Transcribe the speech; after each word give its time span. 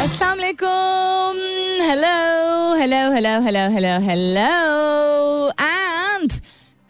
अस्सलाम 0.00 0.38
वालेकुम 0.38 1.38
hello 1.86 2.12
hello 2.80 3.00
hello 3.12 3.30
hello 3.44 3.64
hello 3.72 3.88
hello 4.04 4.44
and 5.60 6.32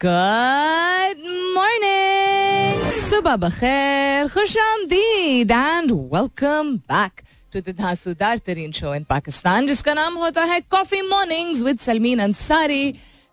good 0.01 1.25
morning 1.55 2.91
सुबह 2.99 3.35
बखैर 3.43 4.27
खुश 4.35 4.55
आमदीद 4.65 5.51
and 5.51 5.91
welcome 6.13 6.73
back 6.91 7.21
to 7.53 7.59
the 7.59 7.75
धांसूदार 7.79 8.37
तरीन 8.45 8.71
शो 8.79 8.93
इन 8.95 9.03
पाकिस्तान 9.09 9.67
जिसका 9.67 9.93
नाम 9.93 10.15
होता 10.17 10.43
है 10.53 10.59
coffee 10.75 11.01
mornings 11.09 11.61
with 11.63 11.79
Salmeen 11.87 12.19
Ansari 12.27 12.83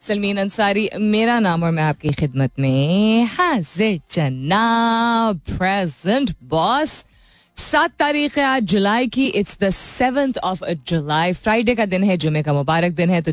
Salmeen 0.09 0.39
Ansari 0.47 0.89
मेरा 1.15 1.39
नाम 1.47 1.63
और 1.65 1.71
मैं 1.79 1.83
आपकी 1.83 2.13
खिदमत 2.23 2.59
में 2.59 3.25
हाजिर 3.37 4.01
जनाब 4.17 5.41
प्रेजेंट 5.57 6.35
बॉस 6.57 7.05
सात 7.59 7.93
तारीख 7.99 8.37
है 8.39 8.45
आज 8.45 8.63
जुलाई 8.73 9.07
की। 9.09 9.27
It's 9.27 9.57
the 9.61 9.71
seventh 9.71 10.39
of 10.45 10.65
July 10.89 11.33
Friday 11.35 11.75
का 11.75 11.87
दिन 11.87 12.05
है, 12.05 12.17
जुमे 12.17 12.43
का 12.43 12.53
मुबारक 12.53 12.93
दिन 12.93 13.11
है 13.11 13.21
तो 13.23 13.33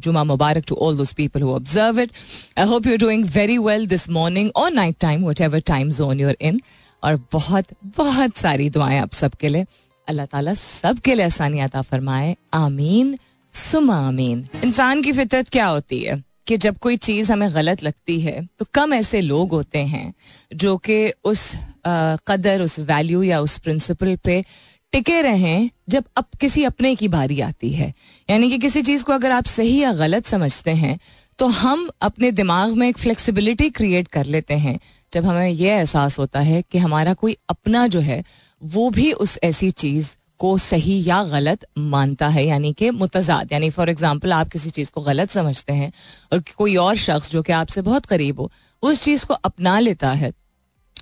जुमा 0.00 0.24
मुबारक 0.24 0.64
to 0.68 0.74
all 0.76 0.96
those 0.96 1.12
people 1.12 1.42
who 1.42 1.54
observe 1.54 2.00
it 2.00 2.10
I 2.58 2.66
hope 2.66 2.86
you 2.86 2.96
doing 2.98 3.24
very 3.34 3.58
well 3.60 3.86
this 3.86 4.08
morning 4.10 4.50
और 4.56 4.70
night 4.72 4.96
time 5.00 5.24
whatever 5.40 5.60
time 5.66 5.90
zone 5.92 6.20
you're 6.20 6.36
in 6.40 6.60
और 7.02 7.20
बहुत 7.32 7.64
बहुत 7.96 8.36
सारी 8.36 8.68
दुआएँ 8.70 8.98
आप 8.98 9.12
सबके 9.12 9.48
लिए। 9.48 9.66
अल्लाह 10.08 10.26
ताला 10.26 10.54
सबके 10.54 11.14
लिए 11.14 11.24
आसानियात 11.24 11.76
फरमाए। 11.78 12.36
आमीन, 12.54 13.18
सुमा 13.54 13.96
आमीन। 14.08 14.46
इंसान 14.64 15.02
की 15.02 15.12
फितरत 15.12 15.48
क्या 15.48 15.66
होती 15.66 16.00
है? 16.00 16.22
कि 16.46 16.56
जब 16.56 16.78
कोई 16.78 16.96
चीज़ 16.98 17.32
हमें 17.32 17.48
गलत 17.54 17.82
लगती 17.82 18.20
है 18.20 18.46
तो 18.58 18.66
कम 18.74 18.94
ऐसे 18.94 19.20
लोग 19.20 19.50
होते 19.50 19.78
हैं, 19.78 20.12
जो 20.54 20.76
कि 20.78 21.12
उस 21.24 21.50
कदर, 21.86 22.62
उस 22.62 22.78
वैल्यू 22.80 23.22
या 23.22 23.40
उस 23.40 23.58
प्रिंसिपल 23.58 24.16
पे 24.16 24.44
टिके 24.92 25.20
रहें 25.22 25.70
जब 25.88 26.04
अब 26.16 26.24
किसी 26.40 26.64
अपने 26.64 26.94
की 26.94 27.08
बारी 27.08 27.40
आती 27.40 27.70
है। 27.70 27.92
यानी 28.28 28.50
कि 28.50 28.58
किसी 28.58 28.82
चीज़ 28.82 29.04
को 29.04 29.12
अगर 29.12 29.30
आप 29.30 29.46
सही 29.46 29.78
या 29.78 29.92
गलत 29.92 30.26
समझते 30.26 30.70
हैं 30.72 30.98
तो 31.38 31.46
हम 31.48 31.88
अपने 32.00 32.30
दिमाग 32.32 32.72
में 32.72 32.88
एक 32.88 32.98
फ्लेक्सिबिलिटी 32.98 33.68
क्रिएट 33.70 34.08
कर 34.08 34.26
लेते 34.26 34.54
हैं, 34.54 34.78
जब 35.12 35.24
हमें 35.24 35.48
यह 35.48 35.72
एहसास 35.72 36.18
होता 36.18 36.40
है 36.40 36.62
कि 36.62 36.78
हमारा 36.78 37.14
कोई 37.14 37.36
अपना 37.48 37.86
जो 37.86 38.00
है, 38.00 38.22
वो 38.62 38.90
भी 38.90 39.10
उस 39.12 39.38
ऐसी 39.42 39.70
चीज़ 39.72 40.10
को 40.44 40.56
सही 40.60 41.02
या 41.04 41.22
गलत 41.24 41.66
मानता 41.78 42.28
है, 42.28 42.46
यानी 42.46 42.72
कि 42.72 42.90
मुतजाद। 42.92 43.52
यानी 43.52 43.70
फॉर 43.70 43.88
एग्ज़ाम्पल 43.88 44.32
आप 44.32 44.50
किसी 44.50 44.70
चीज़ 44.70 44.90
को 44.90 45.00
गलत 45.02 45.30
समझते 45.30 45.72
हैं 45.72 45.92
और 46.32 46.42
कोई 46.56 46.76
और 46.78 46.96
शख्स 46.98 47.30
जो 47.32 47.42
कि 47.42 47.52
आपसे 47.54 47.82
बहुत 47.82 48.06
करीब 48.06 48.40
हो, 48.40 48.50
उस 48.82 49.04
चीज़ 49.04 49.24
को 49.26 49.34
अपना 49.34 49.78
लेता 49.80 50.10
है। 50.12 50.32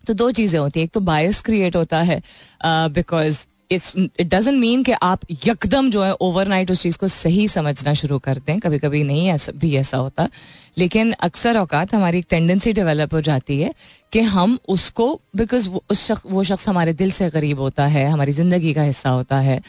तो 0.06 0.14
दो 0.14 0.30
चीज़ें 0.32 0.58
होती 0.60 0.80
हैं। 0.80 0.84
एक 0.84 0.92
तो 0.92 1.00
बायस 1.02 1.40
क्रिएट 1.40 1.76
होता 1.76 2.02
है 2.02 2.20
बिकॉज़ 2.66 3.46
इट 3.74 4.22
डजेंट 4.24 4.58
मीन 4.58 4.82
कि 4.82 4.92
आप 4.92 5.20
यकदम 5.46 5.90
जो 5.90 6.02
है 6.02 6.12
ओवरनाइट 6.14 6.70
उस 6.70 6.82
चीज़ 6.82 6.98
को 6.98 7.08
सही 7.08 7.46
समझना 7.48 7.94
शुरू 7.94 8.18
करते 8.18 8.52
हैं 8.52 8.60
कभी 8.60 8.78
कभी 8.78 9.02
नहीं 9.04 9.28
ऐसा, 9.28 9.52
भी 9.52 9.74
ऐसा 9.76 9.96
होता। 9.96 10.28
लेकिन 10.78 11.12
अक्सर 11.12 11.56
औकात 11.58 11.94
हमारी 11.94 12.18
एक 12.18 12.26
टेंडेंसी 12.30 12.72
डेवलप 12.72 13.14
हो 13.14 13.20
जाती 13.20 13.60
है 13.60 13.72
कि 14.12 14.20
हम 14.20 14.58
उसको 14.68 15.14
बिकॉज़ 15.36 15.68
उस 15.68 16.06
शख्स 16.06 16.22
वो 16.26 16.44
शख्स 16.44 16.68
हमारे 16.68 16.92
दिल 16.92 17.10
से 17.10 17.30
करीब 17.30 17.60
होता 17.60 17.86
है, 17.86 18.08
हमारी 18.08 18.32
ज़िंदगी 18.32 18.72
का 18.74 18.82
हिस्सा 18.82 19.10
होता 19.10 19.38
है 19.40 19.60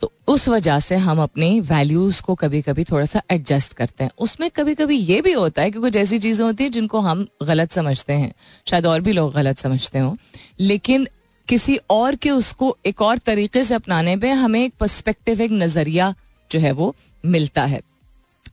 तो 0.00 0.10
उस 0.28 0.48
वजह 0.48 0.78
से 0.80 0.96
हम 0.96 1.20
अपने 1.22 1.48
वैल्यूज़ 1.62 2.20
को 2.22 2.34
कभी 2.34 2.60
कभी 2.62 2.84
थोड़ा 2.84 3.04
सा 3.04 3.20
एडजस्ट 3.30 3.72
करते 3.72 4.04
हैं। 4.04 4.10
उसमें 4.18 4.48
कभी 4.50 4.74
कभी 4.74 4.96
ये 4.96 5.20
भी 5.20 5.32
होता 5.32 5.62
है 5.62 5.70
कि 5.70 5.78
कुछ 5.80 5.96
ऐसी 5.96 6.18
चीज़ें 6.18 6.44
होती 6.44 6.64
हैं 6.64 6.70
जिनको 6.72 7.00
हम 7.00 7.26
गलत 7.42 7.72
समझते 7.72 8.12
हैं। 8.12 8.32
शायद 8.66 8.86
और 8.86 9.00
भी 9.00 9.12
लोग 9.12 9.32
गलत 9.34 9.58
समझते 9.58 9.98
हों। 9.98 10.14
लेकिन 10.60 11.06
किसी 11.48 11.78
और 11.90 12.14
के 12.14 12.30
उसको 12.30 12.76
एक 12.86 13.02
और 13.02 13.18
तरीके 13.18 13.64
से 13.64 13.74
अपनाने 13.74 14.16
पे 14.16 14.30
हमें 14.30 14.64
एक 14.64 14.72
पर्सपेक्टिव 14.80 15.40
एक 15.40 15.52
नज़रिया 15.52 16.14
जो 16.50 16.58
है 16.58 16.72
वो 16.72 16.94
मिलता 17.24 17.64
है। 17.64 17.80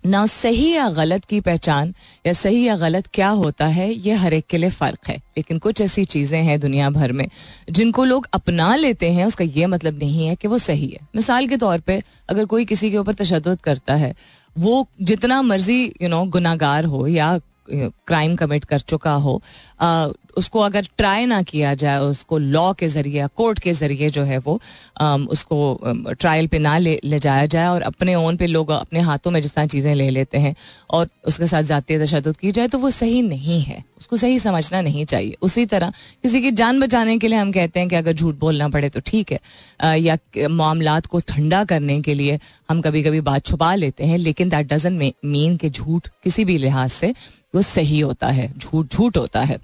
ना 0.06 0.26
सही 0.26 0.70
या 0.72 0.90
गलत 0.90 1.26
की 1.26 1.40
पहचान 1.40 1.94
या 2.28 2.34
सही 2.34 2.64
या 2.64 2.76
गलत 2.78 3.08
क्या 3.14 3.30
होता 3.30 3.66
है, 3.68 3.94
ये 3.94 4.14
हर 4.14 4.34
एक 4.34 4.46
के 4.50 4.58
लिए 4.58 4.70
फ़र्क 4.70 5.08
है। 5.08 5.16
लेकिन 5.38 5.59
कुछ 5.59 5.82
ऐसी 5.82 6.03
चीज़ें 6.06 6.42
हैं 6.44 6.59
दुनिया 6.59 6.90
भर 6.90 7.12
में 7.12 7.28
जिनको 7.72 8.03
लोग 8.03 8.28
अपना 8.34 8.76
लेते 8.76 9.12
हैं, 9.12 9.26
उसका 9.26 9.46
ये 9.46 9.66
मतलब 9.66 10.00
नहीं 10.00 10.28
है 10.28 10.36
कि 10.36 10.48
वो 10.48 10.58
सही 10.58 10.88
है। 10.88 11.08
मिसाल 11.16 11.48
के 11.48 11.58
तौर 11.58 11.80
पे 11.80 12.02
अगर 12.30 12.46
कोई 12.46 12.66
किसी 12.66 12.92
के 12.92 12.98
ऊपर 12.98 13.14
तशद 13.14 13.58
करता 13.64 13.96
है, 13.96 14.14
वो 14.56 14.88
जितना 15.02 15.42
मर्ज़ी 15.42 15.84
यू 16.02 16.09
नो 16.09 16.24
गुनागार 16.26 16.86
हो 16.86 17.08
या 17.08 17.40
क्राइम 17.69 18.35
कमिट 18.35 18.66
कर 18.66 18.79
चुका 18.79 19.13
हो 19.13 19.41
आ, 19.81 20.07
उसको 20.38 20.59
अगर 20.59 20.88
ट्राई 20.97 21.25
ना 21.25 21.41
किया 21.44 21.74
जाए 21.75 22.00
उसको 22.00 22.38
लॉ 22.38 22.72
के 22.74 22.88
ज़रिए 22.88 23.28
कोर्ट 23.35 23.59
के 23.59 23.74
ज़रिए 23.74 24.09
जो 24.09 24.24
है 24.24 24.38
वो 24.38 24.59
आ, 25.01 25.16
उसको 25.16 25.79
ट्रायल 26.19 26.47
पे 26.47 26.59
ना 26.59 26.78
ले 26.78 27.00
ले 27.03 27.19
जाया 27.19 27.46
जाए 27.46 27.68
और 27.68 27.81
अपने 27.81 28.16
ओन 28.16 28.38
पे 28.38 28.47
लोग 28.47 28.72
अपने 28.72 29.00
हाथों 29.00 29.31
में 29.31 29.41
जिस 29.41 29.53
तरह 29.56 29.68
चीज़ें 29.68 29.94
ले 29.96 30.09
लेते 30.09 30.38
हैं 30.38 30.56
और 30.90 31.07
उसके 31.28 31.47
साथ 31.47 31.63
जाती 31.63 31.97
तशद 32.00 32.35
की 32.41 32.52
जाए 32.52 32.68
तो 32.68 32.78
वो 32.79 32.90
सही 32.90 33.22
नहीं 33.22 33.62
है। 33.62 33.84
उसको 34.00 34.18
सही 34.18 34.40
समझना 34.40 34.81
नहीं 34.81 35.06
चाहिए। 35.06 35.35
उसी 35.41 35.66
तरह 35.66 35.94
किसी 36.23 36.41
की 36.41 36.52
जान 36.52 36.79
बचाने 36.79 37.18
के 37.18 37.28
लिए 37.28 37.40
हम 37.40 37.52
कहते 37.52 37.79
हैं 37.79 37.90
कि 37.90 37.96
अगर 37.96 38.13
झूठ 38.13 38.35
बोलना 38.35 38.69
पड़े 38.69 38.90
तो 38.90 39.00
ठीक 39.06 39.31
है। 39.31 40.00
या 40.00 40.18
मामला 40.50 41.00
को 41.09 41.19
ठंडा 41.28 41.63
करने 41.66 42.02
के 42.02 42.13
लिए 42.13 42.40
हम 42.69 42.81
कभी 42.81 43.03
कभी 43.03 43.22
बात 43.22 43.46
छुपा 43.46 43.73
लेते 43.75 44.06
हैं 44.06 44.18
लेकिन 44.18 44.50
दैट 44.50 44.73
डजन 44.73 44.94
मीन 45.25 45.57
के 45.57 45.69
झूठ 45.69 46.07
किसी 46.23 46.46
भी 46.46 46.57
लिहाज 46.57 46.90
से 46.91 47.13
वो 47.56 47.62
सही 47.62 48.00
होता 48.00 48.28
है, 48.28 48.52
झूठ 48.58 48.94
झूठ 48.94 49.18
होता 49.18 49.41
है। 49.41 49.58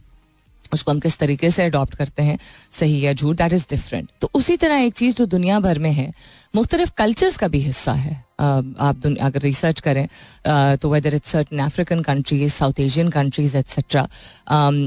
उसको 0.73 0.91
हम 0.91 0.99
किस 0.99 1.17
तरीके 1.17 1.49
से 1.51 1.63
अडॉप्ट 1.63 1.95
करते 1.95 2.23
हैं, 2.23 2.37
सही 2.71 2.99
या 3.05 3.13
झूठ 3.13 3.37
दैट 3.37 3.53
इज़ 3.53 3.65
डिफरेंट 3.69 4.09
तो 4.21 4.29
उसी 4.33 4.57
तरह 4.57 4.75
एक 4.77 4.93
चीज़ 4.93 5.15
जो 5.15 5.25
दुनिया 5.25 5.59
भर 5.59 5.79
में 5.79 5.91
है 5.91 6.11
मुख्तलिफ़ 6.53 6.91
कल्चर्स 6.97 7.37
का 7.37 7.47
भी 7.47 7.59
हिस्सा 7.61 7.93
है। 7.93 8.15
आप 8.39 9.05
अगर 9.21 9.39
रिसर्च 9.41 9.79
करें 9.79 10.07
तो 10.77 10.89
whether 10.89 11.15
it's 11.15 11.31
certain 11.31 11.59
African 11.59 12.01
countries 12.01 12.53
South 12.53 12.79
Asian 12.79 13.09
countries 13.09 13.57
etcetera 13.57 14.07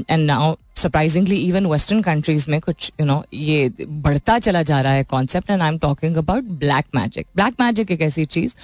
and 0.09 0.25
now 0.25 0.55
surprisingly 0.77 1.35
even 1.37 1.65
western 1.65 2.01
countries 2.01 2.49
में 2.49 2.59
कुछ 2.61 2.91
यू 2.99 3.05
नो 3.05 3.23
ये 3.33 3.71
बढ़ता 3.81 4.37
चला 4.39 4.61
जा 4.63 4.79
रहा 4.81 4.93
है 4.93 5.03
concept 5.03 5.49
and 5.49 5.61
I 5.61 5.67
am 5.69 5.77
talking 5.77 6.15
about 6.17 6.43
black 6.63 6.85
magic 6.95 7.27
black 7.35 7.61
magic 7.61 7.91
एक 7.91 8.01
ऐसी 8.01 8.25
चीज़ 8.27 8.55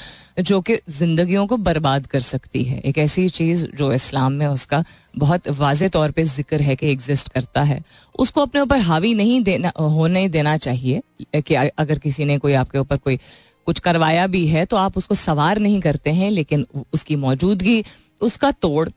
जो 0.41 0.59
कि 0.61 0.77
जिंदगियों 0.89 1.45
को 1.47 1.57
बर्बाद 1.59 2.07
कर 2.07 2.19
सकती 2.21 2.63
है। 2.63 2.79
एक 2.79 2.97
ऐसी 2.97 3.27
चीज़ 3.29 3.65
जो 3.77 3.91
इस्लाम 3.93 4.33
में 4.33 4.45
उसका 4.47 4.83
बहुत 5.17 5.47
वाज 5.49 5.83
तौर 5.93 6.11
पर 6.11 6.23
ज़िक्र 6.25 6.61
है 6.61 6.75
कि 6.75 6.91
एग्जिस्ट 6.91 7.29
करता 7.29 7.61
है। 7.63 7.81
उसको 8.15 8.41
अपने 8.41 8.61
ऊपर 8.61 8.79
हावी 8.79 9.13
नहीं 9.13 9.41
देना, 9.43 9.71
होने 9.77 10.27
देना 10.29 10.57
चाहिए 10.57 11.01
कि 11.37 11.55
अगर 11.55 11.99
किसी 11.99 12.25
ने 12.25 12.37
कोई 12.37 12.53
आपके 12.53 12.79
ऊपर 12.89 12.97
कोई 12.97 13.19
कुछ 13.65 13.79
करवाया 13.79 14.27
भी 14.27 14.45
है 14.47 14.65
तो 14.65 14.77
आप 14.77 14.97
उसको 14.97 15.15
सवार 15.15 15.59
नहीं 15.59 15.79
करते 15.81 16.09
हैं 16.09 16.31
लेकिन 16.31 16.65
उसकी 16.93 17.15
मौजूदगी 17.15 17.83
उसका 18.21 18.51
तोड़ 18.51 18.89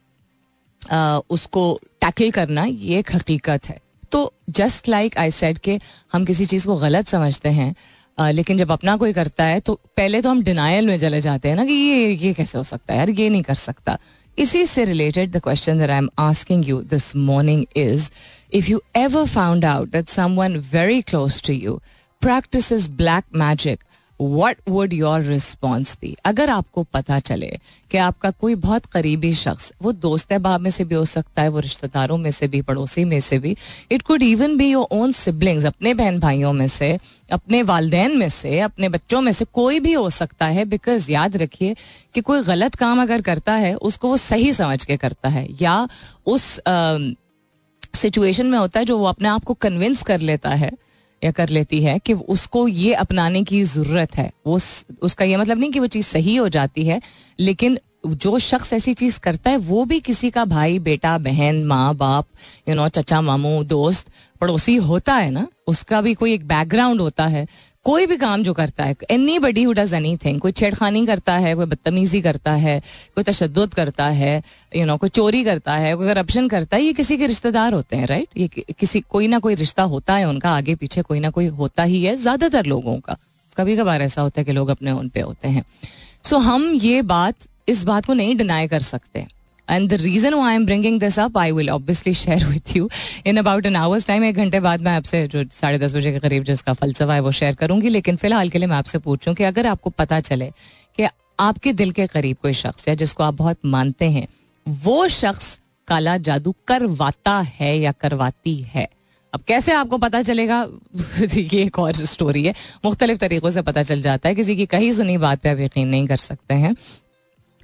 आ, 0.91 1.19
उसको 1.29 1.79
टैकल 2.01 2.31
करना 2.31 2.63
ये 2.63 2.99
एक 2.99 3.15
हकीकत 3.15 3.69
है। 3.69 3.79
तो 4.11 4.33
जस्ट 4.49 4.87
लाइक 4.89 5.17
आई 5.17 5.31
सेड 5.31 5.57
के 5.57 5.79
हम 6.13 6.25
किसी 6.25 6.45
चीज़ 6.45 6.65
को 6.65 6.75
गलत 6.77 7.07
समझते 7.07 7.49
हैं 7.49 7.75
आ, 8.17 8.29
लेकिन 8.31 8.57
जब 8.57 8.71
अपना 8.71 8.97
कोई 8.97 9.13
करता 9.13 9.43
है 9.43 9.59
तो 9.59 9.79
पहले 9.97 10.21
तो 10.21 10.29
हम 10.29 10.43
डिनाइल 10.43 10.87
में 10.87 10.97
चले 10.99 11.21
जाते 11.21 11.49
हैं 11.49 11.55
ना 11.55 11.65
कि 11.65 11.73
ये 11.73 12.09
ये 12.15 12.33
कैसे 12.33 12.57
हो 12.57 12.63
सकता 12.63 12.93
है 12.93 12.99
यार 12.99 13.09
ये 13.09 13.29
नहीं 13.29 13.41
कर 13.41 13.53
सकता। 13.53 13.97
इसी 14.37 14.65
से 14.65 14.85
related 14.85 15.31
the 15.31 15.39
question 15.39 15.79
that 15.79 15.89
I 15.89 15.97
am 15.97 16.09
asking 16.19 16.69
you 16.69 16.81
this 16.81 17.15
morning 17.15 17.65
is 17.77 18.09
if 18.53 18.69
you 18.71 18.81
ever 18.95 19.25
found 19.25 19.65
out 19.65 19.91
that 19.91 20.09
someone 20.09 20.57
very 20.73 21.01
close 21.01 21.41
to 21.43 21.53
you 21.53 21.79
practice 22.23 22.89
black 22.89 23.23
magic 23.35 23.79
what 24.19 24.57
would 24.69 24.93
your 24.93 25.21
response 25.21 25.97
be 26.01 26.15
अगर 26.25 26.49
आपको 26.49 26.83
पता 26.93 27.19
चले 27.19 27.49
कि 27.91 27.97
आपका 27.97 28.29
कोई 28.31 28.55
बहुत 28.55 28.85
करीबी 28.85 29.33
शख्स, 29.33 29.71
वो 29.81 29.91
दोस्त 29.91 30.31
अहबाब 30.31 30.61
में 30.61 30.69
से 30.71 30.83
भी 30.83 30.95
हो 30.95 31.03
सकता 31.05 31.41
है, 31.41 31.49
वो 31.49 31.59
रिश्तेदारों 31.59 32.17
में 32.17 32.29
से 32.31 32.47
भी, 32.47 32.61
पड़ोसी 32.61 33.05
में 33.05 33.19
से 33.19 33.39
भी 33.39 33.55
it 33.91 34.01
could 34.01 34.23
even 34.23 34.55
be 34.57 34.69
your 34.69 34.87
own 34.91 35.11
siblings 35.11 35.65
अपने 35.65 35.93
बहन 35.93 36.19
भाइयों 36.19 36.53
में 36.53 36.67
से, 36.67 36.97
अपने 37.31 37.61
वालदेन 37.63 38.17
में 38.17 38.29
से, 38.29 38.59
अपने 38.59 38.89
बच्चों 38.89 39.21
में 39.21 39.31
से, 39.31 39.45
कोई 39.45 39.79
भी 39.79 39.93
हो 39.93 40.09
सकता 40.09 40.45
है 40.45 40.65
बिकॉज़ 40.65 41.11
याद 41.11 41.37
रखिए 41.37 41.75
कि 42.15 42.21
कोई 42.21 42.43
गलत 42.43 42.75
काम 42.75 43.01
अगर 43.01 43.21
करता 43.21 43.53
है, 43.55 43.73
उसको 43.75 44.07
वो 44.07 44.17
सही 44.17 44.53
समझ 44.53 44.83
के 44.85 44.97
करता 44.97 45.29
है, 45.29 45.47
या 45.61 45.87
उस 46.25 46.59
सिचुएशन 47.95 48.45
में 48.45 48.57
होता 48.57 48.79
है 48.79 48.85
जो 48.85 48.97
वो 48.97 49.05
अपने 49.05 49.29
आप 49.29 49.43
को 49.43 49.53
कन्विंस 49.53 50.03
कर 50.03 50.19
लेता 50.21 50.49
है 50.49 50.71
कर 51.31 51.49
लेती 51.49 51.81
है 51.83 51.97
कि 51.99 52.13
उसको 52.13 52.67
ये 52.67 52.93
अपनाने 52.93 53.43
की 53.43 53.63
ज़रूरत 53.63 54.15
है। 54.17 54.31
वो 54.47 54.59
उसका 55.01 55.25
ये 55.25 55.37
मतलब 55.37 55.59
नहीं 55.59 55.71
कि 55.71 55.79
वो 55.79 55.87
चीज़ 55.87 56.05
सही 56.05 56.35
हो 56.35 56.49
जाती 56.49 56.85
है, 56.85 57.01
लेकिन 57.39 57.79
जो 58.05 58.39
शख्स 58.39 58.73
ऐसी 58.73 58.93
चीज़ 58.93 59.19
करता 59.19 59.51
है, 59.51 59.57
वो 59.57 59.83
भी 59.85 59.99
किसी 59.99 60.29
का 60.29 60.45
भाई, 60.45 60.79
बेटा, 60.79 61.17
बहन, 61.17 61.63
माँ, 61.65 61.95
बाप 61.95 62.27
यू 62.69 62.75
नो 62.75 62.87
चचा, 62.87 63.21
मामू, 63.21 63.63
दोस्त, 63.63 64.07
पड़ोसी 64.41 64.75
होता 64.75 65.15
है 65.15 65.29
ना, 65.31 65.47
उसका 65.67 66.01
भी 66.01 66.13
कोई 66.13 66.33
एक 66.33 66.47
बैकग्राउंड 66.47 67.01
होता 67.01 67.25
है। 67.25 67.47
कोई 67.85 68.05
भी 68.05 68.15
काम 68.17 68.43
जो 68.43 68.53
करता 68.53 68.83
है 68.83 68.95
any 69.11 69.39
buddy 69.39 69.63
who 69.63 69.73
does 69.73 69.93
any 69.93 70.15
thing 70.17 70.39
कोई 70.39 70.51
छेड़खानी 70.51 71.05
करता 71.05 71.33
है 71.37 71.55
कोई 71.55 71.65
बदतमीजी 71.65 72.21
करता 72.21 72.51
है 72.51 72.79
कोई 73.15 73.23
तशद 73.23 73.59
करता 73.75 74.05
है 74.09 74.43
यू 74.75 74.85
नो 74.85 74.97
कोई 74.97 75.09
चोरी 75.09 75.43
करता 75.43 75.73
है 75.73 75.95
कोई 75.95 76.07
करप्शन 76.07 76.47
करता 76.47 76.77
है 76.77 76.83
ये 76.83 76.93
किसी 76.93 77.17
के 77.17 77.27
रिश्तेदार 77.27 77.73
होते 77.73 77.95
हैं 77.95 78.07
राइट 78.07 78.37
ये 78.37 78.47
किसी 78.79 79.01
कोई 79.01 79.27
ना 79.27 79.39
कोई 79.39 79.55
रिश्ता 79.55 79.83
होता 79.83 80.15
है 80.15 80.25
उनका 80.25 80.51
आगे 80.51 80.75
पीछे 80.75 81.01
कोई 81.01 81.19
ना 81.19 81.29
कोई 81.29 81.47
होता 81.59 81.83
ही 81.83 82.03
है 82.03 82.15
ज़्यादातर 82.15 82.65
लोगों 82.65 82.99
का। 82.99 83.17
कभी 83.57 83.77
कभार 83.77 84.01
ऐसा 84.01 84.21
होता 84.21 84.41
है 84.41 84.45
कि 84.45 84.51
लोग 84.51 84.69
अपने 84.69 84.91
उन 84.91 85.09
पे 85.09 85.21
होते 85.21 85.47
हैं। 85.47 85.63
सो 86.23 86.35
so, 86.35 86.41
हम 86.43 86.73
ये 86.73 87.01
बात 87.01 87.35
इस 87.69 87.83
बात 87.83 88.05
को 88.05 88.13
नहीं 88.13 88.35
डिनाई 88.35 88.67
कर 88.67 88.81
सकते। 88.81 89.25
And 89.69 89.89
the 89.89 89.93
reason 89.93 90.33
I 90.33 90.55
am 90.55 90.65
bringing 90.65 90.99
this 90.99 91.19
up 91.19 91.37
I 91.37 91.51
will 91.51 91.69
obviously 91.69 92.13
share 92.13 92.45
with 92.45 92.75
you 92.75 92.89
in 93.25 93.37
about 93.37 93.65
an 93.65 93.75
hour's 93.75 94.07
time 94.07 94.23
एक 94.23 94.35
घंटे 94.35 94.59
बाद 94.59 94.81
मैं 94.81 94.91
आपसे 94.91 95.27
जो 95.27 95.43
साढ़े 95.51 95.79
दस 95.79 95.95
बजे 95.95 96.11
के 96.11 96.19
करीब 96.19 96.43
जो 96.43 96.53
जिसका 96.53 96.73
फलसफा 96.73 97.13
है, 97.13 97.19
वो 97.19 97.31
शेयर 97.31 97.55
करूँगी। 97.55 97.89
लेकिन 97.89 98.15
फ़िलहाल 98.15 98.49
के 98.49 98.57
लिए 98.57 98.67
मैं 98.67 98.75
आपसे 98.75 98.97
पूछूँ 98.97 99.33
कि 99.33 99.43
अगर 99.43 99.67
आपको 99.67 99.89
पता 99.89 100.19
चले 100.19 100.51
कि 100.97 101.07
आपके 101.39 101.73
दिल 101.73 101.91
के 101.91 102.07
करीब 102.07 102.37
कोई 102.41 102.53
शख्स 102.53 102.89
है 102.89 102.95
जिसको 102.95 103.23
आप 103.23 103.33
बहुत 103.33 103.57
मानते 103.65 104.05
हैं, 104.05 104.27
वो 104.67 105.07
शख्स 105.07 105.59
काला 105.87 106.17
जादू 106.17 106.55
करवाता 106.67 107.39
है 107.39 107.79
या 107.79 107.91
करवाती 107.91 108.55
है? 108.55 108.87
अब 109.33 109.41
कैसे 109.41 109.71
आपको 109.71 109.97
पता 109.97 110.21
चलेगा? 110.21 110.67
ये 111.35 111.63
एक 111.63 111.79
और 111.79 111.93
स्टोरी 111.93 112.45
है। 112.45 112.53
मुख्तलिफ़ 112.85 113.17
तरीक़ों 113.17 113.51
से 113.51 113.61
पता 113.61 113.83
चल 113.83 114.01
जाता 114.01 114.29
है। 114.29 114.35
किसी 114.35 114.55
की 114.55 114.65
कहीं 114.65 114.91
सुनी 114.91 115.17
बात 115.17 115.39
पे 115.39 115.49
आप 115.49 115.59
यकीन 115.59 115.87
नहीं 115.87 116.07
कर 116.07 116.17
सकते 116.17 116.53
हैं। 116.53 116.75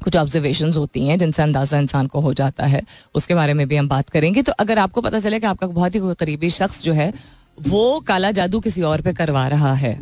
कुछ 0.03 0.15
ऑब्जर्वेशन 0.15 0.71
होती 0.73 1.07
हैं 1.07 1.17
जिनसे 1.19 1.43
अंदाज़ा 1.43 1.79
इंसान 1.79 2.07
को 2.07 2.19
हो 2.19 2.33
जाता 2.33 2.65
है। 2.65 2.81
उसके 3.15 3.35
बारे 3.35 3.53
में 3.53 3.67
भी 3.67 3.75
हम 3.75 3.87
बात 3.87 4.09
करेंगे। 4.09 4.41
तो 4.41 4.51
अगर 4.59 4.79
आपको 4.79 5.01
पता 5.01 5.19
चले 5.19 5.39
कि 5.39 5.47
आपका 5.47 5.67
बहुत 5.69 5.95
ही 5.95 5.99
करीबी 6.19 6.49
शख्स 6.51 6.81
जो 6.83 6.93
है, 6.93 7.13
वो 7.59 7.99
काला 7.99 8.31
जादू 8.31 8.59
किसी 8.59 8.81
और 8.83 9.01
पे 9.01 9.13
करवा 9.13 9.47
रहा 9.47 9.73
है 9.75 9.97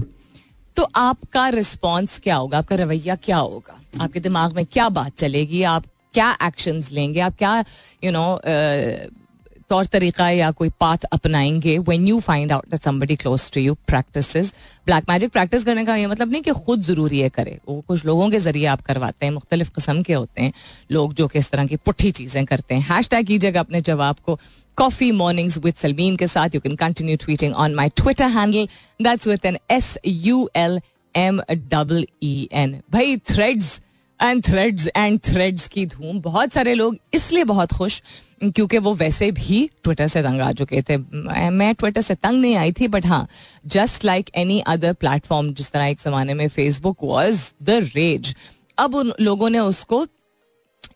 तो 0.77 0.88
आपका 0.95 1.47
रिस्पॉन्स 1.49 2.19
क्या 2.19 2.35
होगा? 2.35 2.57
आपका 2.57 2.75
रवैया 2.75 3.15
क्या 3.17 3.38
होगा? 3.38 3.79
आपके 4.01 4.19
दिमाग 4.19 4.55
में 4.55 4.65
क्या 4.65 4.89
बात 4.89 5.15
चलेगी? 5.17 5.61
आप 5.65 5.83
क्या 6.13 6.31
एक्शंस 6.43 6.91
लेंगे? 6.91 7.19
आप 7.19 7.35
क्या 7.38 7.63
यू 8.03 8.11
नो 8.11 8.39
तौर 9.69 9.85
तरीका 9.85 10.29
या 10.29 10.49
कोई 10.51 10.69
पाथ 10.79 11.05
अपनाएँगे 11.11 11.77
when 11.79 12.07
you 12.07 12.19
find 12.19 12.51
out 12.51 12.69
that 12.71 12.83
somebody 12.83 13.15
close 13.15 13.49
to 13.51 13.61
you 13.61 13.73
practice 13.87 14.53
black 14.85 15.09
magic 15.09 15.31
practice 15.31 15.63
करने 15.63 15.85
का 15.85 15.95
ये 15.95 16.07
मतलब 16.07 16.31
नहीं 16.31 16.41
कि 16.41 16.51
खुद 16.65 16.81
ज़रूरी 16.81 17.19
है 17.19 17.29
करे। 17.29 17.57
वो 17.69 17.79
कुछ 17.87 18.05
लोगों 18.05 18.29
के 18.29 18.39
ज़रिए 18.39 18.65
आप 18.65 18.81
करवाते 18.81 19.25
हैं, 19.25 19.33
मुख्तलिफ़ 19.33 19.69
किस्म 19.75 20.03
के 20.03 20.13
होते 20.13 20.41
हैं, 20.41 20.51
लोग 20.91 21.13
जो 21.13 21.27
कि 21.27 21.39
इस 21.39 21.49
तरह 21.51 21.65
की 21.65 21.75
पुट्ठी 21.75 22.11
चीज़ें 22.11 22.43
करते 22.45 22.75
हैं। 22.75 22.81
हैश 22.89 23.09
टैग 23.09 23.27
कीजिएगा 23.27 23.59
अपने 23.59 23.81
जवाब 23.81 24.15
को। 24.25 24.39
कॉफ़ी 24.77 25.11
मॉर्निंग्स 25.11 25.57
विद 25.57 25.75
सलमीन 25.75 26.15
के 26.15 26.27
साथ 26.27 26.55
you 26.55 26.61
can 26.61 26.75
continue 26.75 27.17
tweeting 27.17 27.53
on 27.55 27.75
my 27.75 27.89
Twitter 27.95 28.27
handle 28.29 28.67
that's 29.01 29.27
with 29.27 29.45
N 29.45 29.57
S 29.71 29.97
U 30.05 30.49
L 30.55 30.79
M 31.15 31.41
double 31.51 32.05
E 32.23 32.47
N 32.53 32.79
भाई 32.91 33.17
threads 33.27 33.79
and 34.19 34.43
threads 34.43 34.87
and 34.95 35.19
threads 35.25 35.67
की 35.67 35.85
धूम। 35.85 36.19
बहुत 36.21 36.53
सारे 36.53 36.73
लोग 36.73 36.97
इसलिए 37.13 37.43
बहुत 37.45 37.73
खुश 37.73 38.01
क्योंकि 38.43 38.77
वो 38.77 38.93
वैसे 38.95 39.31
भी 39.31 39.69
ट्विटर 39.83 40.07
से 40.07 40.21
तंग 40.23 40.41
आ 40.41 40.51
चुके 40.53 40.81
थे। 40.81 40.97
मैं 40.97 41.73
ट्विटर 41.75 42.01
से 42.01 42.15
तंग 42.15 42.41
नहीं 42.41 42.55
आई 42.57 42.71
थी 42.71 42.87
बट 42.87 43.05
हाँ 43.05 43.27
just 43.67 44.05
like 44.05 44.29
any 44.35 44.59
other 44.67 44.93
platform 44.95 45.53
जिस 45.53 45.71
तरह 45.71 45.85
एक 45.85 45.99
जमाने 46.05 46.33
में 46.33 46.47
फेसबुक 46.49 47.03
वॉज़ 47.03 47.51
द 47.63 47.79
रेज 47.95 48.35
अब 48.77 48.95
उन 48.95 49.13
लोगों 49.21 49.49
ने 49.49 49.59
उसको 49.59 50.05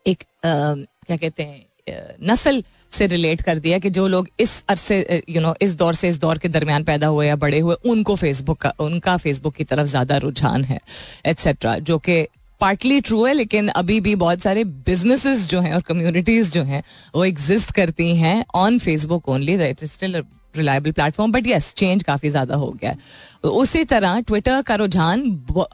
एक 0.07 0.23
आ, 0.45 0.73
क्या 1.05 1.17
कहते 1.17 1.43
हैं 1.43 1.65
नस्ल 2.21 2.63
से 2.91 3.05
रिलेट 3.07 3.41
कर 3.41 3.59
दिया 3.59 3.77
कि 3.79 3.89
जो 3.89 4.07
लोग 4.07 4.27
इस 4.39 4.51
अरसे 4.69 5.23
यू 5.29 5.41
नो 5.41 5.53
इस 5.61 5.73
दौर 5.75 5.93
से 5.93 6.09
इस 6.09 6.19
दौर 6.19 6.37
के 6.37 6.47
दरमियान 6.49 6.83
पैदा 6.83 7.07
हुए 7.07 7.27
या 7.27 7.35
बड़े 7.35 7.59
हुए 7.59 7.75
उनको 7.85 8.15
फेसबुक 8.15 8.57
का 8.61 8.73
उनका 8.79 9.15
फेसबुक 9.17 9.55
की 9.55 9.63
तरफ़ 9.63 9.87
ज़्यादा 9.87 10.17
रुझान 10.17 10.63
है 10.63 10.79
एट्सेट्रा 11.25 11.77
जो 11.79 11.97
कि 11.99 12.21
पार्टली 12.61 12.99
ट्रू 13.01 13.23
है, 13.25 13.33
लेकिन 13.33 13.67
अभी 13.69 13.99
भी 14.01 14.15
बहुत 14.17 14.41
सारे 14.41 14.63
बिजनेसेस 14.63 15.47
जो 15.49 15.59
हैं 15.61 15.73
और 15.73 15.81
कम्युनिटीज 15.81 16.51
जो 16.53 16.63
हैं, 16.63 16.83
वो 17.15 17.25
एग्जिस्ट 17.25 17.71
करती 17.71 18.15
हैं 18.15 18.43
on 18.55 18.79
Facebook 18.79 19.29
only 19.29 19.57
that 19.57 19.83
is 19.83 19.91
still 19.91 20.23
reliable 20.55 20.91
platform 20.91 21.31
but 21.31 21.47
yes 21.47 21.73
change 21.73 22.03
काफ़ी 22.03 22.29
ज़्यादा 22.29 22.55
हो 22.55 22.69
गया 22.71 22.91
है। 22.91 22.97
उसी 23.43 23.83
तरह 23.83 24.19
ट्विटर 24.19 24.61
का 24.61 24.75
रुझान 24.75 25.23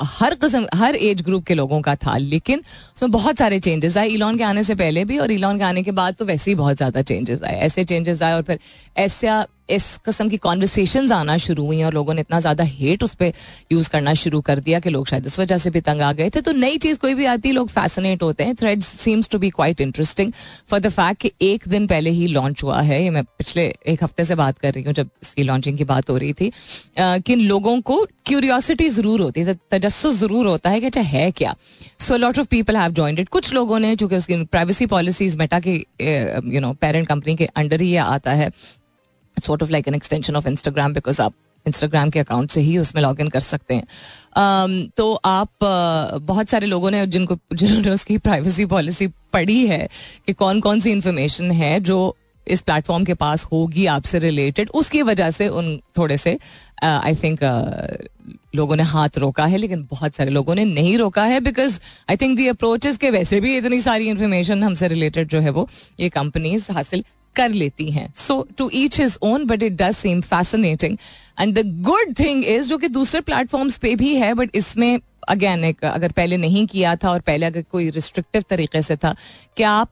हर 0.02 0.36
किस्म, 0.36 0.66
हर 0.76 0.96
एज 0.96 1.22
ग्रुप 1.22 1.46
के 1.46 1.54
लोगों 1.56 1.82
का 1.82 1.96
था, 1.96 2.18
लेकिन 2.18 2.64
उसमें 2.96 3.12
बहुत 3.12 3.38
सारे 3.38 3.60
चेंजेस 3.60 3.98
आए। 3.98 4.08
इलॉन 4.10 4.38
के 4.38 4.44
आने 4.44 4.64
से 4.64 4.76
पहले 4.76 5.06
भी 5.06 5.18
और 5.18 5.32
इलॉन 5.32 5.58
के 5.58 5.64
आने 5.64 5.84
के 5.84 5.92
बाद 5.92 6.16
तो 6.16 6.26
वैसे 6.26 6.52
ही 6.52 6.56
बहुत 6.56 6.78
ज़्यादा 6.78 7.02
चेंजेस 7.04 7.44
आए। 7.44 7.60
ऐसे 7.60 7.86
चेंजेस 7.86 8.22
आए 8.24 8.34
और 8.34 8.42
फिर 8.42 8.60
ऐसा, 8.98 9.46
इस 9.70 9.86
कस्म 10.06 10.30
की 10.30 10.38
कॉन्वर्सेशन 10.38 11.12
आना 11.12 11.36
शुरू 11.38 11.66
हुई 11.66 11.82
और 11.84 11.94
लोगों 11.94 12.14
ने 12.14 12.22
इतना 12.22 12.40
ज़्यादा 12.40 12.64
हेट 12.64 13.04
उस 13.04 13.14
पर 13.14 13.32
यूज़ 13.72 13.90
करना 13.90 14.14
शुरू 14.14 14.40
कर 14.42 14.60
दिया 14.60 14.80
कि 14.80 14.90
लोग 14.90 15.08
शायद 15.08 15.26
इस 15.26 15.38
वजह 15.40 15.58
से 15.58 15.70
भी 15.70 15.82
तंग 15.82 16.02
आ 16.02 16.12
गए 16.14 16.30
थे। 16.36 16.42
तो 16.42 16.52
नई 16.52 16.78
चीज़ 16.78 17.00
कोई 17.00 17.14
भी 17.14 17.26
आती, 17.26 17.52
लोग 17.52 17.70
फैसिनेट 17.70 18.24
होते 18.24 18.44
हैं। 18.44 18.56
Thread 18.56 18.82
seems 18.82 19.30
to 19.30 19.40
be 19.40 19.50
quite 19.50 19.82
interesting 19.82 20.32
for 20.70 20.80
the 20.80 20.90
fact 20.90 21.22
कि 21.22 21.32
एक 21.42 21.68
दिन 21.68 21.88
पहले 21.88 22.10
ही 22.10 22.28
लॉन्च 22.28 22.64
हुआ 22.64 22.82
है। 22.82 23.04
ये 23.04 23.10
मैं 23.10 23.24
पिछले 23.24 23.66
एक 23.88 24.04
हफ़्ते 24.04 24.26
से 24.26 24.36
बात 24.36 24.60
कर 24.60 24.74
रही 24.74 24.84
हूँ 24.84 24.94
जब 24.94 25.10
इसकी 25.24 25.44
लॉन्चिंग 25.44 25.78
की 25.78 25.84
बात 25.86 26.10
हो 26.10 26.18
रही 26.18 26.34
थी। 26.34 26.52
कि 26.98 27.36
लोगों 27.58 27.82
को 27.82 28.06
क्यूरियोसिटी 28.26 28.90
ज़रूर 28.90 29.22
होती 29.22 29.42
है 29.42 29.54
तजस्स 29.72 30.08
ज़रूर 30.08 30.48
होता 30.48 30.70
है 30.70 30.80
कि 30.80 30.86
अच्छा 30.86 31.02
है 31.02 31.32
क्या? 31.32 31.56
So 32.00 32.18
lot 32.18 32.40
of 32.40 32.48
people 32.48 32.78
have 32.78 33.08
it 33.08 33.30
कुछ 33.30 33.54
लोगों 33.54 33.80
ने 33.80 33.96
चूँकि 33.96 34.16
उसकी 34.16 34.44
प्राइवेसी 34.46 34.86
पॉलिसीज़ 34.86 35.38
मेटा 35.38 35.60
के 35.60 35.74
यू 36.56 36.62
नो 36.62 36.74
पेरेंट 36.74 37.08
कंपनी 37.08 37.36
के 37.36 37.46
अंडर 37.46 37.82
ही 37.82 37.96
आता 37.96 38.32
है 38.32 38.52
sort 39.46 39.64
of 39.64 39.72
like 39.72 39.88
an 39.88 39.96
extension 39.96 40.36
of 40.36 40.48
Instagram 40.48 40.94
because 40.94 41.22
आप 41.22 41.34
इंस्टाग्राम 41.68 42.10
के 42.10 42.20
अकाउंट 42.20 42.52
से 42.52 42.62
ही 42.62 42.78
उसमें 42.78 43.02
लॉग 43.02 43.22
इन 43.22 43.30
कर 43.30 43.40
सकते 43.40 43.76
हैं। 43.76 43.84
Um, 44.38 44.96
तो 44.98 45.14
आप 45.26 45.50
uh, 45.50 46.22
बहुत 46.22 46.50
सारे 46.50 46.68
लोगों 46.68 46.92
ने 46.92 47.08
जिनको 47.08 47.38
जिन्होंने 47.54 47.90
उसकी 47.90 48.18
प्राइवेसी 48.18 48.66
पॉलिसी 48.66 49.08
पढ़ी 49.08 49.68
है 49.68 49.90
कि 50.28 50.34
कौन 50.34 50.60
कौन 50.60 50.80
सी 50.80 50.92
इंफॉर्मेशन 50.92 51.52
है 51.52 51.80
जो 51.80 52.16
इस 52.48 52.62
प्लेटफॉर्म 52.62 53.04
के 53.06 53.14
पास 53.14 53.44
होगी 53.44 53.86
आपसे 53.86 54.20
रिलेटेड 54.20 54.70
उसकी 54.74 55.02
वजह 55.02 55.32
से 55.32 55.48
उन 55.50 55.78
थोड़े 55.98 56.18
से 56.18 56.38
आई 56.84 57.14
uh, 57.14 57.24
थिंक 57.24 57.40
uh, 57.40 58.38
लोगों 58.56 58.76
ने 58.76 58.84
हाथ 58.84 59.18
रोका 59.18 59.46
है 59.46 59.58
लेकिन 59.58 59.88
बहुत 59.92 60.16
सारे 60.16 60.32
लोगों 60.32 60.56
ने 60.56 60.66
नहीं 60.66 60.98
रोका 60.98 61.24
है 61.24 61.40
because 61.40 61.80
I 62.10 62.18
think 62.18 62.38
the 62.38 62.48
approaches 62.48 62.98
के 62.98 63.10
वैसे 63.10 63.40
भी 63.42 63.58
इतनी 63.58 63.82
सारी 63.82 64.10
इन्फॉर्मेशन 64.10 64.64
हमसे 64.64 64.88
रिलेटेड 64.88 65.28
जो 65.28 65.40
है 65.40 65.50
वो 65.50 65.68
ये 66.00 66.10
कंपनीज़ 66.10 66.72
हासिल 66.72 67.04
कर 67.36 67.50
लेती 67.50 67.90
हैं। 67.92 68.14
So 68.16 68.48
to 68.58 68.70
each 68.74 69.00
his 69.00 69.18
own 69.22 69.46
but 69.46 69.64
it 69.64 69.74
does 69.74 69.96
seem 69.96 70.22
fascinating 70.22 70.98
and 71.40 71.54
the 71.60 71.66
good 71.84 72.14
thing 72.20 72.44
is 72.46 72.70
जो 72.70 72.78
कि 72.78 72.88
दूसरे 72.90 73.22
प्लेटफॉर्म्स 73.22 73.78
पे 73.78 73.96
भी 73.96 74.16
है 74.16 74.34
बट 74.34 74.56
इसमें 74.56 75.00
अगेन 75.28 75.64
एक 75.64 75.86
अगर 75.86 76.12
पहले 76.12 76.38
नहीं 76.38 76.66
किया 76.68 76.96
था 76.96 77.12
और 77.12 77.22
पहले 77.22 77.46
अगर 77.46 77.62
कोई 77.72 77.90
रिस्ट्रिक्टिव 77.90 78.44
तरीके 78.50 78.82
से 78.82 78.96
था 78.96 79.16
कि 79.58 79.64
आप 79.64 79.92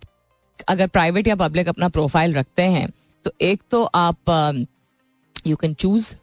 अगर 0.67 0.87
प्राइवेट 0.87 1.27
या 1.27 1.35
पब्लिक 1.35 1.69
अपना 1.69 1.89
प्रोफ़ाइल 1.89 2.33
रखते 2.33 2.63
हैं 2.63 2.89
तो 3.25 3.31
एक 3.41 3.61
तो 3.71 3.83
आप 3.83 4.65
you 5.47 5.55
can 5.55 5.73
choose 5.73 6.13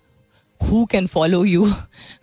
who 0.60 0.84
can 0.86 1.06
follow 1.06 1.44
you 1.44 1.64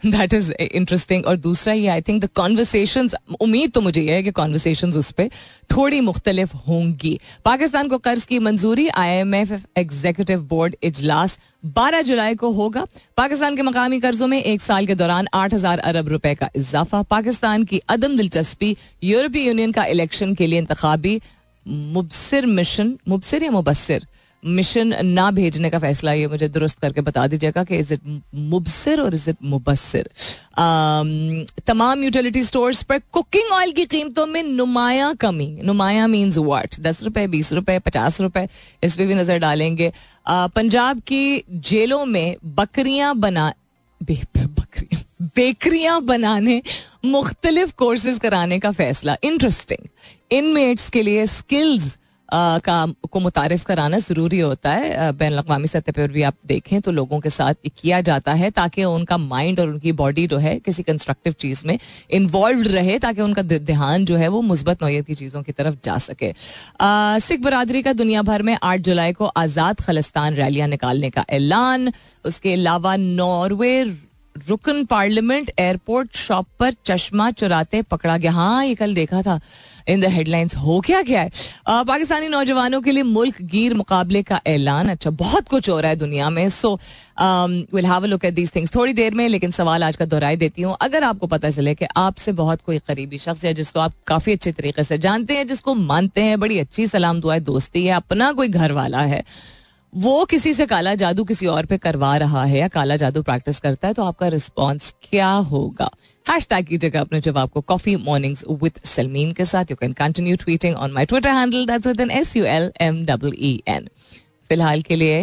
that 0.06 0.34
is 0.34 0.52
interesting 0.52 1.26
और 1.26 1.36
दूसरा 1.38 1.74
ये 1.74 1.88
आई 1.88 2.02
थिंक 2.02 2.22
द 2.24 2.30
कॉन्वर्सेशन 2.36 3.10
उम्मीद 3.42 3.72
तो 3.72 3.82
मुझे 3.82 4.02
ये 4.02 4.14
है 4.14 4.24
कि 4.24 4.32
कॉन्वर्सेशन 4.32 4.92
उस 4.94 5.12
पर 5.12 5.30
थोड़ी 5.72 6.00
मुख्तलिफ़ 6.02 6.56
होंगी। 6.68 7.20
पाकिस्तान 7.46 7.88
को 7.88 7.98
कर्ज 7.98 8.26
की 8.26 8.40
मंजूरी 8.40 8.88
I 8.88 9.10
M 9.10 9.36
F 9.36 9.54
executive 9.78 10.42
board 10.50 10.76
इजलास 10.84 11.38
12 11.78 12.02
जुलाई 12.02 12.36
को 12.36 12.52
होगा। 12.52 12.86
पाकिस्तान 13.18 13.56
के 13.56 13.62
मकामी 13.62 14.00
कर्जों 14.00 14.28
में 14.28 14.42
एक 14.42 14.62
साल 14.62 14.86
के 14.86 14.96
दौरान 14.96 15.28
8000 15.34 15.80
अरब 15.80 16.08
रुपए 16.08 16.34
का 16.36 16.50
इजाफा। 16.56 17.02
पाकिस्तान 17.02 17.64
की 17.64 17.82
अदम 17.90 18.18
दिलचस्पी 18.18 18.76
यूरोपीय 19.04 19.48
यूनियन 19.48 19.72
का 19.72 19.86
इलेक्शन 19.86 20.34
के 20.34 20.48
लिए 20.48 20.60
इंतबी 20.60 21.20
मुबसर 21.70 22.46
मिशन, 22.46 22.98
मुबसर 23.08 23.44
या 23.44 23.52
मुबसर 23.52 24.06
मिशन 24.46 25.06
ना 25.06 25.32
भेजने 25.32 25.70
का 25.70 25.80
फैसला 25.80 26.14
ये 26.14 26.28
मुझे 26.28 26.48
दुरुस्त 26.48 26.80
करके 26.80 27.02
बता 27.02 27.28
दीजिएगा 27.28 27.64
कि 27.64 27.78
इज़ 27.78 27.94
इट 27.94 28.22
मुबसर 28.36 29.02
और 29.02 29.14
इज़ 29.14 29.30
इट 29.30 29.38
मुबसर 29.44 30.10
तमाम 31.68 32.04
यूटिलिटी 32.04 32.44
स्टोर्स 32.44 32.82
पर 32.84 33.00
कुकिंग 33.12 33.52
ऑयल 33.52 33.72
की 33.72 33.86
कीमतों 33.86 34.26
में 34.26 34.44
नुमाया 34.44 35.14
कमी। 35.14 35.60
नुमाया 35.64 36.08
मीन्स 36.08 36.38
वाट 36.38 36.80
दस 36.80 37.04
रुपए, 37.04 37.28
बीस 37.28 37.54
रुपए, 37.54 37.80
पचास 37.80 38.22
रुपए, 38.22 38.48
इस 38.84 38.96
पर 38.98 39.06
भी 39.06 39.16
नज़र 39.16 39.38
डालेंगे। 39.38 39.92
पंजाब 40.30 41.00
की 41.00 41.44
जेलों 41.50 42.06
में 42.06 42.36
बकरियाँ 42.46 43.16
बना 43.16 43.54
बकरियाँ, 44.02 45.04
बेकरियाँ 45.22 46.02
बनाने 46.02 46.62
मुख्तलिफ़ 47.06 47.74
कोर्सेज 47.74 48.20
कराने 48.20 48.60
का 48.60 48.72
फैसला। 48.72 49.18
इंटरेस्टिंग 49.24 49.88
इनमेट्स 50.32 50.90
के 50.90 51.02
लिए 51.04 51.26
स्किल्स 51.28 51.98
का, 52.30 52.86
को 53.12 53.20
मुतारफ 53.20 53.64
कराना 53.66 53.98
ज़रूरी 54.00 54.40
होता 54.40 54.72
है। 54.72 55.12
बैन 55.14 55.34
अवी 55.34 55.68
सतह 55.68 55.92
पर 55.92 56.12
भी 56.12 56.22
आप 56.24 56.36
देखें 56.48 56.82
तो 56.82 56.92
लोगों 56.92 57.20
के 57.20 57.30
साथ 57.30 57.54
किया 57.78 58.02
जाता 58.02 58.34
है 58.34 58.50
ताकि 58.52 58.84
उनका 58.84 59.18
माइंड 59.18 59.60
और 59.60 59.70
उनकी 59.70 59.92
बॉडी 59.92 60.26
जो 60.28 60.38
है 60.38 60.58
किसी 60.60 60.84
कंस्ट्रक्टिव 60.84 61.34
चीज़ 61.40 61.62
में 61.68 61.78
इन्वॉल्व 62.12 62.62
रहे 62.68 62.98
ताकि 63.00 63.22
उनका 63.22 63.42
ध्यान 63.42 64.06
जो 64.06 64.18
है 64.18 64.28
वो 64.28 64.42
मुस्बत 64.42 64.84
नौत 64.84 65.06
की 65.06 65.16
चीज़ों 65.16 65.42
की 65.44 65.52
तरफ़ 65.52 65.76
जा 65.86 65.98
सके। 66.00 66.34
सिख 67.20 67.42
बरदरी 67.42 67.82
का 67.82 67.94
दुनिया 67.94 68.22
भर 68.22 68.42
में 68.42 68.58
आठ 68.64 68.80
जुलाई 68.82 69.14
को 69.14 69.26
आज़ाद 69.26 69.82
खलिस्तान 69.82 70.36
रैलियाँ 70.36 70.68
निकालने 70.68 71.10
का 71.10 71.26
ऐलान। 71.30 71.92
उसके 72.26 72.54
अलावा 72.54 72.96
नॉर्वे 72.96 73.84
रुकन 74.48 74.84
पार्लियामेंट 74.86 75.52
एयरपोर्ट 75.60 76.16
शॉप 76.18 76.48
पर 76.60 76.74
चश्मा 76.86 77.30
चुराते 77.32 77.82
पकड़ा 77.82 78.18
गया। 78.18 78.32
हाँ 78.32 78.66
ये 78.66 78.76
कल 78.76 78.94
देखा 78.94 79.22
था। 79.22 79.40
इन 79.88 80.02
द 80.02 80.06
हेडलाइंस 80.06 80.56
हो 80.56 80.80
क्या 80.86 81.02
क्या 81.02 81.22
है? 81.22 81.30
uh, 81.30 81.88
पाकिस्तानी 81.88 82.28
नौजवानों 82.28 82.82
के 82.82 82.92
लिए 82.92 83.04
मुल्क 83.04 83.42
गिर 83.42 83.74
मुकाबले 83.74 84.22
का 84.24 84.40
ऐलान। 84.48 84.90
अच्छा 84.90 85.10
बहुत 85.12 85.48
कुछ 85.48 85.70
हो 85.70 85.80
रहा 85.80 85.90
है 85.90 85.96
दुनिया 85.98 86.30
में। 86.30 86.48
So 86.50 86.74
will 87.74 87.86
have 87.86 88.04
a 88.04 88.08
look 88.08 88.26
at 88.26 88.34
these 88.34 88.52
things 88.56 88.76
थोड़ी 88.76 88.94
देर 88.94 89.14
में 89.14 89.28
लेकिन 89.30 89.52
सवाल 89.52 89.84
आज 89.84 89.98
का 89.98 90.06
दोहराई 90.06 90.36
देती 90.36 90.62
हूँ। 90.62 90.76
अगर 90.82 91.04
आपको 91.04 91.28
पता 91.28 91.50
चले 91.50 91.76
कि 91.76 91.86
आपसे 91.98 92.32
बहुत 92.34 92.62
कोई 92.62 92.80
करीबी 92.80 93.18
शख्स 93.18 93.46
है 93.46 93.54
जिसको 93.54 93.80
आप 93.80 93.94
काफ़ी 94.08 94.34
अच्छे 94.34 94.52
तरीके 94.52 94.84
से 94.84 94.98
जानते 94.98 95.38
हैं 95.38 95.48
जिसको 95.48 95.74
मानते 95.76 96.24
हैं 96.24 96.40
बड़ी 96.40 96.60
अच्छी 96.60 96.88
सलाम 96.88 97.22
दुआ 97.22 97.40
दोस्ती 97.40 97.86
है 97.86 97.94
अपना 97.94 98.32
कोई 98.32 98.48
घर 98.48 98.72
वाला 98.72 99.02
है 99.04 99.24
वो 99.94 100.26
किसी 100.26 100.54
से 100.54 100.66
काला 100.66 100.94
जादू 100.96 101.24
किसी 101.24 101.46
और 101.48 101.66
पे 101.66 101.78
करवा 101.78 102.16
रहा 102.18 102.44
है 102.44 102.58
या 102.58 102.68
काला 102.68 102.96
जादू 102.96 103.22
प्रैक्टिस 103.24 103.60
करता 103.60 103.88
है 103.88 103.94
तो 103.94 104.04
आपका 104.04 104.28
रिस्पॉन्स 104.28 104.94
क्या 105.04 105.30
होगा? 105.30 105.90
हैश 106.26 106.46
टैग 106.50 106.66
कीजिएगा 106.68 107.02
अपने 107.02 107.20
जवाब 107.22 107.50
को 107.50 107.62
कॉफ़ी 107.62 107.96
मॉर्निंग्स 107.96 108.44
विद 108.64 108.80
सलमीन 108.86 109.32
के 109.34 109.46
साथ। 109.46 109.72
You 109.72 109.76
can 109.76 109.94
continue 109.94 110.36
tweeting 110.36 110.76
on 110.76 110.92
my 110.92 111.06
Twitter 111.06 111.30
handle 111.30 111.66
that's 111.66 111.88
with 111.88 112.02
N 112.02 112.12
S 112.12 112.36
U 112.36 112.46
L 112.46 112.72
M 112.82 113.04
double 113.06 113.34
E 113.38 113.62
N 113.68 113.90
फ़िलहाल 114.50 114.82
के 114.82 114.96
लिए 114.96 115.22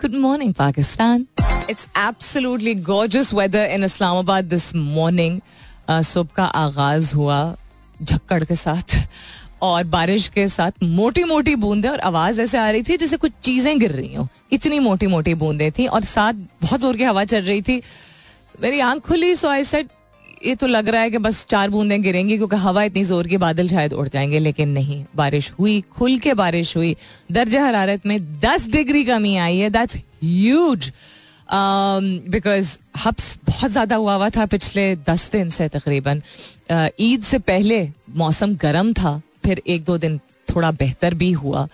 good 0.00 0.14
morning 0.20 0.54
Pakistan 0.54 1.26
it's 1.70 1.86
absolutely 1.98 2.74
gorgeous 2.74 3.32
weather 3.34 3.70
in 3.74 3.84
Islamabad 3.84 4.44
this 4.44 4.74
morning 4.74 5.40
सुबह 5.90 6.34
का 6.36 6.44
आगाज़ 6.44 7.14
हुआ 7.14 7.56
झक्कड़ 8.02 8.44
के 8.44 8.56
साथ। 8.56 8.96
और 9.62 9.84
बारिश 9.86 10.28
के 10.28 10.46
साथ 10.48 10.82
मोटी 10.82 11.24
मोटी 11.24 11.54
बूंदे 11.56 11.88
और 11.88 12.00
आवाज़ 12.00 12.40
ऐसे 12.40 12.58
आ 12.58 12.70
रही 12.70 12.82
थी 12.82 12.96
जैसे 12.96 13.16
कुछ 13.16 13.32
चीज़ें 13.42 13.78
गिर 13.78 13.92
रही 13.92 14.14
हो। 14.14 14.28
इतनी 14.52 14.78
मोटी 14.80 15.06
मोटी 15.06 15.34
बूंदे 15.36 15.70
थी 15.70 15.86
और 15.86 16.04
साथ 16.06 16.34
बहुत 16.62 16.80
ज़ोर 16.80 16.96
की 16.96 17.04
हवा 17.04 17.24
चल 17.24 17.42
रही 17.42 17.62
थी। 17.62 17.80
मेरी 18.62 18.80
आँख 18.80 19.02
खुली 19.02 19.34
सो 19.36 19.48
आई 19.48 19.64
सेट 19.64 19.88
ये 20.44 20.54
तो 20.54 20.66
लग 20.66 20.88
रहा 20.88 21.00
है 21.02 21.10
कि 21.10 21.18
बस 21.18 21.44
चार 21.46 21.70
बूंदे 21.70 21.98
गिरेंगी 21.98 22.36
क्योंकि 22.36 22.56
हवा 22.56 22.82
इतनी 22.82 23.04
ज़ोर 23.04 23.26
की 23.28 23.36
बादल 23.36 23.68
शायद 23.68 23.92
उड़ 23.92 24.08
जाएँगे, 24.08 24.38
लेकिन 24.38 24.68
नहीं। 24.68 25.04
बारिश 25.16 25.50
हुई, 25.58 25.80
खुल 25.92 26.16
के 26.18 26.34
बारिश 26.34 26.76
हुई। 26.76 26.96
दर्ज 27.32 27.56
हरारत 27.56 28.06
में 28.06 28.20
दस 28.40 28.68
डिग्री 28.68 29.04
कमी 29.04 29.36
आई 29.36 29.58
है। 29.58 29.70
दैट्स 29.70 29.96
ह्यूज 29.96 30.92
बिकॉज़ 31.48 32.76
हब्स 32.98 33.38
बहुत 33.46 33.70
ज़्यादा 33.70 33.96
हुआ 33.96 34.14
हुआ 34.14 34.28
था 34.30 34.46
पिछले 34.46 34.94
दस 35.08 35.30
दिन 35.32 35.50
से 35.50 35.68
तकरीबन। 35.68 36.22
ईद 37.00 37.22
से 37.22 37.38
पहले 37.40 37.88
मौसम 38.16 38.54
गर्म 38.56 38.92
था। 38.92 39.20
फिर 39.44 39.62
एक 39.66 39.84
दो 39.84 39.98
दिन 39.98 40.18
थोड़ा 40.54 40.70
बेहतर 40.72 41.14
भी 41.14 41.30
हुआ। 41.32 41.66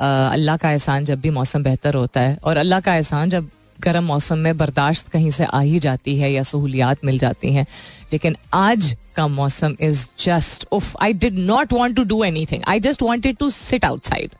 अल्लाह 0.00 0.56
का 0.56 0.70
एहसान 0.70 1.04
जब 1.04 1.20
भी 1.20 1.30
मौसम 1.30 1.62
बेहतर 1.62 1.94
होता 1.94 2.20
है 2.20 2.38
और 2.44 2.56
अल्लाह 2.56 2.80
का 2.80 2.94
एहसान 2.94 3.30
जब 3.30 3.48
गर्म 3.80 4.04
मौसम 4.04 4.38
में 4.38 4.56
बर्दाश्त 4.56 5.08
कहीं 5.08 5.30
से 5.30 5.44
आ 5.44 5.60
ही 5.60 5.78
जाती 5.78 6.18
है 6.18 6.32
या 6.32 6.42
सहूलियात 6.42 7.04
मिल 7.04 7.18
जाती 7.18 7.52
हैं। 7.52 7.66
लेकिन 8.12 8.36
आज 8.54 8.96
का 9.16 9.26
मौसम 9.28 9.76
इज़ 9.80 10.06
जस्ट 10.18 10.66
उफ 10.72 10.96
I 11.02 11.12
did 11.12 11.38
not 11.38 11.72
want 11.72 11.96
to 11.96 12.04
do 12.04 12.22
anything 12.52 12.62
I 12.68 12.80
just 12.80 13.02
wanted 13.02 13.36
to 13.36 13.50
sit 13.50 13.84
outside 13.84 14.30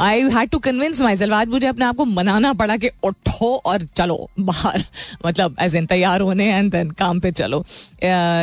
I 0.00 0.20
had 0.30 0.50
to 0.50 0.58
convince 0.58 1.00
myself 1.16 1.34
आज 1.34 1.48
मुझे 1.48 1.66
अपने 1.66 1.84
आप 1.84 1.96
को 1.96 2.04
मनाना 2.04 2.52
पड़ा 2.54 2.76
कि 2.76 2.90
उठो 3.04 3.46
और 3.66 3.82
चलो 3.82 4.28
बाहर। 4.40 4.84
मतलब 5.26 5.56
एज 5.60 5.74
इन 5.76 5.86
तैयार 5.86 6.20
होने 6.20 6.46
एंड 6.48 6.70
देन 6.72 6.90
काम 6.90 7.20
पे 7.20 7.30
चलो। 7.32 7.60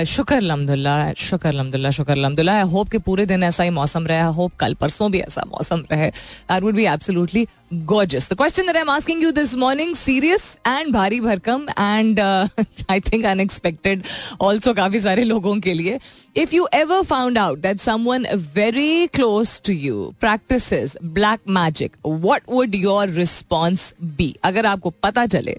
शुक्र 0.05 0.35
अलहमदुल्ला 0.35 1.13
शुक्र 1.17 1.47
अलहमदुल्ला 1.47 1.91
शुक्र 1.91 2.11
अलहमदुल्ला 2.11 2.53
आई 2.53 2.63
होप 2.71 2.89
कि 2.89 2.97
पूरे 2.97 3.25
दिन 3.25 3.43
ऐसा 3.43 3.63
ही 3.63 3.69
मौसम 3.69 4.07
रहे। 4.07 4.21
होप 4.31 4.55
कल 4.59 4.73
परसों 4.73 5.11
भी 5.11 5.19
ऐसा 5.19 5.43
मौसम 5.47 5.83
रहे। 5.91 6.11
I 6.49 6.59
would 6.59 6.75
be 6.75 6.85
absolutely 6.85 7.47
gorgeous. 7.85 8.27
The 8.27 8.35
question 8.35 8.65
that 8.67 8.77
I'm 8.77 8.89
asking 8.89 9.21
you 9.21 9.31
this 9.31 9.55
morning, 9.55 9.95
serious 9.95 10.57
and 10.65 10.93
भारी 10.93 11.19
भरकम 11.21 11.67
and 11.77 12.19
uh, 12.19 12.47
I 12.89 12.99
think 12.99 13.25
unexpected 13.25 14.05
also 14.39 14.73
काफ़ी 14.73 14.99
सारे 14.99 15.23
लोगों 15.23 15.59
के 15.61 15.73
लिए. 15.73 15.99
If 16.35 16.53
you 16.53 16.67
ever 16.73 17.03
found 17.03 17.37
out 17.37 17.61
that 17.61 17.79
someone 17.79 18.25
very 18.55 19.07
close 19.07 19.59
to 19.61 19.73
you 19.73 20.15
practices 20.19 20.97
black 21.01 21.39
magic, 21.47 21.93
what 22.03 22.41
would 22.47 22.73
your 22.75 23.05
response 23.07 23.93
be? 24.17 24.33
अगर 24.43 24.65
आपको 24.65 24.89
पता 25.03 25.25
चले 25.25 25.57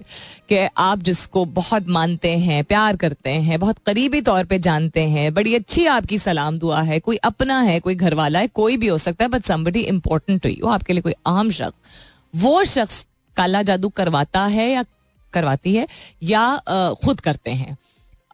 कि 0.49 0.67
आप 0.77 1.03
जिसको 1.03 1.45
बहुत 1.59 1.87
मानते 1.97 2.35
हैं 2.37 2.63
प्यार 2.63 2.95
करते 2.95 3.29
हैं 3.47 3.59
बहुत 3.59 3.77
करीबी 3.85 4.21
तौर 4.29 4.43
पे 4.51 4.59
जानते 4.69 5.07
हैं 5.15 5.33
बड़ी 5.33 5.55
अच्छी 5.55 5.85
आपकी 5.97 6.19
सलाम 6.19 6.57
दुआ 6.59 6.81
है 6.81 6.99
कोई 6.99 7.17
अपना 7.31 7.59
है 7.61 7.79
कोई 7.79 7.95
घर 7.95 8.13
वाला 8.15 8.39
है 8.39 8.47
कोई 8.61 8.77
भी 8.77 8.87
हो 8.87 8.97
सकता 8.97 9.25
है 9.25 9.29
but 9.29 9.45
somebody 9.45 9.81
important 9.95 10.41
to 10.41 10.49
you 10.49 10.67
आपके 10.67 10.93
लिए 10.93 11.01
कोई 11.01 11.13
आम 11.27 11.49
शख्स 11.51 12.05
वो 12.37 12.63
शख्स 12.65 13.05
काला 13.37 13.61
जादू 13.63 13.89
करवाता 13.91 14.45
है 14.47 14.69
या 14.71 14.83
करवाती 15.33 15.75
है 15.75 15.87
या 16.23 16.95
खुद 17.03 17.19
करते 17.19 17.51
हैं। 17.51 17.77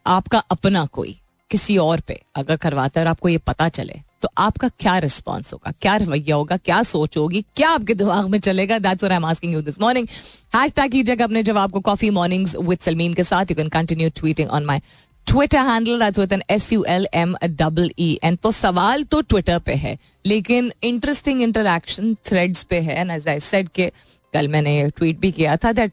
आपका 0.06 0.38
अपना 0.50 0.84
कोई, 0.86 1.16
किसी 1.50 1.76
और 1.78 2.00
पे 2.00 2.20
अगर 2.36 2.56
करवाता 2.56 3.00
है 3.00 3.06
और 3.06 3.10
आपको 3.10 3.28
ये 3.28 3.38
पता 3.38 3.68
चले 3.70 4.00
तो 4.22 4.28
आपका 4.38 4.68
क्या 4.70 4.96
रिस्पॉन्स 4.98 5.52
होगा? 5.52 5.72
क्या 5.82 5.96
रवैया 5.96 6.36
होगा? 6.36 6.56
क्या 6.56 6.82
सोच 6.82 7.16
होगी? 7.16 7.44
क्या 7.56 7.70
आपके 7.70 7.94
दिमाग 7.94 8.28
में 8.28 8.38
चलेगा? 8.40 8.78
That's 8.78 9.04
I 9.04 9.16
am 9.16 9.24
asking 9.24 9.54
you 9.54 9.60
this 9.62 9.80
morning 9.80 10.06
कीजिएगा 10.54 11.24
अपने 11.24 11.42
जवाब 11.42 11.72
को 11.72 11.80
कॉफ़ी 11.80 12.10
मॉर्निंग्स 12.10 12.54
विद 12.58 12.78
सलमीन 12.78 13.14
के 13.14 13.24
साथ। 13.24 13.50
You 13.50 13.56
can 13.56 13.68
continue 13.70 14.10
tweeting 14.10 14.50
on 14.50 14.64
my 14.64 14.80
Twitter 15.26 15.66
handle 15.66 15.98
that's 16.00 16.18
with 16.18 16.32
N 16.32 16.42
S 16.50 16.72
U 16.72 16.84
L 16.88 17.06
M 17.14 17.34
double 17.44 17.90
E 17.98 18.18
N 18.24 18.36
तो 18.36 18.52
सवाल 18.52 19.04
तो 19.04 19.20
ट्विटर 19.22 19.58
पे 19.66 19.74
है, 19.74 19.96
लेकिन 20.26 20.72
इंटरेस्टिंग 20.82 21.42
इंटरेक्शन 21.42 22.14
थ्रेड्स 22.26 22.62
पे 22.62 22.80
है. 22.80 23.00
एंड 23.00 23.10
एज 23.10 23.28
आई 23.28 23.40
सेड 23.40 23.68
के 23.74 23.90
कल 24.32 24.48
मैंने 24.48 24.90
ट्वीट 24.96 25.18
भी 25.18 25.32
किया 25.32 25.56
था 25.64 25.72
that 25.72 25.92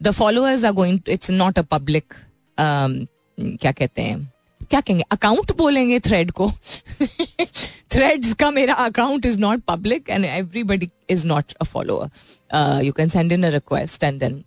the 0.00 0.10
followers 0.12 0.64
are 0.64 0.72
going 0.72 1.08
it's 1.08 1.30
not 1.30 1.58
a 1.58 1.62
public 1.70 2.14
क्या 2.58 3.72
कहते 3.72 4.02
हैं, 4.02 4.32
क्या 4.70 4.80
कहेंगे 4.80 5.04
अकाउंट 5.12 5.56
बोलेंगे 5.56 5.98
थ्रेड 6.00 6.30
को. 6.30 6.50
थ्रेड्स 7.92 8.32
का 8.40 8.50
मेरा 8.50 8.74
account 8.74 9.26
is 9.26 9.38
not 9.40 9.62
public 9.68 10.10
and 10.10 10.24
everybody 10.24 10.88
is 11.10 11.26
not 11.26 11.52
a 11.60 11.64
follower 11.64 12.82
you 12.84 12.92
can 12.92 13.08
send 13.08 13.32
in 13.32 13.46
a 13.46 13.48
request 13.50 14.04
and 14.04 14.20
then 14.20 14.42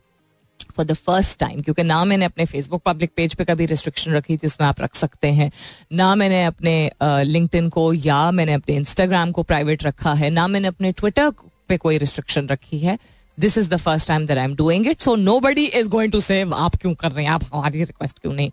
for 0.72 0.86
the 0.86 0.94
first 0.94 1.38
time 1.40 1.62
क्योंकि 1.62 1.84
ना 1.84 2.04
मैंने 2.06 2.26
अपने 2.26 2.46
फेसबुक 2.46 2.82
पब्लिक 2.86 3.12
पेज 3.16 3.34
पे 3.36 3.46
कभी 3.46 3.66
रिस्ट्रिक्शन 3.66 4.12
रखी 4.12 4.38
थी 4.38 4.48
उसमें 4.48 4.68
आप 4.68 4.82
रख 4.82 4.96
सकते 4.96 5.28
हैं। 5.28 5.52
ना 5.94 6.14
मैंने 6.16 6.44
अपने 6.46 6.92
uh, 7.04 7.70
को 7.70 7.94
या 7.94 8.20
मैंने 8.32 8.54
अपने 8.54 8.76
इंस्टाग्राम 8.76 9.32
को 9.32 9.44
प्राइवेट 9.44 9.84
रखा 9.84 10.14
है 10.14 10.30
ना 10.30 10.48
मैंने 10.48 10.68
अपने 10.68 10.92
ट्विटर 10.92 11.32
पे 11.68 11.78
कोई 11.78 11.98
रिस्ट्रिक्शन 11.98 12.48
रखी 12.48 12.80
है। 12.80 12.98
This 13.38 13.58
is 13.58 13.70
the 13.70 13.78
first 13.78 14.08
time 14.08 14.26
that 14.28 14.38
I 14.38 14.46
am 14.46 14.56
doing 14.56 14.88
it 14.88 15.02
so 15.02 15.16
nobody 15.40 15.66
is 15.66 15.90
going 15.90 16.12
to 16.12 16.20
say 16.22 16.42
आप 16.56 16.76
क्यों 16.76 16.94
कर 16.94 17.12
रहे 17.12 17.26
हैं? 17.26 17.32
आप 17.32 17.44
हमारी 17.54 17.84
रिक्वेस्ट 17.84 18.20
क्यों 18.20 18.34
नहीं 18.34 18.52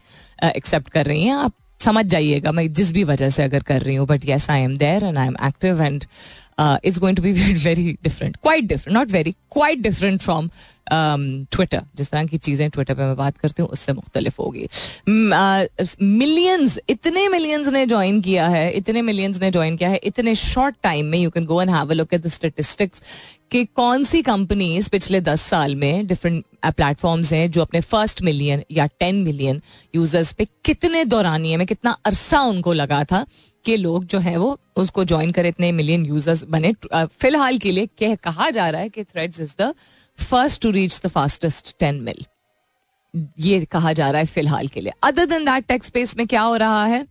एक्सेप्ट 0.50 0.88
कर 0.88 1.06
रही 1.06 1.24
हैं? 1.24 1.34
आप 1.34 1.52
समझ 1.80 2.04
जाइएगा 2.06 2.52
मैं 2.52 2.72
जिस 2.72 2.90
भी 2.92 3.04
वजह 3.04 3.28
से 3.30 3.42
अगर 3.42 3.62
कर 3.62 3.82
रही 3.82 3.94
हूँ 3.94 4.06
but 4.06 4.24
yes 4.24 4.48
I 4.50 4.60
am 4.60 4.76
there 4.76 5.04
and 5.04 5.18
I 5.18 5.26
am 5.26 5.36
active 5.46 5.82
and 5.82 6.04
it's 6.60 6.98
going 6.98 7.16
to 7.16 7.22
be 7.22 7.32
very 7.64 7.92
different 8.02 8.36
quite 8.36 8.64
different 8.64 8.96
not 8.98 9.10
very 9.10 9.32
quite 9.52 9.78
different 9.78 10.20
from 10.20 10.50
Twitter 10.92 11.82
जिस 11.96 12.10
तरह 12.10 12.24
की 12.24 12.38
चीज़ें 12.38 12.68
ट्विटर 12.70 12.94
पे 12.94 13.02
मैं 13.02 13.16
बात 13.16 13.38
करती 13.38 13.62
हूँ 13.62 13.70
उससे 13.70 13.92
मुख्तलिफ़ 13.92 14.40
होगी। 14.40 14.68
मिलियंस 16.02 16.74
uh, 16.74 16.82
इतने 16.88 17.28
मिलियंस 17.28 17.68
ने 17.68 17.84
ज्वाइन 17.86 18.20
किया 18.20 18.46
है 18.48 18.70
इतने 18.70 19.02
मिलियंस 19.02 19.40
ने 19.40 19.50
ज्वाइन 19.50 19.76
किया 19.76 19.88
है 19.90 20.00
इतने 20.04 20.34
शॉर्ट 20.34 20.76
टाइम 20.82 21.06
में 21.06 21.18
you 21.18 21.30
can 21.30 21.44
go 21.44 21.60
and 21.62 21.70
have 21.70 21.90
a 21.90 21.94
look 21.94 22.14
at 22.14 22.20
the 22.20 22.28
statistics 22.28 23.02
कि 23.50 23.64
कौन 23.66 24.04
सी 24.04 24.20
कंपनीज़ 24.22 24.88
पिछले 24.90 25.20
दस 25.20 25.42
साल 25.42 25.74
में 25.76 26.06
डिफरेंट 26.06 26.44
प्लेटफॉर्म्स 26.66 27.32
हैं 27.32 27.50
जो 27.50 27.62
अपने 27.62 27.80
फ़र्स्ट 27.82 28.22
मिलियन 28.22 28.62
या 28.72 28.86
टेन 29.00 29.22
मिलियन 29.24 29.60
यूज़र्स 29.94 30.32
पे 30.32 30.46
कितने 30.64 31.04
दौरानिए 31.04 31.56
में, 31.56 31.66
कितना 31.66 31.96
अरसा 32.06 32.40
उनको 32.42 32.72
लगा 32.72 33.02
था 33.04 33.24
कि 33.64 33.76
लोग 33.76 34.04
जो 34.04 34.18
है 34.18 34.36
वो 34.36 34.58
उसको 34.76 35.04
ज्वाइन 35.04 35.30
करे, 35.32 35.48
इतने 35.48 35.72
मिलियन 35.72 36.06
यूज़र्स 36.06 36.44
बने। 36.44 36.72
फ़िलहाल 36.94 37.58
के 37.58 37.70
लिए 37.70 37.86
कह, 37.98 38.14
कहा 38.14 38.50
जा 38.50 38.68
रहा 38.70 38.80
है 38.80 38.88
कि 38.88 39.04
threads 39.04 39.40
is 39.40 39.54
the 39.60 39.74
first 40.18 40.62
to 40.62 40.70
reach 40.70 41.00
the 41.04 41.08
fastest 41.08 41.74
ten 41.78 42.00
mil 42.02 42.24
ये 43.40 43.64
कहा 43.64 43.92
जा 43.92 44.10
रहा 44.10 44.20
है 44.20 44.26
फ़िलहाल 44.26 44.68
के 44.68 44.80
लिए। 44.80 44.92
Other 45.02 45.26
than 45.26 45.44
that 45.44 45.66
tech 45.66 45.86
space 45.86 46.16
में 46.16 46.26
क्या 46.26 46.42
हो 46.42 46.56
रहा 46.56 46.84
है? 46.86 47.06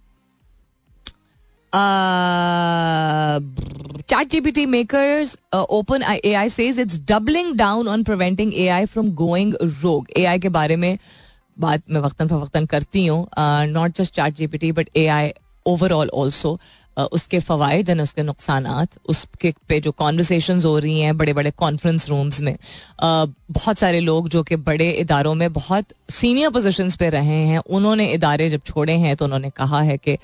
Chat 4.01 4.29
GPT 4.29 4.65
makers 4.65 5.37
Open 5.55 6.03
A 6.25 6.33
I 6.33 6.49
says 6.49 6.79
it's 6.79 6.99
doubling 6.99 7.55
down 7.55 7.87
on 7.87 8.03
preventing 8.03 8.53
A 8.55 8.67
I 8.67 8.85
from 8.85 9.11
going 9.11 9.53
rogue 9.63 10.07
A 10.17 10.25
I 10.25 10.39
के 10.39 10.49
बारे 10.49 10.75
में 10.75 10.97
बात 11.59 11.81
मैं 11.89 12.01
वक्ता 12.01 12.27
फवक्ता 12.27 12.65
करती 12.65 13.05
हूँ 13.05 13.27
not 13.65 13.97
just 13.97 14.13
chat 14.13 14.35
GPT 14.35 14.71
but 14.71 14.89
A 14.95 15.07
I 15.07 15.31
overall 15.65 16.09
also 16.09 16.59
उसके 17.11 17.39
फ़वाद 17.39 17.89
एंड 17.89 18.01
उसके 18.01 18.23
नुकसान 18.23 18.87
उसके 19.09 19.53
पे 19.67 19.79
जो 19.79 19.91
कॉन्वर्सेशन 19.91 20.61
हो 20.61 20.79
रही 20.79 21.01
हैं 21.01 21.17
बड़े 21.17 21.33
बड़े 21.33 21.51
कॉन्फ्रेंस 21.51 22.09
रूम्स 22.09 22.41
में 22.41 22.57
बहुत 23.51 23.77
सारे 23.77 23.99
लोग 23.99 24.29
जो 24.29 24.43
कि 24.43 24.55
बड़े 24.55 24.91
इदारों 24.91 25.35
में 25.35 25.53
बहुत 25.53 25.85
सीनियर 26.09 26.49
पोजिशन 26.49 26.89
पे 26.89 27.09
रहे 27.09 27.35
हैं, 27.35 27.57
उन्होंने 27.57 28.11
इदारे 28.11 28.49
जब 28.49 28.61
छोड़े 28.65 28.93
हैं 28.93 29.15
तो 29.15 29.25
उन्होंने 29.25 29.49
कहा 29.49 29.81
है 29.81 29.97
कि 29.97 30.17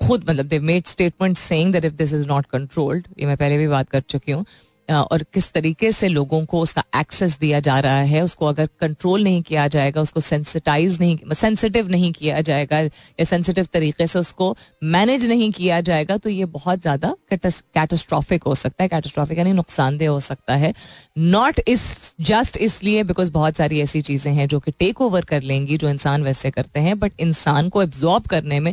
खुद 0.00 0.28
मतलब 0.28 0.46
they 0.46 0.58
made 0.60 0.86
statement 0.86 1.36
saying 1.38 1.72
that 1.72 1.84
if 1.84 1.94
this 1.94 2.12
is 2.14 2.28
not 2.28 2.46
controlled 2.46 3.06
ये 3.18 3.26
मैं 3.26 3.36
पहले 3.36 3.58
भी 3.58 3.68
बात 3.68 3.90
कर 3.90 4.00
चुकी 4.00 4.32
हूँ 4.32 4.44
और 4.88 5.22
किस 5.34 5.50
तरीके 5.52 5.90
से 5.92 6.08
लोगों 6.08 6.44
को 6.46 6.60
उसका 6.60 6.82
एक्सेस 6.96 7.38
दिया 7.38 7.60
जा 7.60 7.78
रहा 7.80 8.00
है, 8.00 8.20
उसको 8.22 8.46
अगर 8.46 8.68
कंट्रोल 8.80 9.22
नहीं 9.24 9.40
किया 9.42 9.66
जाएगा, 9.68 10.00
उसको 10.00 10.20
सेंसिटाइज 10.20 10.98
नहीं 11.00 11.34
सेंसिटिव 11.34 11.88
नहीं 11.90 12.12
किया 12.12 12.40
जाएगा, 12.40 12.78
या 12.80 13.24
सेंसिटिव 13.24 13.68
तरीके 13.72 14.06
से 14.06 14.18
उसको 14.18 14.56
मैनेज 14.84 15.28
नहीं 15.28 15.50
किया 15.52 15.80
जाएगा 15.80 16.16
तो 16.16 16.30
ये 16.30 16.44
बहुत 16.46 16.80
ज़्यादा 16.80 17.14
कैटास्ट्रॉफिक 17.32 18.42
हो 18.42 18.54
सकता 18.54 18.82
है 18.82 18.88
कैटास्ट्रॉफिक 18.88 19.38
यानी 19.38 19.52
नुकसानदेह 19.52 20.10
हो 20.10 20.20
सकता 20.20 20.56
है। 20.56 20.72
नॉट 21.16 21.60
इस 21.68 22.14
जस्ट 22.22 22.56
इसलिए 22.58 23.02
बिकॉज़ 23.04 23.30
बहुत 23.32 23.56
सारी 23.56 23.80
ऐसी 23.80 24.02
चीज़ें 24.02 24.32
हैं 24.32 24.46
जो 24.48 24.60
कि 24.60 24.70
टेक 24.70 25.00
ओवर 25.00 25.24
कर 25.24 25.42
लेंगी, 25.42 25.76
जो 25.76 25.88
इंसान 25.88 26.22
वैसे 26.22 26.50
करते 26.50 26.80
हैं 26.80 26.98
बट 26.98 27.20
इंसान 27.20 27.68
को 27.68 27.82
एब्जॉर्ब 27.82 28.26
करने 28.26 28.60
में 28.60 28.72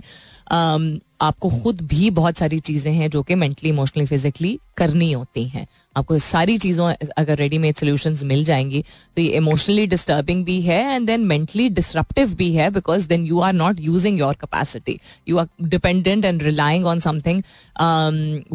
आपको 1.24 1.50
खुद 1.62 1.82
भी 1.82 2.10
बहुत 2.10 2.38
सारी 2.38 2.60
चीज़ें 2.60 2.92
हैं 2.94 3.10
जो 3.10 3.22
कि 3.24 3.36
मेंटली 3.36 3.70
इमोशनली 3.70 4.06
फिजिकली 4.06 4.60
करनी 4.78 5.12
होती 5.12 5.44
हैं। 5.46 5.66
आपको 5.96 6.18
सारी 6.20 6.58
चीज़ों, 6.58 6.94
अगर 7.18 7.38
रेडीमेड 7.38 7.76
सोल्यूशंस 7.76 8.24
मिल 8.24 8.44
जाएँगी 8.46 8.84
तो 9.16 9.22
ये 9.22 9.38
इमोशनली 9.38 9.86
डिस्टर्बिंग 9.88 10.44
भी 10.46 10.60
है 10.62 10.82
एंड 10.96 11.08
देन 11.08 11.26
मेंटली 11.26 11.70
डिस्ट्रप्टिव 11.70 12.34
भी 12.36 12.52
है 12.54 12.70
because 12.70 13.08
then 13.08 13.26
you 13.26 13.40
are 13.40 13.54
not 13.54 13.80
using 13.80 14.20
your 14.20 14.34
capacity 14.42 15.00
you 15.30 15.38
are 15.38 15.48
dependent 15.68 16.26
and 16.26 16.44
relying 16.44 16.86
on 16.86 17.00
something 17.00 17.42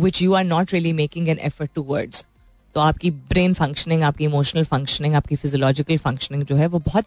which 0.02 0.22
you 0.22 0.32
are 0.32 0.44
not 0.44 0.72
really 0.72 0.92
making 0.92 1.28
an 1.28 1.38
effort 1.38 1.70
towards 1.88 2.24
तो 2.74 2.80
आपकी 2.80 3.10
brain 3.10 3.52
functioning 3.54 4.02
आपकी 4.02 4.24
emotional 4.24 4.64
functioning 4.64 5.14
आपकी 5.14 5.36
physiological 5.36 5.98
functioning 5.98 6.42
जो 6.42 6.56
है 6.56 6.66
वो 6.66 6.78
बहुत 6.78 7.04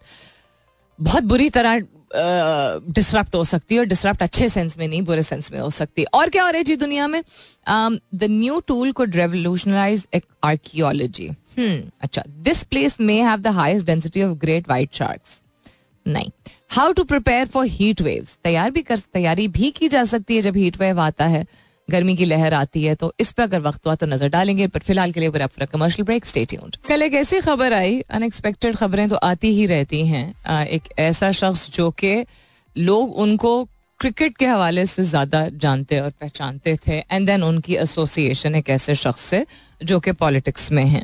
बहुत 0.99 1.23
बुरी 1.23 1.49
तरह 1.49 1.79
डिसरप्ट 2.13 3.35
हो 3.35 3.43
सकती 3.43 3.75
है 3.75 3.79
और 3.79 3.85
डिसरप्ट 3.87 4.23
अच्छे 4.23 4.49
सेंस 4.49 4.77
में 4.77 4.87
नहीं, 4.87 5.01
बुरे 5.01 5.23
सेंस 5.23 5.51
में 5.51 5.59
हो 5.59 5.69
सकती 5.69 6.03
और 6.03 6.29
क्या 6.29 6.43
हो 6.43 6.49
रहा 6.49 6.57
है 6.57 6.63
जी 6.63 6.75
दुनिया 6.75 7.07
में? 7.07 7.21
The 7.67 8.23
new 8.23 8.59
tool 8.67 8.91
could 8.91 9.15
revolutionise 9.15 10.07
archaeology 10.43 11.29
अच्छा 11.57 12.23
this 12.27 12.63
place 12.63 12.99
may 13.01 13.21
have 13.21 13.39
the 13.39 13.47
highest 13.53 13.85
density 13.85 14.23
of 14.23 14.37
great 14.39 14.69
white 14.69 14.93
sharks 14.93 15.39
नहीं। 16.05 16.29
How 16.71 16.91
to 16.93 17.03
prepare 17.03 17.47
for 17.47 17.65
heat 17.67 18.01
waves 18.01 18.37
तैयार 18.43 18.71
भी 18.71 18.81
कर, 18.81 18.99
तैयारी 18.99 19.47
भी 19.47 19.71
की 19.71 19.87
जा 19.89 20.03
सकती 20.05 20.35
है 20.35 20.41
जब 20.41 20.57
हीट 20.57 20.79
वेव 20.79 20.99
आता 20.99 21.25
है। 21.27 21.45
गर्मी 21.87 22.15
की 22.15 22.25
लहर 22.25 22.53
आती 22.53 22.83
है 22.83 22.93
तो 22.95 23.13
इस 23.19 23.31
पर 23.31 23.43
अगर 23.43 23.59
वक्त 23.61 23.85
हुआ 23.85 23.95
तो 23.95 24.05
नज़र 24.05 24.29
डालेंगे। 24.29 24.67
पर 24.67 24.79
फ़िलहाल 24.81 25.11
के 25.11 25.19
लिए 25.19 25.47
कमर्शियल 25.65 26.05
ब्रेक 26.05 26.25
स्टे 26.25 26.45
ट्यून्ड 26.45 26.75
कल 26.87 27.01
एक 27.01 27.13
ऐसी 27.15 27.39
खबर 27.41 27.73
आई 27.73 27.99
अनएक्सपेक्टेड 28.11 28.75
खबरें 28.75 29.07
तो 29.09 29.15
आती 29.23 29.53
ही 29.55 29.65
रहती 29.65 30.05
हैं। 30.07 30.65
एक 30.67 30.89
ऐसा 30.99 31.31
शख्स 31.33 31.69
जो 31.71 31.89
कि 31.93 32.23
लोग 32.75 33.17
उनको 33.17 33.63
क्रिकेट 33.99 34.37
के 34.37 34.45
हवाले 34.45 34.85
से 34.85 35.03
ज़्यादा 35.03 35.47
जानते 35.55 35.99
और 35.99 36.09
पहचानते 36.11 36.75
थे 36.87 36.97
एंड 37.11 37.25
देन 37.27 37.43
उनकी 37.43 37.75
एसोसिएशन 37.77 38.55
एक 38.55 38.69
ऐसे 38.69 38.95
शख्स 38.95 39.21
से 39.23 39.45
जो 39.81 39.99
कि 39.99 40.11
पॉलिटिक्स 40.13 40.71
में 40.71 40.85
है। 40.85 41.03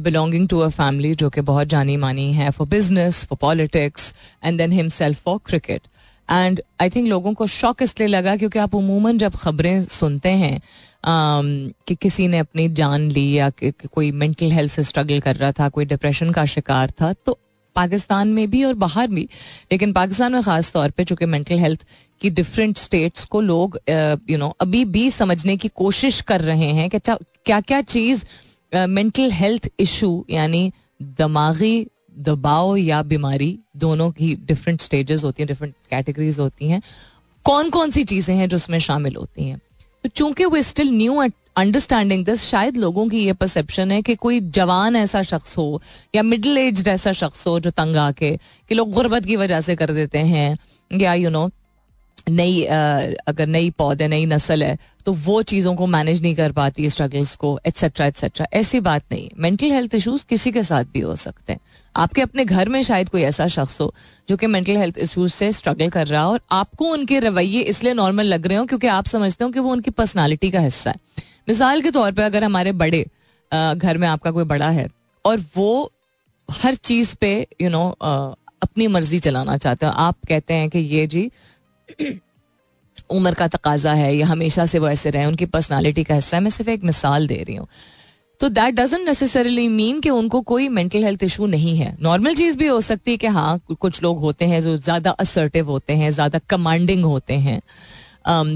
बिलोंगिंग 0.00 0.48
टू 0.48 0.58
अ 0.58 0.68
फैमिली 0.70 1.14
जो 1.14 1.30
कि 1.30 1.40
बहुत 1.42 1.68
जानी 1.68 1.96
मानी 1.96 2.32
है 2.32 2.50
for 2.50 2.68
business 2.68 3.24
for 3.24 3.38
politics 3.40 4.14
and 4.44 4.58
then 4.58 4.72
himself 4.72 5.22
for 5.24 5.38
cricket 5.46 5.88
and 6.30 6.60
I 6.80 6.90
think 6.90 7.08
लोगों 7.08 7.32
को 7.34 7.46
शौक 7.48 7.82
इसलिए 7.82 8.08
लगा 8.08 8.36
क्योंकि 8.36 8.58
आप 8.58 8.74
उमूमन 8.74 9.18
जब 9.18 9.36
खबरें 9.36 9.84
सुनते 9.84 10.30
हैं 10.36 10.56
um, 10.56 11.74
कि 11.86 11.94
किसी 11.94 12.28
ने 12.28 12.38
अपनी 12.38 12.68
जान 12.70 13.10
ली 13.10 13.30
या 13.32 13.50
कि, 13.50 13.70
कि 13.70 13.88
कोई 13.88 14.10
मेंटल 14.14 14.50
हेल्थ 14.52 14.72
से 14.72 14.82
स्ट्रगल 14.84 15.20
कर 15.20 15.36
रहा 15.36 15.52
था 15.52 15.68
कोई 15.68 15.84
डिप्रेशन 15.86 16.30
का 16.32 16.44
शिकार 16.46 16.90
था 17.00 17.12
तो 17.26 17.38
पाकिस्तान 17.76 18.28
में 18.28 18.50
भी 18.50 18.62
और 18.64 18.74
बाहर 18.76 19.08
भी 19.08 19.28
लेकिन 19.72 19.92
पाकिस्तान 19.92 20.32
में 20.32 20.42
ख़ास 20.42 20.72
तौर 20.72 20.90
पे 20.90 21.04
चूँकि 21.04 21.26
मेंटल 21.26 21.58
हेल्थ 21.58 21.84
की 22.22 22.30
डिफरेंट 22.30 22.78
स्टेट्स 22.78 23.24
को 23.24 23.40
लोग 23.40 23.78
यू 24.30 24.38
नो 24.38 24.48
अभी 24.60 24.84
भी 24.86 25.10
समझने 25.10 25.56
की 25.56 25.68
कोशिश 25.76 26.20
कर 26.22 26.40
रहे 26.40 26.70
हैं 26.72 26.88
कि 26.90 26.96
अच्छा 26.96 27.18
क्या 27.46 27.60
क्या 27.62 27.80
चीज़ 27.86 28.24
मेंटल 28.72 29.30
हेल्थ 29.32 29.68
इशू 29.80 30.12
यानी 30.30 30.72
दिमागी 31.02 31.86
दबाव 32.18 32.76
या 32.76 33.02
बीमारी 33.02 33.58
दोनों 33.76 34.10
की 34.10 34.34
डिफरेंट 34.34 34.80
स्टेजेस 34.80 35.24
होती 35.24 35.42
हैं 35.42 35.48
डिफरेंट 35.48 35.74
कैटेगरीज 35.90 36.38
होती 36.38 36.68
हैं। 36.68 36.82
कौन 37.44 37.70
कौन 37.70 37.90
सी 37.90 38.04
चीज़ें 38.04 38.36
हैं 38.36 38.48
जो 38.48 38.56
उसमें 38.56 38.78
शामिल 38.78 39.16
होती 39.16 39.44
हैं? 39.44 39.60
तो 40.04 40.08
चूँकि 40.08 40.44
वो 40.44 40.60
स्टिल 40.62 40.90
न्यू 40.90 41.22
अंडरस्टैंडिंग 41.56 42.24
दिस 42.24 42.42
शायद 42.42 42.76
लोगों 42.76 43.08
की 43.08 43.24
ये 43.24 43.32
परसेप्शन 43.32 43.90
है 43.90 44.02
कि 44.02 44.14
कोई 44.14 44.40
जवान 44.40 44.96
ऐसा 44.96 45.22
शख्स 45.22 45.58
हो 45.58 45.82
या 46.14 46.22
मिडिल 46.22 46.58
एज 46.58 46.88
ऐसा 46.88 47.12
शख्स 47.12 47.46
हो 47.46 47.60
जो 47.60 47.70
तंग 47.70 47.96
आके 47.96 48.36
कि 48.68 48.74
लोग 48.74 48.92
गुर्बत 48.92 49.24
की 49.24 49.36
वजह 49.36 49.60
से 49.60 49.76
कर 49.76 49.92
देते 49.92 50.18
हैं 50.18 50.58
या 50.92 51.14
यू 51.14 51.24
you 51.24 51.32
नो 51.32 51.46
know, 51.46 51.59
नई 52.28 52.62
अगर 52.62 53.46
नई 53.46 53.70
पौधे 53.70 54.08
नई 54.08 54.26
नस्ल 54.26 54.62
है 54.62 54.78
तो 55.06 55.12
वो 55.14 55.40
चीज़ों 55.42 55.74
को 55.74 55.86
मैनेज 55.86 56.20
नहीं 56.22 56.34
कर 56.34 56.52
पाती 56.52 56.88
स्ट्रगल्स 56.90 57.34
को 57.36 57.58
एट्सेट्रा 57.66 58.06
एट्सेट्रा 58.06 58.46
ऐसी 58.52 58.80
बात 58.80 59.02
नहीं। 59.12 59.28
मेंटल 59.38 59.70
हेल्थ 59.72 59.94
इश्यूज़ 59.94 60.24
किसी 60.28 60.52
के 60.52 60.62
साथ 60.62 60.84
भी 60.84 61.00
हो 61.00 61.14
सकते 61.16 61.52
हैं। 61.52 61.60
आपके 61.94 62.22
अपने 62.22 62.44
घर 62.44 62.68
में 62.68 62.82
शायद 62.82 63.08
कोई 63.08 63.22
ऐसा 63.22 63.46
शख्स 63.48 63.80
हो 63.80 63.92
जो 64.28 64.36
कि 64.36 64.46
मेंटल 64.46 64.76
हेल्थ 64.76 64.98
इश्यूज़ 64.98 65.32
से 65.32 65.52
स्ट्रगल 65.52 65.88
कर 65.90 66.06
रहा 66.06 66.22
हो 66.22 66.32
और 66.32 66.40
आपको 66.52 66.88
उनके 66.88 67.20
रवैये 67.20 67.62
इसलिए 67.64 67.94
नॉर्मल 67.94 68.26
लग 68.26 68.46
रहे 68.46 68.58
हो 68.58 68.64
क्योंकि 68.64 68.86
आप 68.88 69.06
समझते 69.06 69.44
हो 69.44 69.50
कि 69.50 69.60
वो 69.60 69.72
उनकी 69.72 69.90
पर्सनैलिटी 69.92 70.50
का 70.50 70.60
हिस्सा 70.60 70.90
है। 70.90 70.96
मिसाल 71.48 71.80
के 71.82 71.90
तौर 71.90 72.12
पर 72.12 72.22
अगर 72.22 72.44
हमारे 72.44 72.72
बड़े 72.74 73.04
घर 73.52 73.98
में 73.98 74.08
आपका 74.08 74.30
कोई 74.30 74.44
बड़ा 74.46 74.68
है 74.70 74.88
और 75.24 75.44
वो 75.56 75.92
हर 76.48 76.74
चीज़ 76.74 77.14
पे 77.16 77.34
यू 77.40 77.68
you 77.68 77.72
नो 77.72 77.84
know, 77.88 78.36
अपनी 78.62 78.86
मर्ज़ी 78.86 79.18
चलाना 79.18 79.56
चाहते 79.56 79.86
हो। 79.86 79.92
आप 79.92 80.16
कहते 80.28 80.54
हैं 80.54 80.68
कि 80.70 80.78
ये 80.78 81.06
जी 81.06 81.30
उम्र 83.10 83.34
का 83.34 83.46
तकाजा 83.48 83.92
है, 83.92 84.14
या 84.16 84.26
हमेशा 84.26 84.66
से 84.66 84.78
वो 84.78 84.88
ऐसे 84.88 85.10
रहे, 85.10 85.24
उनकी 85.26 85.46
पर्सनालिटी 85.46 86.04
का 86.04 86.14
हिस्सा 86.14 86.36
है। 86.36 86.42
मैं 86.42 86.50
सिर्फ़ 86.50 86.70
एक 86.70 86.84
मिसाल 86.84 87.26
दे 87.26 87.42
रही 87.42 87.56
हूँ। 87.56 87.66
तो 88.40 88.48
दैट 88.48 88.74
डजेंट 88.74 89.06
नेसेसरली 89.08 89.66
मीन 89.68 90.00
कि 90.00 90.10
उनको 90.10 90.40
कोई 90.42 90.68
मेंटल 90.70 91.04
हेल्थ 91.04 91.22
इशू 91.22 91.46
नहीं 91.46 91.76
है। 91.76 91.96
नॉर्मल 92.02 92.34
चीज़ 92.34 92.56
भी 92.58 92.66
हो 92.66 92.80
सकती 92.80 93.10
है 93.10 93.16
कि 93.16 93.26
हाँ 93.28 93.58
कुछ 93.70 94.02
लोग 94.02 94.20
होते 94.20 94.44
हैं 94.44 94.62
जो 94.62 94.76
ज़्यादा 94.78 95.10
असर्टिव 95.10 95.70
होते 95.70 95.92
हैं, 95.92 96.10
ज़्यादा 96.10 96.38
कमांडिंग 96.50 97.04
होते 97.04 97.34
हैं। 97.38 97.60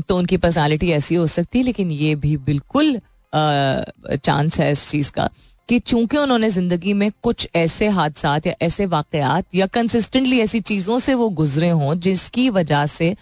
तो 0.00 0.16
उनकी 0.18 0.36
पर्सनालिटी 0.36 0.90
ऐसी 0.92 1.14
हो 1.14 1.26
सकती 1.26 1.58
है, 1.58 1.64
लेकिन 1.64 1.90
ये 1.92 2.14
भी 2.16 2.36
बिल्कुल 2.38 2.98
चांस 3.32 4.58
है 4.58 4.70
इस 4.72 4.88
चीज़ 4.90 5.10
का। 5.12 5.28
कि 5.68 5.78
चूँकि 5.78 6.16
उन्होंने 6.16 6.48
ज़िंदगी 6.50 6.92
में 6.92 7.10
कुछ 7.22 7.48
ऐसे 7.56 7.88
हादसा 7.88 8.36
या 8.46 8.54
ऐसे 8.62 8.86
वाकयात 8.86 9.44
या 9.54 9.66
कंसिस्टेंटली 9.66 10.40
ऐसी 10.40 10.60
चीज़ों 10.60 10.98
से 10.98 11.14
वो 11.14 11.28
गुजरे 11.30 11.68
हों, 11.68 11.94
जिसकी 11.94 12.48
वजह 12.50 12.86
से 12.86 13.14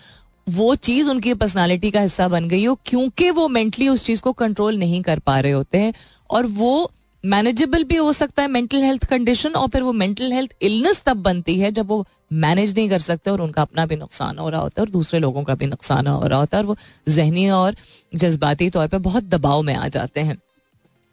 वो 0.47 0.75
चीज़ 0.75 1.09
उनकी 1.09 1.35
पर्सनालिटी 1.35 1.91
का 1.91 2.01
हिस्सा 2.01 2.29
बन 2.29 2.49
गई 2.49 2.65
हो, 2.65 2.75
क्योंकि 2.87 3.31
वो 3.31 3.47
मेंटली 3.49 3.89
उस 3.89 4.05
चीज़ 4.05 4.21
को 4.23 4.33
कंट्रोल 4.33 4.79
नहीं 4.79 5.03
कर 5.03 5.19
पा 5.19 5.39
रहे 5.41 5.53
होते 5.53 5.79
हैं 5.79 5.93
और 6.31 6.47
वो 6.47 6.91
मैनेजेबल 7.25 7.85
भी 7.85 7.97
हो 7.97 8.13
सकता 8.13 8.43
है 8.43 8.49
मेंटल 8.49 8.83
हेल्थ 8.83 9.05
कंडीशन 9.05 9.51
और 9.51 9.69
फिर 9.69 9.83
वो 9.83 9.93
मेंटल 9.93 10.33
हेल्थ 10.33 10.55
इलनेस 10.63 11.03
तब 11.07 11.17
बनती 11.17 11.59
है 11.61 11.71
जब 11.73 11.87
वो 11.87 12.05
मैनेज 12.35 12.75
नहीं 12.79 12.89
कर 12.91 12.99
सकते 12.99 13.31
और 13.31 13.41
उनका 13.41 13.63
अपना 13.63 13.85
भी 13.87 13.97
नुकसान 13.97 14.39
हो 14.39 14.49
रहा 14.49 14.61
होता 14.61 14.81
है 14.81 14.87
और 14.87 14.91
दूसरे 14.91 15.21
लोगों 15.21 15.45
का 15.45 15.55
भी 15.55 15.67
नुकसान 15.67 16.07
हो 16.07 16.27
रहा 16.27 16.39
होता 16.39 16.57
है 16.57 16.63
और 16.63 16.69
वो 16.69 16.77
जहनी 17.09 17.49
और 17.51 17.77
जज्बाती 18.15 18.71
तौर 18.71 18.89
पर 18.89 18.99
बहुत 18.99 19.25
दबाव 19.25 19.63
में 19.63 19.75
आ 19.75 19.89
जाते 19.89 20.21
हैं। 20.21 20.37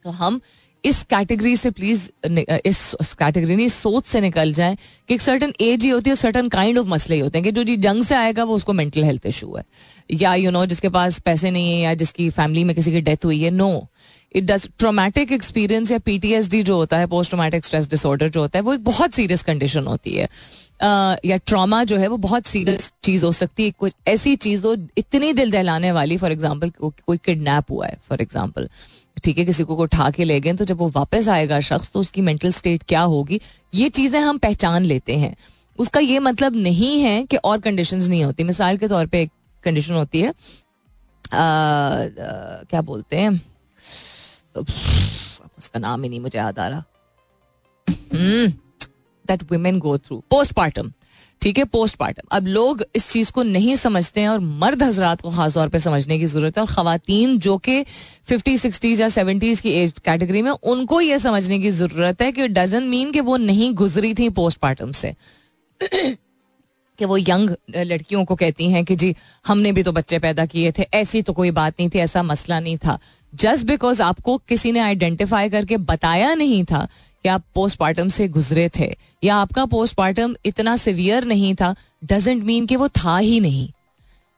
तो 0.05 0.09
हम 0.09 0.39
इस 0.83 1.01
कैटेगरी 1.03 1.55
से 1.55 1.71
प्लीज़ 1.71 2.09
इस 2.65 3.13
कैटेगरी 3.19 3.55
नहीं 3.55 3.67
सोच 3.69 4.05
से 4.05 4.21
निकल 4.21 4.53
जाए 4.53 4.77
कि 5.07 5.13
एक 5.13 5.21
सर्टन 5.21 5.53
एज 5.61 5.83
ही 5.83 5.89
होती 5.89 6.09
है 6.09 6.15
सर्टन 6.15 6.47
काइंड 6.49 6.77
ऑफ़ 6.77 6.87
मसले 6.87 7.15
ही 7.15 7.21
होते 7.21 7.37
हैं 7.37 7.43
कि 7.43 7.51
जो 7.51 7.63
जी 7.63 7.75
जंग 7.77 8.03
से 8.03 8.15
आएगा 8.15 8.43
वो 8.43 8.55
उसको 8.55 8.73
मेंटल 8.73 9.03
हेल्थ 9.03 9.25
इशू 9.25 9.55
है। 9.55 9.63
या 10.11 10.33
यू 10.35 10.43
you 10.43 10.53
नो 10.53 10.59
know, 10.59 10.69
जिसके 10.69 10.89
पास 10.89 11.19
पैसे 11.19 11.51
नहीं 11.51 11.73
है 11.73 11.79
या 11.79 11.93
जिसकी 11.93 12.29
फैमिली 12.29 12.63
में 12.63 12.75
किसी 12.75 12.91
की 12.91 13.01
डेथ 13.01 13.25
हुई 13.25 13.41
है 13.41 13.51
no 13.51 13.87
it 14.35 14.43
does 14.43 14.69
traumatic 14.79 15.31
experience 15.31 15.91
या 15.91 15.99
पीटीएसडी 15.99 16.61
जो 16.63 16.75
होता 16.75 16.97
है 16.97 17.07
पोस्ट 17.07 17.31
ट्रोमेटिक 17.31 17.65
स्ट्रेस 17.65 17.89
डिसऑर्डर 17.89 18.29
जो 18.29 18.41
होता 18.41 18.59
है 18.59 18.63
वो 18.63 18.73
एक 18.73 18.83
बहुत 18.83 19.13
सीरियस 19.13 19.43
कंडीशन 19.43 19.87
होती 19.87 20.15
है। 20.15 20.27
Uh, 20.79 21.17
या 21.25 21.37
ट्रॉमा 21.37 21.83
जो 21.83 21.97
है 21.97 22.07
वो 22.07 22.17
बहुत 22.17 22.45
सीरियस 22.45 22.91
चीज़ 23.03 23.23
हो 23.25 23.31
सकती 23.31 23.63
है 23.63 23.71
कुछ 23.79 23.93
ऐसी 24.07 24.35
चीज़ 24.35 24.65
हो 24.67 24.75
इतनी 24.97 25.31
दिल 25.33 25.51
दहलाने 25.51 25.91
वाली 25.91 26.17
फॉर 26.17 26.31
एग्ज़ाम्पल 26.31 26.69
कोई 26.79 27.17
किडनैप 27.17 27.71
हुआ 27.71 27.87
है 27.87 27.97
फॉर 28.09 28.21
एग्ज़ाम्पल 28.21 28.69
ठीक 29.19 29.37
है 29.37 29.45
किसी 29.45 29.63
को 29.63 29.75
उठा 29.75 30.09
के 30.09 30.23
ले 30.23 30.39
गए 30.39 30.53
तो 30.53 30.65
जब 30.65 30.77
वो 30.77 30.89
वापस 30.89 31.27
आएगा 31.27 31.59
शख्स 31.59 31.91
तो 31.91 31.99
उसकी 31.99 32.21
मेंटल 32.21 32.51
स्टेट 32.51 32.83
क्या 32.83 33.01
होगी? 33.01 33.41
ये 33.73 33.89
चीज़ें 33.89 34.19
हम 34.19 34.37
पहचान 34.37 34.85
लेते 34.85 35.17
हैं। 35.17 35.35
उसका 35.79 35.99
ये 35.99 36.19
मतलब 36.19 36.55
नहीं 36.55 36.99
है 37.01 37.23
कि 37.25 37.37
और 37.37 37.59
कंडीशंस 37.59 38.07
नहीं 38.07 38.23
होती। 38.23 38.43
मिसाल 38.43 38.77
के 38.77 38.87
तौर 38.87 39.05
पे 39.05 39.21
एक 39.21 39.31
कंडीशन 39.63 39.93
होती 39.93 40.21
है। 40.21 40.29
आ, 40.29 40.33
आ, 40.33 40.33
क्या 42.63 42.81
बोलते 42.81 43.17
हैं? 43.17 43.41
उसका 45.57 45.79
नाम 45.79 46.03
ही 46.03 46.09
नहीं 46.09 46.19
मुझे 46.19 46.37
याद 46.39 46.59
आ 46.59 46.67
रहा। 46.67 46.83
That 49.29 49.43
women 49.51 49.79
go 49.79 49.97
through 49.97 50.23
postmortem 50.29 50.91
ठीक 51.41 51.57
है 51.57 51.63
पोस्टमार्टम 51.63 52.27
अब 52.31 52.47
लोग 52.47 52.83
इस 52.95 53.09
चीज़ 53.11 53.31
को 53.31 53.43
नहीं 53.43 53.75
समझते 53.75 54.21
हैं 54.21 54.29
और 54.29 54.39
मर्द 54.39 54.83
हजरात 54.83 55.21
को 55.21 55.29
खासतौर 55.31 55.69
पर 55.69 55.79
समझने 55.79 56.17
की 56.19 56.25
ज़रूरत 56.25 56.57
है 56.57 56.63
और 56.63 56.69
खातन 56.69 57.37
जो 57.39 57.57
कि 57.57 57.83
फिफ्टी 58.27 58.57
सिक्सटीज 58.57 59.01
या 59.01 59.09
सेवेंटीज 59.09 59.61
की 59.61 59.71
एज 59.71 59.93
कैटेगरी 60.05 60.41
में, 60.41 60.51
उनको 60.51 61.01
यह 61.01 61.17
समझने 61.17 61.59
की 61.59 61.71
ज़रूरत 61.71 62.21
है 62.21 62.31
कि 62.31 62.47
डजन 62.47 62.83
मीन 62.83 63.11
कि 63.11 63.19
वो 63.19 63.37
नहीं 63.37 63.73
गुजरी 63.73 64.13
थी 64.13 64.29
पोस्टमार्टम 64.29 64.91
से। 64.91 65.15
कि 66.99 67.05
वो 67.05 67.17
यंग 67.17 67.49
लड़कियों 67.75 68.23
को 68.25 68.35
कहती 68.35 68.69
हैं 68.71 68.83
कि 68.85 68.95
जी, 68.95 69.15
हमने 69.47 69.71
भी 69.71 69.83
तो 69.83 69.91
बच्चे 69.91 70.19
पैदा 70.19 70.45
किए 70.45 70.71
थे, 70.71 70.83
ऐसी 70.93 71.21
तो 71.21 71.33
कोई 71.33 71.51
बात 71.51 71.73
नहीं 71.79 71.89
थी, 71.89 71.99
ऐसा 71.99 72.23
मसला 72.23 72.59
नहीं 72.59 72.77
था। 72.77 72.99
जस्ट 73.33 73.65
बिकॉज़ 73.65 74.01
आपको 74.01 74.37
किसी 74.37 74.71
ने 74.71 74.79
आइडेंटिफाई 74.79 75.49
करके 75.49 75.77
बताया 75.77 76.33
नहीं 76.35 76.63
था 76.63 76.87
कि 77.23 77.29
आप 77.29 77.43
पोस्टमार्टम 77.55 78.09
से 78.09 78.27
गुजरे 78.27 78.69
थे? 78.69 78.95
या 79.23 79.35
आपका 79.35 79.65
पोस्टमार्टम 79.65 80.35
इतना 80.45 80.75
सिवियर 80.77 81.25
नहीं 81.25 81.53
था? 81.55 81.75
डजेंट 82.03 82.43
मीन 82.43 82.65
कि 82.65 82.75
वो 82.75 82.87
था 82.89 83.17
ही 83.17 83.39
नहीं। 83.39 83.69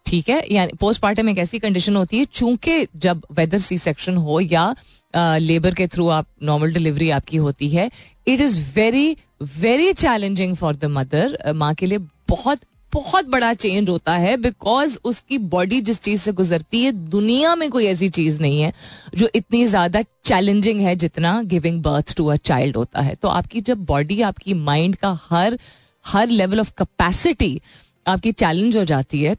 ठीक 0.06 0.30
है? 0.30 0.46
यानी 0.54 0.74
पोस्टमार्टम 0.80 1.30
एक 1.30 1.38
ऐसी 1.38 1.60
कंडीशन 1.60 1.96
होती 1.96 2.18
है, 2.18 2.26
चूँकि 2.26 2.88
जब 2.96 3.26
वेदर 3.32 3.58
सी 3.60 3.78
सेक्शन 3.78 4.18
हो 4.18 4.40
या 4.40 4.74
लेबर 5.16 5.74
के 5.74 5.88
थ्रू 5.88 6.08
आप 6.10 6.26
नॉर्मल 6.44 6.72
डिलीवरी 6.74 7.10
आपकी 7.10 7.38
होती 7.38 7.70
है 7.70 7.90
it 8.28 8.42
is 8.42 8.60
very 8.76 9.16
very 9.60 9.92
challenging 9.94 10.56
for 10.56 10.76
the 10.76 10.86
mother 10.86 11.38
माँ 11.56 11.74
के 11.76 11.86
लिए 11.86 11.98
बहुत 12.30 12.60
बहुत 12.94 13.26
बड़ा 13.30 13.54
चेंज 13.54 13.90
होता 13.90 14.14
है 14.14 14.36
बिकॉज़ 14.38 14.98
उसकी 15.04 15.38
बॉडी 15.50 15.80
जिस 15.82 16.02
चीज़ 16.02 16.22
से 16.22 16.32
गुजरती 16.32 16.84
है, 16.84 16.92
दुनिया 16.92 17.56
में 17.56 17.70
कोई 17.70 17.86
ऐसी 17.86 18.10
चीज़ 18.10 18.42
नहीं 18.42 18.62
है 18.62 18.72
जो 19.16 19.30
इतनी 19.36 19.66
ज़्यादा 19.66 20.02
चैलेंजिंग 20.26 20.82
है 20.82 20.96
जितना 20.96 21.42
giving 21.44 21.82
birth 21.84 22.16
to 22.18 22.26
a 22.26 22.36
child 22.36 22.78
होता 22.78 23.02
है। 23.02 23.16
तो 23.16 23.28
आपकी 23.28 23.62
जब 23.62 23.86
बॉडी 23.86 24.22
आपकी 24.22 24.54
माइंड 24.54 24.96
का 24.96 25.18
हर 25.30 25.58
हर 26.06 26.28
लेवल 26.30 26.60
ऑफ़ 26.60 26.72
कैपेसिटी 26.78 27.60
आपकी 28.06 28.32
चैलेंज 28.34 28.78
हो 28.78 28.84
जाती 28.86 29.22
है 29.22 29.36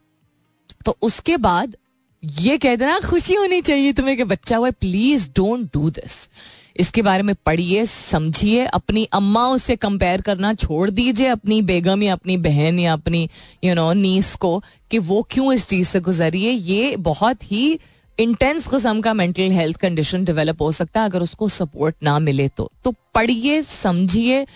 तो 0.84 0.96
उसके 1.02 1.36
बाद 1.38 1.76
ये 2.22 2.56
कह 2.58 2.76
देना 2.76 2.98
खुशी 3.00 3.34
होनी 3.34 3.60
चाहिए 3.62 3.92
तुम्हें 3.92 4.16
कि 4.16 4.24
बच्चा 4.24 4.56
हुआ 4.56 4.70
प्लीज़ 4.80 5.28
डोंट 5.36 5.68
डू 5.74 5.90
दिस 5.90 6.28
इसके 6.76 7.02
बारे 7.02 7.22
में 7.22 7.34
पढ़िए, 7.46 7.84
समझिए, 7.84 8.64
अपनी 8.64 9.04
अम्मा 9.04 9.56
से 9.56 9.76
कंपेयर 9.76 10.20
करना 10.20 10.54
छोड़ 10.54 10.90
दीजिए 10.90 11.26
अपनी 11.26 11.62
बेगम 11.62 12.02
या 12.02 12.12
अपनी 12.12 12.36
बहन 12.36 12.78
या 12.78 12.92
अपनी 12.92 13.28
यू 13.64 13.74
नो 13.74 13.92
नीस 13.92 14.34
को 14.36 14.62
कि 14.90 14.98
वो 14.98 15.22
क्यों 15.30 15.52
इस 15.52 15.68
चीज़ 15.68 15.88
से 15.88 16.00
गुजरी 16.00 16.44
है 16.44 16.52
ये 16.52 16.96
बहुत 16.96 17.52
ही 17.52 17.78
इंटेंस 18.18 18.66
किस्म 18.66 19.00
का 19.00 19.14
मेंटल 19.14 19.50
हेल्थ 19.50 19.76
कंडीशन 19.76 20.24
डेवलप 20.24 20.62
हो 20.62 20.72
सकता 20.72 21.00
है 21.00 21.08
अगर 21.08 21.22
उसको 21.22 21.48
सपोर्ट 21.48 21.94
ना 22.02 22.18
मिले 22.18 22.48
तो। 22.48 22.70
तो 22.84 22.94
पढ़िए, 23.14 23.62
समझिए 23.62 24.46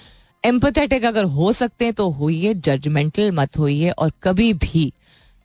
एम्पथेटिक 0.44 1.05
अगर 1.05 1.24
हो 1.24 1.52
सकते 1.52 1.85
हैं 1.85 1.94
तो 1.94 2.11
होइए 2.11 2.55
जजमेंटल 2.55 3.33
मत 3.33 3.59
होइए 3.59 3.90
और 3.90 4.12
कभी 4.22 4.52
भी 4.55 4.92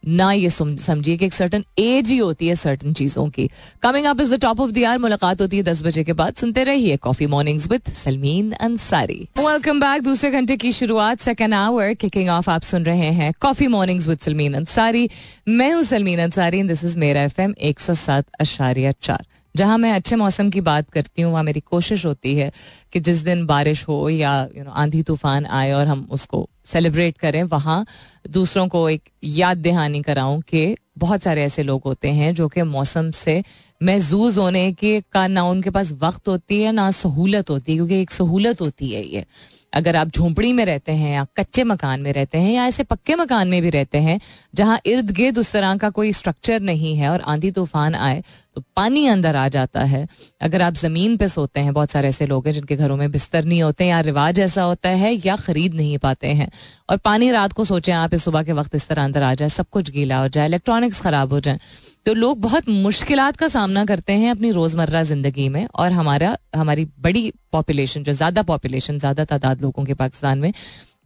ना 0.04 0.32
ये 0.34 0.50
समझिए 0.50 1.18
कि 1.18 1.26
एक 1.26 1.34
सर्टन 1.34 1.64
एज 1.80 2.08
ही 2.08 2.18
होती 2.18 2.48
है 2.48 2.56
सर्टन 2.56 2.94
चीज़ों 2.94 3.28
की। 3.30 3.50
Coming 3.84 4.06
up 4.06 4.22
is 4.22 4.34
the 4.34 4.40
top 4.42 4.60
of 4.62 4.72
the 4.72 4.84
hour 4.86 4.98
मुलाकात 5.00 5.42
होती 5.42 5.58
है 5.58 5.64
दस 5.64 5.82
बजे 5.84 6.04
के 6.04 6.14
बाद। 6.14 6.36
सुनते 6.36 6.64
रहिए 6.64 6.98
coffee 7.00 7.28
mornings 7.28 7.68
with 7.72 7.94
Salmeen 7.96 8.52
Ansari 8.52 9.28
welcome 9.40 9.80
back 9.80 10.02
दूसरे 10.04 10.32
घंटे 10.32 10.58
की 10.58 10.72
शुरुआत 10.72 11.20
सेकेंड 11.22 11.54
आवर 11.54 11.94
किकिंग 11.96 12.30
ऑफ़ 12.30 12.50
आप 12.50 12.62
सुन 12.64 12.86
रहे 12.86 13.12
हैं 13.14 13.32
coffee 13.42 13.68
mornings 13.70 14.08
with 14.08 14.20
Salmeen 14.20 14.54
Ansari 14.54 15.10
मैं 15.50 15.72
हूँ 15.74 15.84
सलमीन 15.84 16.20
अंसारी 16.20 16.64
दिस 16.64 16.84
इज़ 16.84 16.98
मेरा 17.00 17.24
एफ़ 17.24 17.42
एम 17.42 17.54
एक 17.62 17.80
सौ 17.80 17.94
सात 17.96 18.26
अशारिया 18.40 18.92
चार। 19.02 19.26
जहाँ 19.56 19.78
मैं 19.78 19.92
अच्छे 19.94 20.16
मौसम 20.16 20.50
की 20.50 20.62
बात 20.62 20.90
करती 20.90 21.22
हूँ, 21.22 21.32
वहाँ 21.32 21.44
मेरी 21.44 21.60
कोशिश 21.60 22.06
होती 22.06 22.36
है 22.36 22.52
कि 22.94 23.00
जिस 23.00 23.18
दिन 23.18 23.46
बारिश 23.46 23.88
हो 23.88 24.10
या 24.10 24.42
यू 24.58 24.64
नो 24.64 24.72
आंधी 24.72 25.02
तूफ़ान 25.04 25.46
आए 25.46 25.72
और 25.72 25.88
हम 25.88 26.08
उसको 26.12 26.48
सेलिब्रेट 26.66 27.18
करें, 27.18 27.44
वहाँ 27.44 27.86
दूसरों 28.30 28.68
को 28.68 28.90
एक 28.90 29.10
याद 29.24 29.58
दहानी 29.58 30.02
कराऊं 30.02 30.40
कि 30.42 30.76
बहुत 30.98 31.24
सारे 31.24 31.44
ऐसे 31.44 31.64
लोग 31.64 31.82
होते 31.86 32.10
हैं 32.10 32.34
जो 32.36 32.48
कि 32.48 32.64
मौसम 32.64 33.12
से 33.12 33.44
महजूज 33.84 34.38
होने 34.38 34.72
के, 34.72 35.00
का 35.02 35.28
ना 35.28 35.44
उनके 35.44 35.70
पास 35.70 35.92
वक्त 35.92 36.28
होती 36.28 36.62
है, 36.62 36.72
ना 36.72 36.90
सहूलत 36.92 37.50
होती 37.50 37.72
है, 37.72 37.78
क्योंकि 37.78 38.02
एक 38.02 38.12
सहूलत 38.12 38.62
होती 38.62 38.90
है 38.90 39.04
ये। 39.06 39.26
अगर 39.73 39.95
आप 39.95 40.07
झोंपड़ी 40.07 40.51
में 40.53 40.63
रहते 40.65 40.91
हैं 40.91 41.13
या 41.13 41.25
कच्चे 41.38 41.63
मकान 41.63 42.01
में 42.01 42.12
रहते 42.13 42.38
हैं 42.38 42.51
या 42.53 42.65
ऐसे 42.67 42.84
पक्के 42.84 43.15
मकान 43.15 43.47
में 43.47 43.62
भी 43.62 43.69
रहते 43.69 43.97
हैं, 43.97 44.19
जहाँ 44.55 44.79
इर्द 44.86 45.12
गिर्द 45.12 45.38
उस 45.39 45.51
तरह 45.53 45.75
का 45.77 45.89
कोई 45.89 46.12
स्ट्रक्चर 46.13 46.60
नहीं 46.62 46.95
है 46.95 47.10
और 47.10 47.21
आंधी 47.21 47.51
तूफ़ान 47.51 47.95
आए 47.95 48.23
तो 48.55 48.62
पानी 48.75 49.05
अंदर 49.07 49.36
आ 49.36 49.47
जाता 49.47 49.84
है। 49.84 50.07
अगर 50.41 50.62
आप 50.62 50.73
ज़मीन 50.73 51.15
पे 51.17 51.27
सोते 51.27 51.60
हैं, 51.60 51.73
बहुत 51.73 51.91
सारे 51.91 52.07
ऐसे 52.07 52.25
लोग 52.25 52.47
हैं 52.47 52.53
जिनके 52.53 52.75
घरों 52.75 52.97
में 52.97 53.12
बिस्तर 53.12 53.45
नहीं 53.45 53.62
होते 53.63 53.86
या 53.86 53.99
रिवाज 54.01 54.39
ऐसा 54.39 54.63
होता 54.63 54.89
है 54.89 55.13
या 55.15 55.36
खरीद 55.38 55.73
नहीं 55.73 55.97
पाते 55.97 56.27
हैं। 56.29 56.49
और 56.89 56.97
पानी 56.97 57.29
रात 57.31 57.53
को 57.53 57.65
सोचें, 57.65 57.93
आप 57.93 58.13
इस 58.13 58.23
सुबह 58.23 58.43
के 58.43 58.53
वक्त 58.53 58.75
इस 58.75 58.88
तरह 58.88 59.03
अंदर 59.03 59.23
आ 59.23 59.34
जाए, 59.34 59.49
सब 59.49 59.69
कुछ 59.71 59.91
गीला 59.91 60.17
हो 60.17 60.27
जाए 60.27 60.45
इलेक्ट्रॉनिक्स 60.45 61.01
खराब 61.01 61.34
हो 61.34 61.39
जाए। 61.39 61.60
तो 62.06 62.14
लोग 62.14 62.40
बहुत 62.42 62.70
मुश्किल 62.70 63.20
का 63.40 63.48
सामना 63.48 63.84
करते 63.86 64.14
हैं 64.14 64.30
अपनी 64.32 64.52
रोज़मर्रा 64.52 65.02
ज़िंदगी 65.04 65.48
में 65.50 65.66
और 65.76 65.92
हमारा, 65.92 66.38
हमारी 66.56 66.86
बड़ी 67.00 67.32
पॉपुलेशन 67.52 68.04
जो 68.04 68.12
ज़्यादा 68.14 68.44
पॉपुलेशन 68.44 68.98
ज़्यादा 69.00 69.26
तादाद 69.26 69.62
लोगों 69.62 69.84
के 69.86 69.94
पाकिस्तान 69.94 70.40
में, 70.40 70.54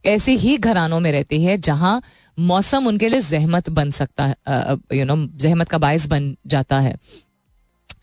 ऐसे 0.05 0.31
ही 0.35 0.57
घरानों 0.57 0.99
में 0.99 1.11
रहती 1.11 1.43
है 1.43 1.57
जहाँ 1.57 2.01
मौसम 2.37 2.87
उनके 2.87 3.09
लिए 3.09 3.19
जहमत 3.21 3.69
बन 3.69 3.91
सकता 3.91 4.25
है 4.25 4.77
यू 4.93 5.05
नो 5.05 5.15
जहमत 5.37 5.69
का 5.69 5.77
बायस 5.77 6.07
बन 6.07 6.35
जाता 6.47 6.79
है। 6.79 6.95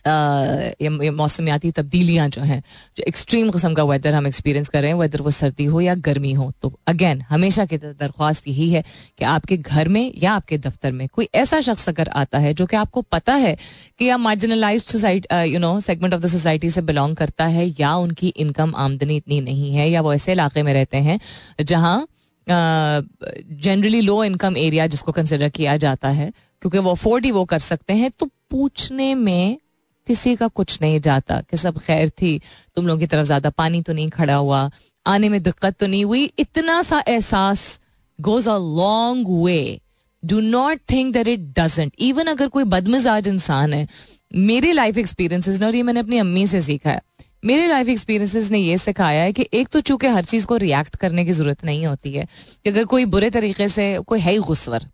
मौसमियाती 0.07 1.71
तब्दीलियाँ 1.71 2.29
जो 2.29 2.43
हैं, 2.43 2.63
जो 2.97 3.05
एक्सट्रीम 3.09 3.51
कस्म 3.51 3.75
का 3.75 3.85
वेदर 3.85 4.15
हम 4.15 4.27
एक्सपीरियंस 4.27 4.69
कर 4.69 4.81
रहे 4.81 4.91
हैं 4.91 4.99
वेदर 4.99 5.23
वो 5.23 5.31
सर्दी 5.33 5.65
हो 5.65 5.81
या 5.81 5.95
गर्मी 6.03 6.33
हो। 6.33 6.51
तो 6.63 6.73
अगेन 6.87 7.21
हमेशा 7.29 7.65
की 7.67 7.79
दरख्वास्त 7.79 8.49
यही 8.49 8.71
है 8.71 8.83
कि 9.19 9.25
आपके 9.27 9.57
घर 9.57 9.89
में 9.89 10.13
या 10.17 10.33
आपके 10.33 10.59
दफ्तर 10.59 10.93
में 10.93 11.07
कोई 11.09 11.29
ऐसा 11.35 11.61
शख्स 11.61 11.89
अगर 11.89 12.09
आता 12.11 12.39
है, 12.39 12.55
जो 12.55 12.67
कि 12.67 12.77
आपको 12.77 13.03
पता 13.03 13.35
है 13.35 13.57
कि 13.99 14.09
या 14.09 14.17
marginalise 14.19 14.85
society 14.85 15.53
you 15.53 15.59
know 15.59 15.79
segment 15.81 16.15
of 16.15 16.23
the 16.23 16.27
society 16.29 16.71
से 16.71 16.83
बिलोंग 16.83 17.17
करता 17.17 17.47
है 17.47 17.67
या 17.81 17.95
उनकी 17.97 18.29
इनकम 18.29 18.75
आमदनी 18.77 19.17
इतनी 19.17 19.41
नहीं 19.41 19.73
है 19.75 19.89
या 19.91 20.01
वो 20.01 20.15
ऐसे 20.15 20.33
इलाके 20.33 20.63
में 20.63 20.73
रहते 20.73 20.97
हैं 20.99 21.19
जहाँ 21.63 22.07
जनरली 22.47 24.01
लो 24.01 24.23
इनकम 24.25 24.57
एरिया 24.57 24.87
जिसको 24.87 25.13
कंसिडर 25.13 25.49
किया 25.49 25.77
जाता 25.77 26.09
है, 26.11 26.31
क्योंकि 26.63 26.79
वो 26.79 26.91
अफोर्ड 26.91 27.25
ही 27.25 27.31
वो 27.31 27.45
कर 27.45 27.59
सकते 27.61 27.93
हैं 27.93 28.11
तो 28.11 28.27
पूछने 28.51 29.15
में 29.15 29.59
किसी 30.07 30.35
का 30.37 30.49
कुछ 30.51 30.79
नहीं 30.83 31.01
जाता 31.01 31.41
कि 31.41 31.57
सब 31.57 31.79
खैर 31.79 32.09
थी, 32.11 32.41
तुम 32.77 32.87
लोगों 32.87 33.01
की 33.01 33.07
तरफ़ 33.07 33.27
ज़्यादा 33.27 33.51
पानी 33.53 33.83
तो 33.83 33.93
नहीं 33.93 34.09
खड़ा 34.11 34.35
हुआ। 34.35 34.71
आने 35.07 35.29
में 35.29 35.41
दिक्कत 35.43 35.77
तो 35.81 35.87
नहीं 35.87 36.05
हुई। 36.05 36.25
इतना 36.39 36.83
सा 36.83 37.03
एहसास 37.09 37.79
goes 38.19 38.49
a 38.49 38.57
long 38.59 39.29
way 39.45 39.81
do 40.23 40.41
not 40.41 40.81
think 40.91 41.13
that 41.15 41.29
it 41.29 41.41
doesn't 41.59 41.93
even 42.01 42.27
अगर 42.27 42.49
कोई 42.49 42.65
बदमिजाज 42.67 43.29
इंसान 43.29 43.73
है, 43.75 43.87
मेरे 44.31 44.73
लाइफ 44.73 44.99
एक्सपीरियंसेस 44.99 45.61
ने, 45.61 45.67
और 45.67 45.75
ये 45.75 45.83
मैंने 45.83 46.01
अपनी 46.01 46.19
अम्मी 46.19 46.47
से 46.47 46.61
सीखा 46.63 46.91
है, 46.91 47.01
मेरे 47.43 47.67
लाइफ 47.67 47.89
एक्सपीरियंसेस 47.89 48.51
ने 48.51 48.59
ये 48.59 48.77
सिखाया 48.79 49.23
है 49.23 49.33
कि 49.33 49.47
एक 49.53 49.69
तो 49.69 49.81
चूँकि 49.81 50.07
हर 50.07 50.25
चीज़ 50.25 50.47
को 50.47 50.57
रिएक्ट 50.57 50.97
करने 50.97 51.25
की 51.25 51.33
ज़रूरत 51.33 51.65
नहीं 51.65 51.87
होती 51.87 52.13
है, 52.13 52.27
कि 52.65 52.71
अगर 52.71 52.85
कोई 52.85 53.05
बुरे 53.07 53.31
तरीके 53.31 53.69
से, 53.69 53.99
कोई 53.99 54.21
है 54.21 54.33
ही 54.33 54.39
गुस्वर 54.41 54.87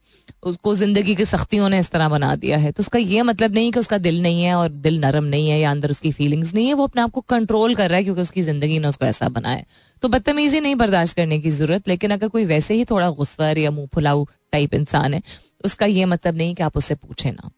उसको 0.42 0.74
ज़िंदगी 0.74 1.14
की 1.14 1.24
सख्तियों 1.24 1.68
ने 1.68 1.78
इस 1.78 1.90
तरह 1.90 2.08
बना 2.08 2.34
दिया 2.36 2.58
है। 2.58 2.70
तो 2.72 2.80
उसका 2.80 2.98
ये 2.98 3.22
मतलब 3.22 3.54
नहीं 3.54 3.72
कि 3.72 3.80
उसका 3.80 3.98
दिल 3.98 4.20
नहीं 4.22 4.42
है 4.42 4.54
और 4.54 4.68
दिल 4.68 4.98
नरम 5.00 5.24
नहीं 5.26 5.48
है 5.50 5.58
या 5.60 5.70
अंदर 5.70 5.90
उसकी 5.90 6.12
फीलिंग्स 6.12 6.54
नहीं 6.54 6.66
है, 6.66 6.74
वो 6.74 6.84
अपने 6.84 7.02
आप 7.02 7.10
को 7.10 7.20
कंट्रोल 7.20 7.74
कर 7.74 7.88
रहा 7.88 7.96
है 7.96 8.04
क्योंकि 8.04 8.20
उसकी 8.20 8.42
ज़िंदगी 8.42 8.78
ने 8.78 8.88
उसको 8.88 9.04
ऐसा 9.04 9.28
बनाया 9.30 9.64
तो 10.02 10.08
बदतमीजी 10.08 10.60
नहीं 10.60 10.74
बर्दाश्त 10.76 11.16
करने 11.16 11.38
की 11.38 11.50
ज़रूरत, 11.50 11.88
लेकिन 11.88 12.10
अगर 12.10 12.28
कोई 12.28 12.44
वैसे 12.46 12.74
ही 12.74 12.84
थोड़ा 12.84 13.10
गुस्वर 13.12 13.58
या 13.58 13.70
मुँह 13.70 13.86
फुलाऊ 13.94 14.24
टाइप 14.52 14.74
इंसान 14.74 15.14
है, 15.14 15.22
उसका 15.64 15.86
ये 15.86 16.04
मतलब 16.06 16.36
नहीं 16.36 16.54
कि 16.54 16.62
आप 16.62 16.76
उससे 16.76 16.94
पूछे 16.96 17.30
ना। 17.30 17.50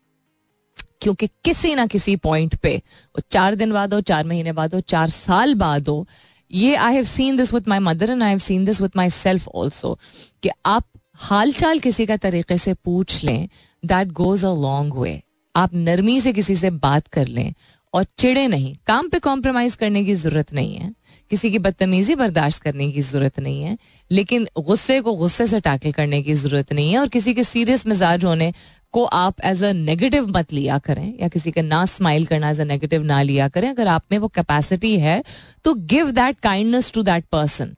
क्योंकि 1.01 1.27
किसी 1.45 1.75
ना 1.75 1.87
किसी 1.87 2.15
पॉइंट 2.19 2.55
पे, 2.55 2.77
वो 2.77 3.23
चार 3.31 3.55
दिन 3.55 3.73
बाद 3.73 3.95
हो, 3.95 4.01
चार 4.03 4.27
महीने 4.27 4.53
बाद 4.53 4.75
हो, 4.75 4.81
चार 4.83 5.11
साल 5.11 5.55
बाद 5.55 5.89
हो, 5.89 6.07
ये 6.51 6.75
I 6.77 6.95
have 6.95 7.05
seen 7.05 7.37
this 7.37 7.53
with 7.55 7.69
my 7.69 7.79
mother 7.79 8.11
and 8.11 8.23
I 8.23 8.29
have 8.29 8.39
seen 8.39 8.65
this 8.65 8.81
with 8.81 8.97
myself 9.11 9.49
also 9.49 9.99
कि 10.43 10.51
आप 10.67 10.85
हाल 11.21 11.53
चाल 11.53 11.79
किसी 11.79 12.05
का 12.07 12.17
तरीके 12.17 12.57
से 12.59 12.73
पूछ 12.75 13.23
लें 13.25 13.49
that 13.83 14.09
goes 14.13 14.45
a 14.45 14.53
long 14.57 14.95
way 14.99 15.21
आप 15.55 15.75
नरमी 15.75 16.21
से 16.21 16.33
किसी 16.33 16.55
से 16.57 16.71
बात 16.71 17.07
कर 17.09 17.27
लें 17.27 17.53
और 17.95 18.05
चिड़े 18.19 18.47
नहीं, 18.49 18.75
काम 18.87 19.09
पे 19.09 19.19
कॉम्प्रोमाइज 19.19 19.75
करने 19.75 20.05
की 20.05 20.15
ज़रूरत 20.15 20.53
नहीं 20.55 20.75
है। 20.75 20.93
किसी 21.31 21.51
की 21.51 21.59
बदतमीजी 21.59 22.15
बर्दाश्त 22.15 22.63
करने 22.63 22.91
की 22.93 23.01
ज़रूरत 23.01 23.41
नहीं 23.41 23.63
है, 23.63 23.77
लेकिन 24.11 24.47
गुस्से 24.59 25.01
को 25.01 25.13
गुस्से 25.15 25.47
से 25.47 25.61
टैकल 25.61 25.93
करने 25.93 26.23
की 26.23 26.35
ज़रूरत 26.35 26.73
नहीं 26.73 26.93
है 26.93 26.99
और 26.99 27.09
किसी 27.09 27.35
के 27.35 27.45
सीरियस 27.45 27.87
मिजाज 27.87 28.25
होने 28.25 28.53
को 28.95 29.05
आप 29.05 29.41
एज 29.45 29.65
अ 29.65 29.73
नेगेटिव 29.73 30.29
मत 30.29 30.53
लिया 30.53 30.79
करें 30.79 31.13
या 31.21 31.29
किसी 31.29 31.51
का 31.51 31.63
ना 31.63 31.85
स्माइल 31.87 32.27
करना 32.27 32.51
एज 32.51 32.61
अ 32.61 32.65
नेगेटिव 32.65 33.03
ना 33.05 33.21
लिया 33.23 33.49
करें। 33.49 33.69
अगर 33.69 33.87
आप 33.89 34.03
में 34.13 34.19
वो 34.19 34.29
कैपेसिटी 34.29 34.99
है 35.01 35.23
तो 35.65 35.75
give 35.93 36.11
that 36.13 36.41
kindness 36.43 36.93
to 36.93 37.03
that 37.03 37.25
person 37.33 37.75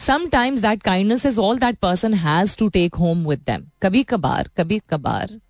sometimes 0.00 0.60
that 0.60 0.82
kindness 0.82 1.26
is 1.26 1.40
all 1.40 1.58
that 1.58 1.78
person 1.78 2.14
has 2.14 2.56
to 2.58 2.68
take 2.68 2.94
home 2.94 3.26
with 3.26 3.38
them 3.38 3.64
कभी 3.82 4.02
कभार 4.02 4.50
कभी 4.56 4.80
कभार 4.90 5.40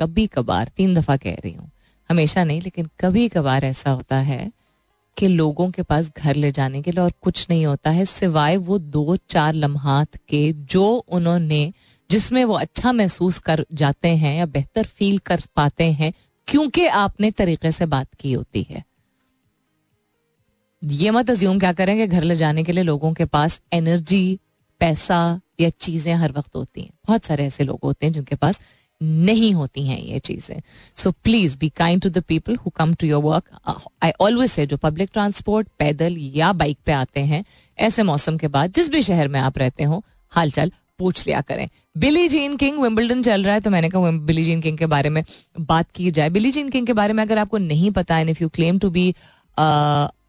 कभी 0.00 0.26
कभार, 0.26 0.68
तीन 0.76 0.94
दफ़ा 0.94 1.16
कह 1.16 1.34
रही 1.34 1.52
हूँ। 1.52 1.70
हमेशा 2.10 2.44
नहीं, 2.44 2.60
लेकिन 2.60 2.88
कभी 3.00 3.28
कभार 3.28 3.64
ऐसा 3.64 3.90
होता 3.90 4.16
है 4.16 4.50
कि 5.16 5.28
लोगों 5.28 5.70
के 5.70 5.82
पास 5.82 6.10
घर 6.18 6.36
ले 6.36 6.50
जाने 6.52 6.82
के 6.82 6.90
लिए 6.90 7.04
और 7.04 7.12
कुछ 7.22 7.46
नहीं 7.50 7.66
होता 7.66 7.90
है, 7.90 8.04
सिवाय 8.04 8.56
वो 8.56 8.78
दो 8.78 9.16
चार 9.16 9.54
लम्हात 9.54 10.16
के 10.28 10.52
जो 10.52 10.84
उन्होंने, 11.08 11.72
जिसमें 12.10 12.44
वो 12.44 12.54
अच्छा 12.54 12.92
महसूस 12.92 13.38
कर 13.38 13.64
जाते 13.72 14.08
हैं 14.08 14.36
या 14.38 14.46
बेहतर 14.46 14.84
फील 14.84 15.18
कर 15.18 15.40
पाते 15.56 15.84
हैं, 15.92 16.12
क्योंकि 16.48 16.86
आपने 16.86 17.30
तरीके 17.30 17.72
से 17.72 17.86
बात 17.86 18.08
की 18.20 18.32
होती 18.32 18.66
है। 18.70 18.84
ये 20.86 21.10
मत 21.10 21.30
अज्यूम 21.30 21.58
क्या 21.58 21.72
करें 21.72 21.96
कि 21.96 22.06
घर 22.06 22.22
ले 22.22 22.34
जाने 22.36 22.62
के 22.64 22.72
लिए 22.72 22.84
लोगों 22.84 23.12
के 23.12 23.24
पास 23.26 23.60
एनर्जी 23.72 24.38
पैसा 24.80 25.18
या 25.60 25.70
चीज़ें 25.70 26.14
हर 26.14 26.32
वक्त 26.32 26.56
होती 26.56 26.80
हैं। 26.80 26.90
बहुत 27.06 27.24
सारे 27.24 27.44
ऐसे 27.46 27.64
लोग 27.64 27.78
होते 27.84 28.06
हैं 28.06 28.12
जिनके 28.12 28.36
पास 28.36 28.60
नहीं 29.00 29.52
होती 29.54 29.86
हैं 29.86 29.98
ये 29.98 30.18
चीज़ें। 30.18 30.60
So 30.96 31.10
please 31.14 31.56
be 31.58 31.68
kind 31.68 32.02
to 32.02 32.10
the 32.10 32.22
people 32.28 32.56
who 32.56 32.70
come 32.70 32.94
to 32.94 33.06
your 33.06 33.22
work 33.22 33.78
I 34.02 34.12
always 34.20 34.50
say 34.50 34.66
जो 34.66 34.76
पब्लिक 34.76 35.10
ट्रांसपोर्ट 35.12 35.68
पैदल 35.78 36.16
या 36.34 36.52
बाइक 36.54 36.78
पे 36.86 36.92
आते 36.92 37.20
हैं, 37.22 37.44
ऐसे 37.78 38.02
मौसम 38.02 38.36
के 38.36 38.48
बाद 38.48 38.72
जिस 38.72 38.90
भी 38.90 39.02
शहर 39.02 39.28
में 39.28 39.40
आप 39.40 39.58
रहते 39.58 39.84
हो, 39.84 40.02
हालचाल 40.32 40.72
पूछ 40.98 41.26
लिया 41.26 41.40
करें। 41.40 41.68
बिली 41.96 42.28
जीन 42.28 42.56
किंग 42.56 42.78
विम्बल्डन 42.82 43.22
चल 43.22 43.44
रहा 43.44 43.54
है 43.54 43.60
तो 43.60 43.70
मैंने 43.70 43.88
कहा 43.88 44.10
बिली 44.22 44.44
जीन 44.44 44.60
किंग 44.60 44.78
के 44.78 44.86
बारे 44.86 45.10
में 45.10 45.22
बात 45.60 45.90
की 45.90 46.10
जाए। 46.10 46.30
बिली 46.30 46.52
जीन 46.52 46.68
किंग 46.68 46.86
के 46.86 46.92
बारे 46.92 47.12
में 47.12 47.22
अगर 47.22 47.38
आपको 47.38 47.58
नहीं 47.58 47.90
पता 47.90 48.18
and 48.18 48.30
if 48.30 48.42
you 48.42 48.48
claim 48.50 48.78
to 48.78 48.90
be 48.90 49.12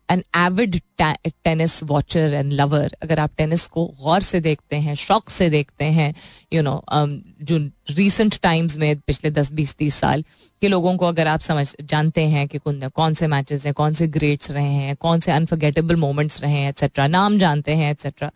an 0.09 0.23
avid 0.37 0.79
tennis 0.99 1.81
watcher 1.83 2.33
and 2.33 2.51
lover 2.53 2.95
अगर 3.03 3.19
आप 3.19 3.31
टेनिस 3.37 3.65
को 3.67 3.85
गौर 4.03 4.21
से 4.21 4.39
देखते 4.39 4.75
हैं 4.75 4.95
शौक 4.95 5.29
से 5.29 5.49
देखते 5.49 5.85
हैं 5.85 6.13
यू 6.53 6.61
नो 6.61 6.83
um, 6.93 7.17
जो 7.41 7.57
रिसेंट 7.89 8.39
टाइम्स 8.41 8.77
में 8.77 8.99
पिछले 8.99 9.31
दस 9.31 9.51
बीस 9.51 9.75
तीस 9.75 9.95
साल 9.95 10.23
के 10.61 10.67
लोगों 10.67 10.95
को 10.97 11.05
अगर 11.05 11.27
आप 11.27 11.39
समझ 11.39 11.75
जानते 11.81 12.21
हैं 12.21 12.47
कि 12.47 12.59
कौन 12.65 13.13
से 13.13 13.27
मैचेस 13.27 13.65
हैं 13.65 13.73
कौन 13.73 13.93
से 13.93 14.07
ग्रेट्स 14.07 14.51
रहे 14.51 14.73
हैं 14.73 14.95
कौन 14.95 15.19
से 15.19 15.31
अनफर्गेटेबल 15.31 15.95
मोमेंट्स 15.95 16.41
रहे 16.41 16.51
हैं 16.51 16.69
एक्सेट्रा 16.69 17.07
नाम 17.07 17.37
जानते 17.39 17.75
हैं 17.75 17.91
एक्सेट्रा 17.91 18.31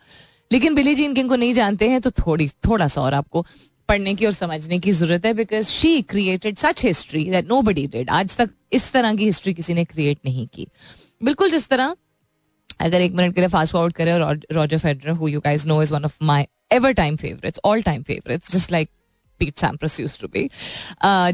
लेकिन 0.52 0.74
बिली 0.74 0.94
जीन 0.94 1.14
किंग 1.14 1.28
को 1.28 1.36
नहीं 1.36 1.54
जानते 1.54 1.88
हैं 1.88 2.00
तो 2.00 2.10
थोड़ी 2.10 2.48
थोड़ा 2.48 2.88
सा 2.88 3.00
और 3.00 3.14
आपको 3.14 3.46
पढ़ने 3.88 4.14
की 4.14 4.26
और 4.26 4.32
समझने 4.32 4.78
की 4.78 4.92
ज़रूरत 4.92 5.26
है 5.26 5.32
because 5.34 5.66
she 5.66 6.00
created 6.02 6.56
such 6.56 6.84
history 6.84 7.24
that 7.30 7.48
nobody 7.62 7.86
did 7.86 8.10
आज 8.10 8.36
तक 8.36 8.50
इस 8.72 8.92
तरह 8.92 9.14
की 9.14 9.24
हिस्ट्री 9.24 9.54
किसी 9.54 9.74
ने 9.74 9.84
क्रिएट 9.84 10.18
नहीं 10.24 10.46
की। 10.46 10.66
बिल्कुल 11.22 11.50
जिस 11.50 11.68
तरह, 11.68 11.94
अगर 12.80 13.00
एक 13.00 13.12
मिनट 13.14 13.34
के 13.34 13.40
लिए 13.40 13.48
फास्ट 13.48 13.72
फॉरवर्ड 13.72 13.94
करें 13.94 14.16
Roger 14.52 14.78
Federer 14.78 15.10
who 15.10 15.28
you 15.28 15.40
guys 15.40 15.66
know 15.66 15.82
is 15.82 15.92
one 15.92 16.04
of 16.04 16.16
my 16.22 16.46
ever 16.72 16.92
time 16.92 17.16
favourites 17.16 17.60
all 17.64 17.82
time 17.82 18.02
favourites 18.02 18.52
just 18.52 18.72
like 18.72 18.88
Pete 19.40 19.58
Sampras 19.58 19.98
used 20.00 20.18
to 20.20 20.28
be 20.28 20.48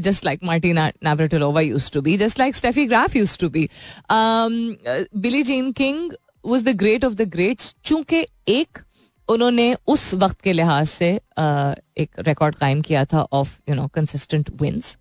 just 0.01 0.25
like 0.25 0.43
Martina 0.43 0.87
Navratilova 1.03 1.61
used 1.61 1.91
to 1.91 2.01
be 2.01 2.17
just 2.17 2.39
like 2.39 2.55
Steffi 2.55 2.85
Graf 2.85 3.15
used 3.15 3.37
to 3.39 3.49
be 3.49 3.69
Billie 4.11 5.43
Jean 5.43 5.71
King 5.71 6.11
was 6.45 6.63
the 6.63 6.75
great 6.77 7.05
of 7.05 7.13
the 7.13 7.29
greats 7.29 7.75
चूँकि 7.85 8.25
एक 8.47 8.79
उन्होंने 9.29 9.73
उस 9.87 10.13
वक्त 10.13 10.41
के 10.41 10.53
लिहाज 10.53 10.87
से 10.87 11.09
एक 11.97 12.19
record 12.27 12.55
कायम 12.55 12.81
किया 12.81 13.03
था 13.05 13.25
of 13.33 13.57
you 13.69 13.75
know 13.75 13.87
consistent 13.93 14.49
wins 14.61 14.95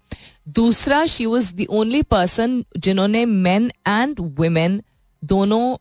दूसरा 0.56 1.04
she 1.06 1.26
was 1.26 1.52
the 1.54 1.66
only 1.70 2.02
person 2.10 2.62
जिन्होंने 2.78 3.24
मेन 3.26 3.70
एंड 3.88 4.20
वुमेन 4.38 4.80
दोनों 5.22 5.76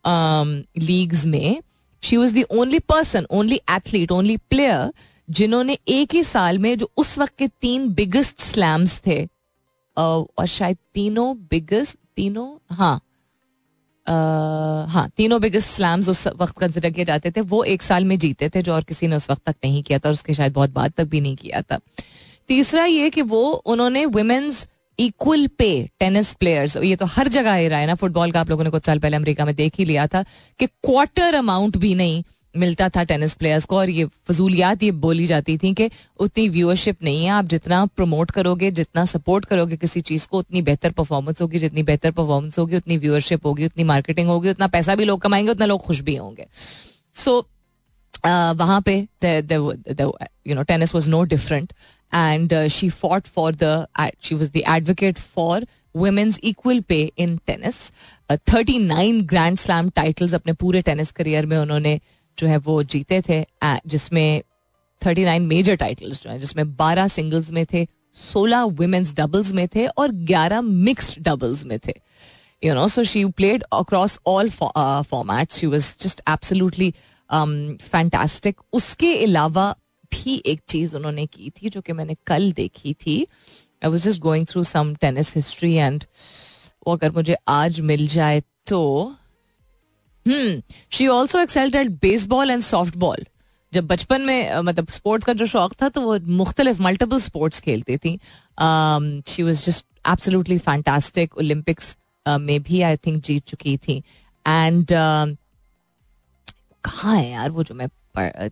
लीग्स 0.79 1.21
um, 1.21 1.27
में 1.27 1.62
she 2.03 2.17
was 2.17 2.36
the 2.36 2.43
only 2.51 2.79
person 2.89 3.25
only 3.31 3.60
athlete 3.71 4.12
only 4.12 4.38
player 4.49 4.91
जिन्होंने 5.27 5.77
एक 5.89 6.13
ही 6.13 6.23
साल 6.23 6.57
में 6.60 6.77
जो 6.77 6.91
उस 6.97 7.17
वक्त 7.19 7.38
के 7.38 7.47
तीन 7.62 7.89
बिगेस्ट 7.93 8.41
स्लैम्स 8.41 9.01
थे 9.07 9.25
और 9.97 10.45
शायद 10.47 10.77
तीनों 10.93 11.36
बिगेस्ट 11.49 11.97
तीनों 12.15 12.47
हाँ 12.75 12.99
हाँ 14.08 15.08
तीनों 15.17 15.41
बिगेस्ट 15.41 15.70
स्लैम्स 15.70 16.10
उस 16.10 16.28
वक्त 16.28 16.58
कंसिडर 16.60 16.89
किए 16.89 17.06
जाते 17.06 17.32
थे। 17.32 17.41
वो 17.41 17.63
एक 17.63 17.82
साल 17.82 18.06
में 18.06 18.17
जीते 18.20 18.50
थे, 18.50 18.62
जो 18.62 18.74
और 18.74 18.84
किसी 18.84 19.08
ने 19.08 19.15
उस 19.15 19.30
वक्त 19.30 19.41
तक 19.46 19.56
नहीं 19.63 19.84
किया 19.84 20.00
था 20.00 20.10
और 20.10 20.13
उसके 20.13 20.34
शायद 20.34 20.54
बहुत 20.54 20.70
बाद 20.70 20.93
तक 20.98 21.06
भी 21.06 21.22
नहीं 21.22 21.36
किया 21.36 21.62
था। 21.62 21.80
तीसरा 22.48 22.86
ये 22.86 23.10
कि 23.10 23.22
वो, 23.22 23.43
उन्होंने 23.43 24.06
women's 24.06 24.67
equal 25.00 25.48
pay 25.48 25.70
tennis 26.00 26.34
players 26.34 26.78
ये 26.78 26.96
तो 26.96 27.06
हर 27.06 27.28
जगह 27.28 27.54
ही 27.54 27.67
रहा 27.67 27.80
है 27.80 27.88
ना 27.88 27.96
फुटबॉल 27.96 28.32
का 28.32 28.39
आप 28.39 28.50
लोगों 28.50 28.63
ने 28.63 28.70
कुछ 28.70 28.86
साल 28.86 29.00
पहले 29.00 29.17
अमेरिका 29.17 29.46
में 29.46 29.54
देख 29.56 29.74
ही 29.80 29.86
लिया 29.86 30.08
था 30.08 30.24
कि 30.60 30.65
क्वार्टर 30.65 31.36
अमाउंट 31.36 31.78
भी 31.78 31.93
नहीं 31.96 32.24
मिलता 32.58 32.89
था 32.89 33.04
टेनिस 33.04 33.34
प्लेयर्स 33.36 33.65
को 33.65 33.78
और 33.78 33.89
ये 33.89 34.06
फजूलियात 34.28 34.84
ये 34.84 34.91
बोली 35.04 35.26
जाती 35.28 35.58
थी 35.58 35.74
कि 35.74 35.89
उतनी 36.20 36.48
व्यूअरशिप 36.50 37.04
नहीं 37.04 37.24
है। 37.24 37.32
आप 37.32 37.46
जितना 37.46 37.86
प्रमोट 37.86 38.32
करोगे, 38.32 38.72
जितना 38.72 39.06
सपोर्ट 39.06 39.46
करोगे 39.46 39.78
किसी 39.78 40.02
चीज़ 40.02 40.28
को, 40.28 40.39
उतनी 40.39 40.62
बेहतर 40.62 40.91
परफॉर्मेंस 40.91 41.41
होगी। 41.41 41.60
जितनी 41.60 41.84
बेहतर 41.84 42.12
परफॉर्मेंस 42.12 42.60
होगी, 42.60 42.76
उतनी 42.78 42.98
व्यूअरशिप 42.98 43.46
होगी, 43.46 43.65
उतनी 43.65 43.84
मार्केटिंग 43.84 44.30
होगी। 44.30 44.50
उतना 44.50 44.67
पैसा 44.67 44.96
भी 44.96 45.06
लोग 45.06 45.22
कमाएँगे, 45.22 45.52
उतना 45.52 45.65
लोग 45.65 45.82
खुश 45.82 46.02
भी 46.02 46.15
होंगे। 46.15 46.48
सो 47.15 47.39
वहाँ 48.26 48.82
पे 48.82 48.96
you 50.48 50.56
know 50.56 50.63
tennis 50.63 50.93
was 50.96 51.10
no 51.10 51.24
different 51.24 51.74
and 52.13 52.54
she 52.67 52.89
fought 52.89 53.28
for 53.28 53.56
the 53.56 53.88
she 54.22 54.36
was 54.36 54.50
the 54.52 54.58
advocate 54.58 55.20
for 55.20 55.65
women's 55.96 56.39
equal 56.43 56.80
pay 56.80 57.00
in 57.17 57.38
tennis 57.48 57.76
thirty 58.32 58.78
nine 58.78 59.22
grand 59.22 59.58
slam 59.58 59.89
titles 59.89 60.34
अपने 60.34 60.54
पूरे 60.54 60.82
टेनिस 60.82 61.12
करियर 61.12 61.46
में 61.46 61.58
उन्होंने 61.58 62.00
जो 62.38 62.47
है 62.47 62.58
वो 62.60 62.82
जीते 62.86 63.21
थे 63.30 63.45
जिसमें 63.63 64.41
थर्टी 65.02 65.23
नाइन 65.26 65.41
मेजर 65.43 65.76
टाइटल्स 65.76 66.23
जो 66.23 66.30
है, 66.30 66.39
जिसमें 66.39 66.76
बारह 66.76 67.08
सिंगल्स 67.08 67.52
में 67.52 67.65
थे, 67.65 67.86
सोलह 68.15 68.63
वुमेन्स 68.80 69.13
डबल्स 69.15 69.52
में 69.54 69.67
थे 69.76 69.86
और 69.88 70.12
ग्यारह 70.26 70.62
मिक्सड 70.62 71.23
डबल्स 71.23 71.63
में 71.65 71.78
थे। 71.80 71.93
You 72.63 72.73
know 72.73 72.88
so 72.88 73.04
she 73.04 73.23
played 73.28 73.63
across 73.73 74.19
all 74.28 74.50
format 74.50 75.52
she 75.52 75.67
was 75.67 75.95
just 76.02 76.21
absolutely 76.30 76.93
fantastic 77.30 78.62
उसके 78.73 79.13
अलावा 79.23 79.76
भी 80.12 80.41
एक 80.45 80.62
चीज़ 80.69 80.95
उन्होंने 80.95 81.26
की 81.26 81.50
थी 81.52 81.69
जो 81.69 81.82
कि 81.82 81.93
मैंने 81.93 82.15
कल 82.28 82.52
देखी 82.52 82.93
थी। 82.95 83.21
I 83.84 83.89
was 83.89 84.10
just 84.10 84.19
going 84.21 84.45
through 84.47 84.63
some 84.63 84.93
tennis 84.95 85.36
history 85.36 85.73
and 85.73 86.04
वो 86.88 86.93
अगर 86.93 87.12
मुझे 87.12 87.36
आज 87.47 87.80
मिल 87.82 88.08
जाए 88.08 88.41
तो 88.67 89.13
she 90.28 91.08
also 91.08 91.40
excelled 91.40 91.76
at 91.76 91.90
baseball 92.02 92.52
and 92.52 92.62
softball 92.98 93.26
जब 93.74 93.88
बचपन 93.88 94.22
में 94.22 94.60
मतलब 94.62 94.90
स्पोर्ट्स 94.92 95.26
का 95.26 95.34
जो 95.34 95.46
शौक 95.46 95.74
था 95.82 95.90
तो 95.90 96.02
वो 96.02 96.18
मुख्तलिफ़ 96.36 96.82
मल्टीपल 96.82 97.20
स्पोर्ट्स 97.20 97.60
खेलती 97.60 97.98
थी। 97.98 98.18
She 99.28 99.44
was 99.44 99.63
just 99.66 99.86
absolutely 100.10 100.58
fantastic 100.60 101.38
Olympics 101.38 101.96
में 102.26 102.62
भी 102.63 102.82
आई 102.82 102.98
थिंक 102.98 103.24
जीत 103.26 103.46
चुकी 103.48 103.78
थी। 103.78 103.98
एंड 104.46 104.88
कहाँ 106.84 107.16
है 107.18 107.30
यार 107.30 107.50
वो 107.52 107.63
जो 107.63 107.76
मैं 107.76 107.88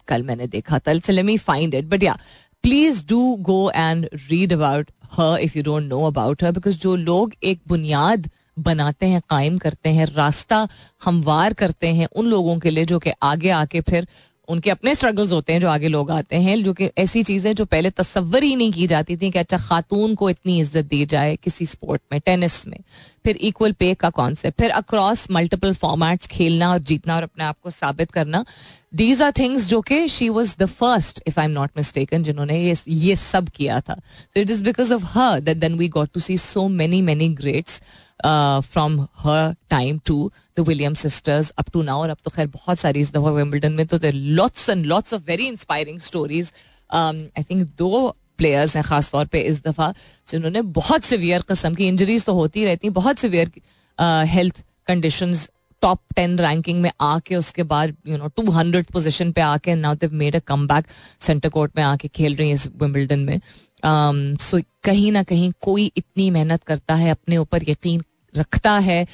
कल 0.08 0.24
मैंने 0.24 0.48
देखा 0.48 0.80
था? 0.80 0.94
चले 0.96 1.24
me 1.24 1.38
find 1.40 1.74
it 1.76 1.86
but 1.86 2.04
yeah 2.04 2.18
please 2.64 3.04
do 3.08 3.36
go 3.42 3.70
and 3.72 4.10
read 4.30 4.54
about 4.54 4.92
her 5.14 5.40
if 5.40 5.58
you 5.58 5.64
don't 5.64 5.84
know 5.84 6.02
about 6.08 6.44
her 6.44 6.52
because 6.52 6.78
जो 6.80 6.96
लोग 6.96 7.34
एक 7.44 7.60
बुनियाद 7.68 8.30
बनाते 8.58 9.06
हैं, 9.06 9.22
कायम 9.30 9.58
करते 9.58 9.90
हैं, 9.90 10.06
रास्ता 10.08 10.68
हमवार 11.04 11.54
करते 11.54 11.88
हैं 11.90 12.08
उन 12.08 12.28
लोगों 12.28 12.58
के 12.60 12.70
लिए 12.70 12.86
जो 12.86 13.00
कि 13.00 13.12
आगे 13.24 13.50
आके 13.52 13.82
फिर 13.82 14.08
उनके 14.48 14.70
अपने 14.70 14.94
स्ट्रगल्स 14.96 15.32
होते 15.32 15.54
हैं, 15.54 15.60
जो 15.60 15.68
आगे 15.68 15.88
लोग 15.88 16.10
आते 16.12 16.36
हैं, 16.38 16.64
जो 16.64 16.74
कि 16.74 16.90
ऐसी 16.98 17.22
चीज़ें 17.24 17.54
जो 17.56 17.66
पहले 17.66 17.90
तस्वर 17.92 18.44
ही 18.44 18.56
नहीं 18.56 18.72
की 18.72 18.86
जाती 18.88 19.16
थी 19.18 19.30
कि 19.32 19.40
अच्छा 19.40 19.58
खातून 19.58 20.14
को 20.16 20.30
इतनी 20.30 20.60
इज़्ज़त 20.60 20.86
दी 20.86 21.06
जाए 21.06 21.36
किसी 21.36 21.66
स्पोर्ट 21.66 22.02
में 22.12 22.20
टेनिस 22.26 22.68
में। 22.68 22.78
फिर 23.26 23.38
इक्वल 23.38 23.72
पे 23.72 23.94
का 23.94 24.10
कॉन्सेप्ट 24.12 24.58
फिर 24.58 24.72
अक्रॉस 24.72 25.28
मल्टीपल 25.32 25.74
फॉर्मेट्स 25.74 26.28
खेलना 26.28 26.70
और 26.72 26.80
जीतना 26.82 27.16
और 27.16 27.24
अपने 27.24 27.44
आप 27.44 27.58
को 27.64 27.70
साबित 27.70 28.12
करना। 28.12 28.44
दीज 28.96 29.22
आर 29.22 29.32
थिंग्स 29.40 29.68
जो 29.68 29.82
कि 29.82 30.08
she 30.10 30.30
was 30.30 30.56
the 30.60 30.66
first 30.68 31.24
if 31.28 31.40
I 31.40 31.46
am 31.46 31.52
not 31.52 31.72
mistaken 31.78 32.24
जिन्होंने 32.24 32.62
ये 32.62 32.76
ये 32.88 33.16
सब 33.16 33.50
किया 33.50 33.80
था। 33.82 33.96
So 33.96 34.40
it 34.40 34.50
is 34.50 34.64
because 34.64 34.94
of 34.94 35.06
her 35.14 35.40
that 35.40 35.58
then 35.58 35.76
we 35.78 35.88
got 35.90 36.10
to 36.14 36.20
see 36.20 36.38
so 36.38 36.68
many 36.70 37.02
many 37.02 37.30
greats 37.34 37.82
from 38.24 39.00
her 39.18 39.56
time 39.70 40.00
to 40.06 40.32
the 40.58 40.60
William 40.60 40.94
sisters 40.94 41.50
up 41.50 41.70
to 41.74 41.82
now 41.82 42.02
और 42.02 42.10
अब 42.10 42.18
तो 42.26 42.32
खैर 42.32 42.48
बहुत 42.48 42.80
सारी 42.80 43.00
इस 43.00 43.12
दफ़ा 43.14 43.32
विम्बल्डन 43.32 43.74
में 43.74 43.86
तो 43.88 44.00
lots 44.04 44.70
and 44.70 44.86
lots 44.86 45.14
of 45.14 45.24
very 45.28 45.48
inspiring 45.48 46.00
stories 46.00 46.52
I 46.94 47.44
think 47.44 47.68
दो 47.78 48.16
प्लेयर्स 48.38 48.76
हैं 48.76 48.84
खास 48.84 49.12
तौर 49.12 49.26
पे 49.26 49.42
इस 49.42 49.62
दफ़ा 49.64 49.94
जिन्होंने 50.28 50.62
बहुत 50.78 51.04
सिवियर 51.04 51.42
कस्म 51.42 51.74
की 51.76 51.88
इंजरीज 51.88 52.26
तो 52.26 52.34
होती 52.34 52.66
रहती 52.66 52.88
हैं, 52.88 52.94
बहुत 52.94 53.20
severe 53.20 53.52
health 54.28 54.64
condition 54.88 55.34
top 55.82 56.02
ten 56.16 56.38
ranking 56.40 56.82
में 56.82 56.92
आके 57.02 57.36
उसके 57.36 57.64
बाद 57.64 57.96
you 58.08 58.18
know 58.18 58.28
two 58.28 58.52
hundred 58.52 58.86
position 58.86 59.32
पे 59.32 59.42
आके 59.42 59.76
now 59.76 59.96
they've 59.96 60.14
made 60.14 60.36
a 60.36 60.40
come 60.48 60.68
back 60.68 60.86
centre 61.22 61.50
court 61.50 61.72
में 61.78 61.84
आके 61.84 62.08
खेल 62.08 62.36
रही 62.36 62.48
है 62.48 62.56
इस 62.56 62.68
विम्बल्डन 62.82 63.20
में। 63.20 63.40
सो 63.86 64.58
um, 64.58 64.64
कहीं 64.84 65.12
ना 65.12 65.24
कहीं 65.24 65.52
कोई 65.62 65.92
इतनी 65.98 66.30
मेहनत 66.32 66.64
करता 66.64 66.96
है 66.96 67.10
अपने 67.10 67.38
ऊपर 67.38 67.64
यकीन 67.70 68.04
रखता 68.38 68.72
है 68.80 69.08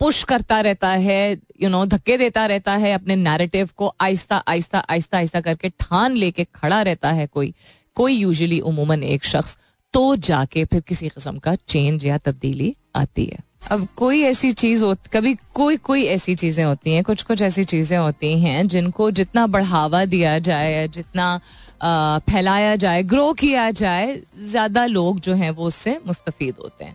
पुश 0.00 0.22
करता 0.24 0.60
रहता 0.60 0.88
है 0.88 1.38
यू 1.62 1.68
नो 1.68 1.86
धक्के 1.86 2.18
देता 2.18 2.46
रहता 2.46 2.72
है 2.76 2.92
अपने 2.92 3.16
नैरेटिव 3.16 3.68
को 3.76 3.94
आहिस्ता 4.00 4.36
आहिस्ता 4.36 4.78
आहिस्ता 4.78 5.16
आहिस्ता 5.16 5.40
करके 5.40 5.68
ठान 5.68 6.16
लेके 6.16 6.44
खड़ा 6.54 6.82
रहता 6.82 7.10
है 7.10 7.26
कोई 7.26 7.54
कोई 7.94 8.14
यूजुअली 8.14 8.60
उमूमन 8.60 9.02
एक 9.02 9.24
शख्स 9.24 9.58
तो 9.92 10.16
जाके 10.16 10.64
फिर 10.64 10.80
किसी 10.80 11.08
किस्म 11.08 11.38
का 11.38 11.54
चेंज 11.54 12.04
या 12.04 12.18
तब्दीली 12.18 12.74
आती 12.96 13.24
है। 13.24 13.38
अब 13.70 13.88
कोई 13.96 14.22
ऐसी 14.22 14.52
चीज़ 14.52 14.84
हो 14.84 14.96
कभी 15.12 15.34
कोई 15.54 15.76
कोई 15.76 16.04
ऐसी 16.04 16.34
चीज़ें 16.34 16.64
होती 16.64 16.94
हैं 16.94 17.04
कुछ 17.04 17.22
कुछ 17.22 17.42
ऐसी 17.42 17.64
चीज़ें 17.64 17.98
होती 17.98 18.40
हैं 18.40 18.68
जिनको 18.68 19.10
जितना 19.10 19.46
बढ़ावा 19.46 20.04
दिया 20.04 20.38
जाए 20.38 20.88
जितना 20.88 21.40
फैलाया 21.82 22.74
जाए 22.76 23.02
ग्रो 23.04 23.32
किया 23.32 23.70
जाए, 23.72 24.20
ज़्यादा 24.40 24.86
लोग 24.86 25.20
जो 25.20 25.34
हैं 25.34 25.50
वो 25.50 25.66
उससे 25.66 25.98
मुस्तफ़ 26.06 26.42
होते 26.60 26.84
हैं। 26.84 26.94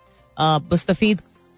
मुस्तफ़ 0.72 1.04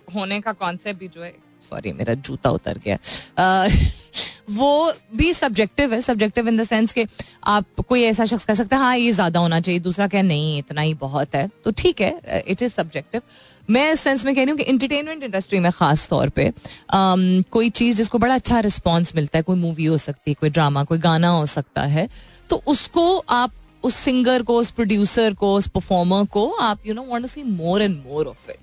होने 0.08 0.40
का 0.42 0.52
कॉन्सेप्ट 0.54 1.00
भी 1.00 1.08
जो 1.08 1.24
है 1.24 1.34
सॉरी 1.70 1.92
मेरा 1.94 2.14
जूता 2.16 2.50
उतर 2.52 2.78
गया। 2.86 2.98
वो 4.50 4.94
भी 5.16 5.34
सब्जेक्टिव 5.34 5.94
है 5.94 6.00
सब्जेक्टिव 6.02 6.48
इन 6.48 6.58
द 6.58 6.64
सेंस 6.64 6.92
कि 6.94 7.06
आप 7.44 7.82
कोई 7.90 8.04
ऐसा 8.04 8.26
शख्स 8.26 8.46
कह 8.46 8.54
सकता 8.54 8.78
है 8.78 8.82
हाँ 8.84 8.98
ये 8.98 9.12
ज़्यादा 9.12 9.40
होना 9.40 9.60
चाहिए। 9.60 9.80
दूसरा 9.80 10.08
कह, 10.08 10.24
नहीं, 10.24 10.58
इतना 10.60 10.82
ही 10.82 10.94
बहुत 10.94 11.36
है। 11.36 11.50
तो 11.64 11.72
ठीक 11.72 12.02
है 12.02 12.44
इट 12.48 12.62
इज़ 12.62 12.74
सब्जेक्टिव 12.74 13.22
मैं 13.70 13.92
इस 13.92 14.00
सेंस 14.00 14.26
में 14.26 14.34
कह 14.36 14.42
रही 14.42 14.50
हूँ 14.50 14.58
कि 14.58 14.64
इंटरटेनमेंट 14.64 15.24
इंडस्ट्री 15.24 15.60
में 15.60 15.72
खास 15.72 16.08
तौर 16.10 16.30
पे 16.30 16.52
कोई 16.94 17.70
चीज़ 17.72 17.98
जिसको 17.98 18.18
बड़ा 18.18 18.34
अच्छा 18.36 18.60
रिस्पॉन्स 18.60 19.16
मिलता 19.16 19.38
है, 19.38 19.44
कोई 19.44 19.56
मूवी 19.58 19.86
हो 19.86 19.98
सकती 19.98 20.32
है, 20.32 20.36
कोई 20.40 20.50
ड्रामा 20.50 20.84
कोई 20.84 20.98
गाना 21.00 21.30
हो 21.30 21.46
सकता 21.48 21.82
है 21.84 22.08
तो 22.50 22.62
उसको 22.68 23.18
आप, 23.20 23.52
उस 23.84 23.96
सिंगर 23.96 24.44
को, 24.44 24.58
उस 24.58 24.70
प्रोड्यूसर 24.72 25.34
को, 25.34 25.56
उस 25.56 25.68
परफॉर्मर 25.68 26.26
को 26.26 26.50
आप 26.52 26.88
you 26.88 26.94
know 26.94 27.04
want 27.04 27.24
to 27.24 27.28
see 27.28 27.44
more 27.44 27.82
and 27.82 28.04
more 28.06 28.28
of 28.28 28.52
it 28.52 28.58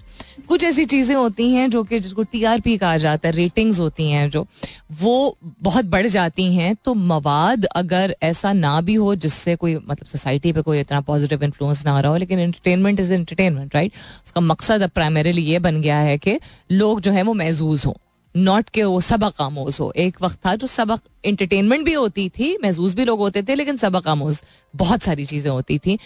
कुछ 0.48 0.62
ऐसी 0.64 0.84
चीज़ें 0.84 1.14
होती 1.16 1.48
हैं 1.50 1.68
जो 1.70 1.82
कि 1.84 1.98
जिसको 2.00 2.22
टीआरपी 2.22 2.76
कहा 2.78 2.96
जाता 2.96 3.28
है 3.28 3.34
रेटिंग्स 3.34 3.78
होती 3.78 4.08
हैं 4.10 4.28
जो, 4.30 4.46
वो 4.92 5.36
बहुत 5.62 5.84
बढ़ 5.84 6.06
जाती 6.06 6.44
हैं। 6.54 6.74
तो 6.84 6.94
मवाद 6.94 7.64
अगर 7.66 8.14
ऐसा 8.22 8.52
ना 8.52 8.80
भी 8.80 8.94
हो 8.94 9.14
जिससे 9.14 9.56
कोई 9.56 9.74
मतलब 9.76 10.06
सोसाइटी 10.06 10.52
पे 10.52 10.62
कोई 10.62 10.80
इतना 10.80 11.00
पॉजिटिव 11.00 11.44
इन्फ्लुएंस 11.44 11.84
ना 11.86 11.98
रहा 12.00 12.12
हो, 12.12 12.18
लेकिन 12.18 12.38
एंटरटेनमेंट 12.38 13.00
इज़ 13.00 13.12
एंटरटेनमेंट 13.12 13.74
राइट 13.74 13.92
उसका 14.24 14.40
मकसद 14.40 14.82
अब 14.82 14.90
प्राइमरीली 14.90 15.42
ये 15.42 15.58
बन 15.58 15.80
गया 15.80 15.98
है 15.98 16.16
कि 16.18 16.38
लोग 16.72 17.00
जो 17.00 17.12
है 17.12 17.22
वो 17.22 17.34
महजूज 17.34 17.86
हों। 17.86 17.94
नॉट 18.34 18.68
के 18.68 18.84
वो 18.84 19.00
सबक 19.00 19.40
आमोज 19.40 19.78
हो। 19.80 19.92
एक 19.96 20.22
वक्त 20.22 20.38
था 20.46 20.54
जो 20.56 20.66
सबक 20.66 21.00
इंटरटेनमेंट 21.24 21.84
भी 21.84 21.92
होती 21.92 22.28
थी 22.28 22.56
महसूस 22.62 22.94
भी 22.94 23.04
लोग 23.04 23.18
होते 23.18 23.42
थे, 23.42 23.54
लेकिन 23.54 23.76
सबक 23.76 24.08
आमोज 24.08 24.42
बहुत 24.74 25.02
सारी 25.02 25.26
चीज़ें 25.26 25.50
होती 25.50 25.78
थी। 25.78 25.98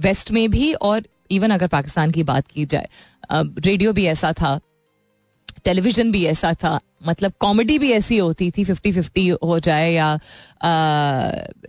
वेस्ट 0.00 0.30
में 0.30 0.50
भी 0.50 0.72
और 0.74 1.02
इवन 1.30 1.50
अगर 1.50 1.66
पाकिस्तान 1.68 2.10
की 2.10 2.22
बात 2.24 2.46
की 2.46 2.64
जाए 2.66 2.88
रेडियो 3.32 3.92
भी 3.92 4.06
ऐसा 4.06 4.32
था 4.32 4.58
टेलीविज़न 5.64 6.10
भी 6.12 6.24
ऐसा 6.26 6.52
था 6.54 6.78
मतलब 7.06 7.32
कॉमेडी 7.40 7.78
भी 7.78 7.90
ऐसी 7.92 8.16
होती 8.18 8.50
थी 8.50 8.64
फिफ्टी 8.64 8.92
फिफ्टी 8.92 9.26
हो 9.28 9.58
जाए 9.58 9.92
या 9.92 10.08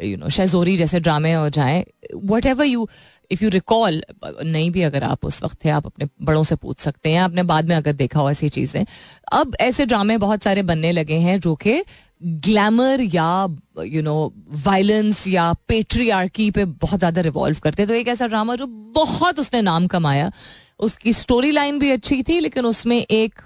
यू 0.04 0.18
नो 0.18 0.30
शहजोरी 0.30 0.76
जैसे 0.78 1.00
ड्रामे 1.00 1.34
हो 1.34 1.50
जाए 1.50 1.86
whatever 2.46 2.66
you 2.66 2.88
if 3.32 3.44
you 3.44 3.50
recall 3.50 4.02
नहीं 4.26 4.70
भी 4.72 4.82
अगर 4.84 5.04
आप 5.04 5.26
उस 5.26 5.44
वक्त 5.44 5.64
थे, 5.66 5.70
आप 5.70 5.86
अपने 5.86 6.08
बड़ों 6.22 6.44
से 6.44 6.56
पूछ 6.56 6.80
सकते 6.80 7.10
हैं, 7.10 7.20
आपने 7.20 7.44
बाद 7.46 7.70
में 7.70 7.76
अगर 7.76 7.94
देखा 7.94 8.20
हो 8.20 8.30
ऐसी 8.32 8.50
चीज़ें। 8.50 8.86
अब 9.34 9.56
ऐसे 9.62 9.86
ड्रामे 9.86 10.18
बहुत 10.18 10.44
सारे 10.44 10.62
बनने 10.64 10.92
लगे 10.92 11.16
हैं, 11.18 11.40
जो 11.40 11.56
कि 11.58 11.82
ग्लैमर 12.24 13.02
या 13.04 13.48
यू 13.84 14.02
नो 14.02 14.34
वायलेंस 14.66 15.28
या 15.28 15.52
पेट्रियार्की 15.68 16.50
पे 16.52 16.66
बहुत 16.66 17.00
ज़्यादा 17.00 17.22
रिवॉल्व 17.22 17.58
करते 17.64 17.86
तो 17.86 17.94
एक 17.94 18.08
ऐसा 18.08 18.28
ड्रामा 18.28 18.56
जो 18.56 18.68
बहुत 18.68 19.40
उसने 19.40 19.62
नाम 19.62 19.88
कमाया। 19.88 20.32
उसकी 20.80 21.14
स्टोरी 21.14 21.52
लाइन 21.52 21.80
भी 21.80 21.92
अच्छी 21.92 22.22
थी, 22.24 22.40
लेकिन 22.40 22.66
उसमें 22.66 22.98
एक 22.98 23.42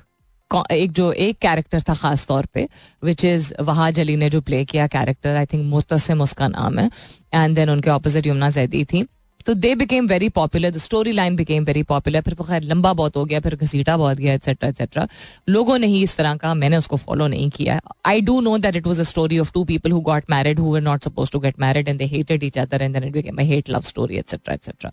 एक 0.72 0.92
जो 0.92 1.12
एक 1.14 1.38
कैरेक्टर 1.38 1.82
था 1.82 1.94
खास 1.94 2.26
तौर 2.28 2.46
पे 2.54 2.68
विच 3.04 3.24
इज़ 3.26 3.54
वहाज 3.62 4.00
अली 4.00 4.16
ने 4.16 4.30
जो 4.30 4.40
प्ले 4.42 4.64
किया 4.66 4.88
कैरेक्टर 4.88 5.36
आई 5.36 5.46
थिंक 5.46 5.64
मुतसम 5.66 6.22
उसका 6.22 6.48
नाम 6.48 6.80
है। 6.80 6.90
एंड 7.34 7.56
देन 7.56 7.70
उनके 7.70 7.90
ऑपोजिट 7.90 8.28
यमुना 8.28 8.50
जैदी 8.50 8.84
थी। 8.86 9.06
तो 9.46 9.54
they 9.56 9.74
became 9.76 10.08
very 10.08 10.28
popular 10.30 10.72
the 10.72 10.78
story 10.78 11.12
line 11.12 11.36
became 11.36 11.64
very 11.64 11.84
popular 11.84 12.22
फिर 12.22 12.34
खैर 12.36 12.64
लंबा 12.64 12.92
बहुत 12.94 13.16
हो 13.18 13.24
गया, 13.26 13.40
फिर 13.40 13.56
घसीटा 13.56 13.96
बहुत 13.98 14.18
गया 14.18 14.34
एक्सेट्रा 14.34 14.70
एक्सेट्रा 14.70 15.08
लोगों 15.50 15.78
ने 15.80 15.88
ही 15.88 16.02
इस 16.04 16.16
तरह 16.18 16.36
का, 16.36 16.54
मैंने 16.54 16.78
उसको 16.78 16.98
फॉलो 16.98 17.28
नहीं 17.28 17.50
किया. 17.50 17.80
I 18.06 18.22
do 18.22 18.40
know 18.42 18.58
that 18.58 18.76
it 18.76 18.88
was 18.88 19.00
a 19.00 19.04
story 19.04 19.40
of 19.40 19.52
two 19.54 19.64
people 19.66 19.92
who 19.92 20.00
got 20.02 20.30
married 20.30 20.60
who 20.60 20.74
were 20.74 20.82
not 20.82 21.04
suppose 21.04 21.32
to 21.32 21.40
get 21.40 21.60
married 21.60 21.90
and 21.90 22.00
they 22.00 22.06
hated 22.08 22.44
each 22.44 22.58
other 22.58 22.82
and 22.82 22.96
it 22.96 23.12
became 23.14 23.40
hate 23.42 23.70
love 23.70 23.82
story 23.86 24.18
etcetera 24.18 24.54
etcetera 24.54 24.92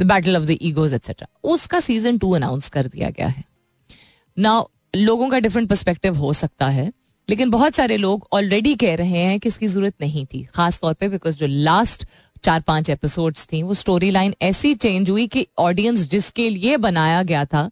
the 0.00 0.06
battle 0.08 0.36
of 0.36 0.44
the 0.44 0.58
egos 0.62 0.94
etcetera 0.94 1.28
उसका 1.52 1.80
season 1.80 2.18
two 2.18 2.32
announce 2.32 2.68
कर 2.68 2.86
दिया 2.86 3.10
गया 3.10 3.28
है. 3.28 3.44
ना 4.36 4.62
लोगों 4.96 5.28
का 5.28 5.38
different 5.40 5.68
perspective 5.68 6.16
हो 6.16 6.32
सकता 6.32 6.68
है, 6.68 6.90
लेकिन 7.28 7.50
बहुत 7.50 7.74
सारे 7.74 7.96
लोग 7.96 8.26
ऑलरेडी 8.32 8.74
कह 8.76 8.94
रहे 8.96 9.18
हैं 9.18 9.38
कि 9.40 9.48
इसकी 9.48 9.66
ज़रूरत 9.66 9.94
नहीं 10.00 10.24
थी 10.26 10.42
खास 10.54 10.78
तौर 10.80 10.94
पे 10.94 11.08
बिकॉज़ 11.08 11.36
जो 11.36 11.46
लास्ट 11.46 12.06
चार 12.44 12.60
पाँच 12.62 12.90
एपिसोड्स 12.90 13.46
थी। 13.52 13.62
वो 13.62 13.74
स्टोरी 13.74 14.10
लाइन 14.10 14.34
ऐसी 14.42 14.74
चेंज 14.76 15.10
हुई 15.10 15.26
कि 15.26 15.46
ऑडियंस 15.60 16.08
जिसके 16.08 16.48
लिए 16.50 16.76
बनाया 16.78 17.22
गया 17.22 17.44
था 17.44 17.70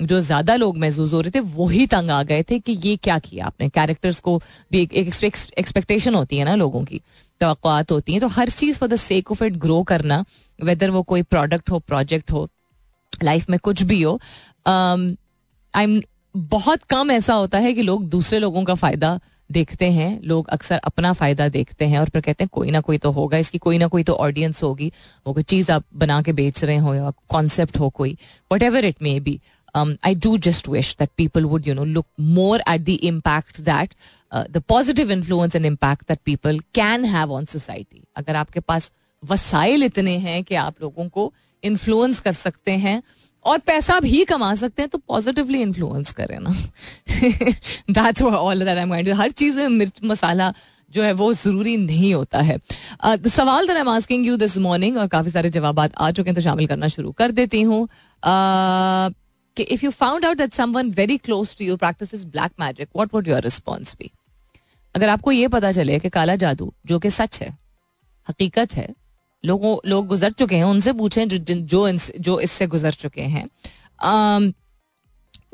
जो 0.00 0.20
ज़्यादा 0.20 0.54
लोग 0.56 0.78
महसूस 0.78 1.12
हो 1.12 1.20
रहे 1.20 1.30
थे 1.30 1.40
वही 1.52 1.86
तंग 1.86 2.10
आ 2.10 2.22
गए 2.22 2.42
थे 2.42 2.58
कि 2.58 2.72
ये 2.82 2.96
क्या 2.98 3.18
किया 3.18 3.46
आपने। 3.46 3.68
कैरेक्टर्स 3.68 4.18
को 4.20 4.36
भी 4.72 4.80
एक 4.82 4.94
एक्सपेक्टेशन 4.94 6.14
होती 6.14 6.38
है 6.38 6.44
ना 6.44 6.54
लोगों 6.54 6.84
की 6.84 7.00
तो 7.40 7.46
होती 7.92 8.12
हैं। 8.12 8.20
तो 8.20 8.28
हर 8.28 8.48
चीज़ 8.50 8.78
for 8.78 8.88
the 8.88 8.96
sake 8.96 9.32
of 9.32 9.44
it 9.44 9.56
grow 9.58 9.82
करना 9.82 10.24
वेदर 10.58 10.90
वो 10.90 11.02
कोई 11.04 11.22
प्रोडक्ट 11.24 11.70
हो 11.70 11.78
प्रोजेक्ट 11.78 12.30
हो 12.32 12.48
लाइफ 13.22 13.48
में 13.50 13.58
कुछ 13.58 13.82
भी 13.82 14.02
हो 14.02 14.18
आई 14.66 15.86
um, 15.86 16.02
बहुत 16.34 16.82
कम 16.82 17.10
ऐसा 17.10 17.34
होता 17.34 17.58
है 17.58 17.72
कि 17.74 17.82
लोग 17.82 18.04
दूसरे 18.08 18.38
लोगों 18.38 18.64
का 18.64 18.74
फ़ायदा 18.74 19.18
देखते 19.50 19.90
हैं, 19.92 20.20
लोग 20.22 20.48
अक्सर 20.48 20.78
अपना 20.84 21.12
फ़ायदा 21.12 21.48
देखते 21.48 21.86
हैं 21.86 21.98
और 21.98 22.08
फिर 22.08 22.22
कहते 22.22 22.44
हैं, 22.44 22.48
कोई 22.52 22.70
ना 22.70 22.80
कोई 22.80 22.98
तो 22.98 23.10
होगा, 23.12 23.38
इसकी 23.38 23.58
कोई 23.58 23.78
ना 23.78 23.86
कोई 23.86 24.02
तो 24.02 24.12
ऑडियंस 24.14 24.62
होगी, 24.62 24.92
वो 25.26 25.32
कोई 25.34 25.42
चीज़ 25.44 25.70
आप 25.72 25.84
बना 25.94 26.20
के 26.22 26.32
बेच 26.32 26.62
रहे 26.64 26.76
हो 26.76 26.94
या 26.94 27.12
कॉन्सेप्ट 27.28 27.78
हो 27.78 27.88
कोई 27.90 28.16
whatever 28.62 28.84
it 28.84 29.02
may 29.02 29.18
be 29.20 29.38
I 29.76 30.14
do 30.14 30.36
just 30.38 30.68
wish 30.68 30.94
that 30.98 31.10
people 31.16 31.44
would 31.44 31.68
you 31.68 31.74
know 31.74 31.84
look 31.84 32.06
more 32.20 32.62
at 32.68 32.80
the 32.80 32.98
impact 33.04 33.60
that 33.60 33.94
the 34.50 34.62
positive 34.68 35.12
influence 35.12 35.56
and 35.56 35.66
impact 35.66 36.08
that 36.08 36.18
people 36.24 36.60
can 36.74 37.04
have 37.04 37.32
on 37.32 37.44
society 37.44 38.02
अगर 38.16 38.36
आपके 38.36 38.60
पास 38.60 38.90
वसाइल 39.22 39.82
इतने 39.82 40.16
हैं 40.18 40.42
कि 40.44 40.54
आप 40.54 40.82
लोगों 40.82 41.08
को 41.08 41.32
इन्फ्लुएंस 41.62 42.20
कर 42.20 42.32
सकते 42.32 42.72
हैं 42.72 43.02
और 43.46 43.58
पैसा 43.66 43.98
भी 44.00 44.24
कमा 44.24 44.54
सकते 44.54 44.82
हैं 44.82 44.88
तो 44.88 44.98
पॉजिटिवली 44.98 45.60
इन्फ्लुएंस 45.62 46.12
करें 46.12 46.38
ना। 46.40 46.50
That's 47.90 48.22
all 48.22 48.58
that 48.58 48.68
I 48.68 48.82
am 48.82 49.14
हर 49.20 49.30
चीज़ 49.32 49.56
में 49.56 49.68
मिर्च 49.68 50.00
मसाला 50.04 50.52
जो 50.90 51.02
है 51.02 51.12
वो 51.12 51.32
ज़रूरी 51.34 51.76
नहीं 51.76 52.14
होता 52.14 52.40
है। 52.40 52.58
uh, 52.58 53.28
सवाल 53.28 53.70
I 53.70 53.76
am 53.76 53.88
asking 53.88 54.26
you 54.26 54.36
this 54.36 54.56
morning 54.58 54.96
और 54.96 55.06
काफ़ी 55.08 55.30
सारे 55.30 55.50
जवाब 55.50 55.80
आ 55.80 56.10
चुके 56.10 56.28
हैं 56.30 56.34
तो 56.34 56.40
शामिल 56.40 56.66
करना 56.66 56.88
शुरू 56.88 57.12
कर 57.12 57.30
देती 57.30 57.62
हूँ। 57.62 57.86
कि 59.56 59.62
if 59.62 59.84
you 59.84 59.90
found 59.90 60.24
out 60.24 60.36
that 60.36 60.52
someone 60.52 60.90
very 60.90 61.16
close 61.18 61.56
to 61.58 61.64
you 61.64 61.76
practice 61.76 62.24
black 62.26 62.52
magic 62.60 62.88
what 62.96 63.14
would 63.14 63.28
your 63.28 63.42
response 63.42 63.94
be 63.94 64.10
अगर 64.94 65.08
आपको 65.08 65.32
ये 65.32 65.48
पता 65.48 65.72
चले 65.72 65.98
कि 65.98 66.08
काला 66.08 66.36
जादू 66.36 66.72
जो 66.86 66.98
कि 66.98 67.10
सच 67.10 67.40
है 67.42 67.48
हकीकत 68.28 68.74
है 68.74 68.88
लोगों, 69.46 69.76
लोग 69.86 70.06
गुजर 70.06 70.32
चुके 70.32 70.56
हैं, 70.56 70.64
उनसे 70.64 70.92
पूछें 70.92 71.26
जो 71.28 71.38
जो 71.38 71.90
जो 72.20 72.38
इससे 72.40 72.66
गुजर 72.66 72.92
चुके 72.94 73.22
हैं। 73.22 73.46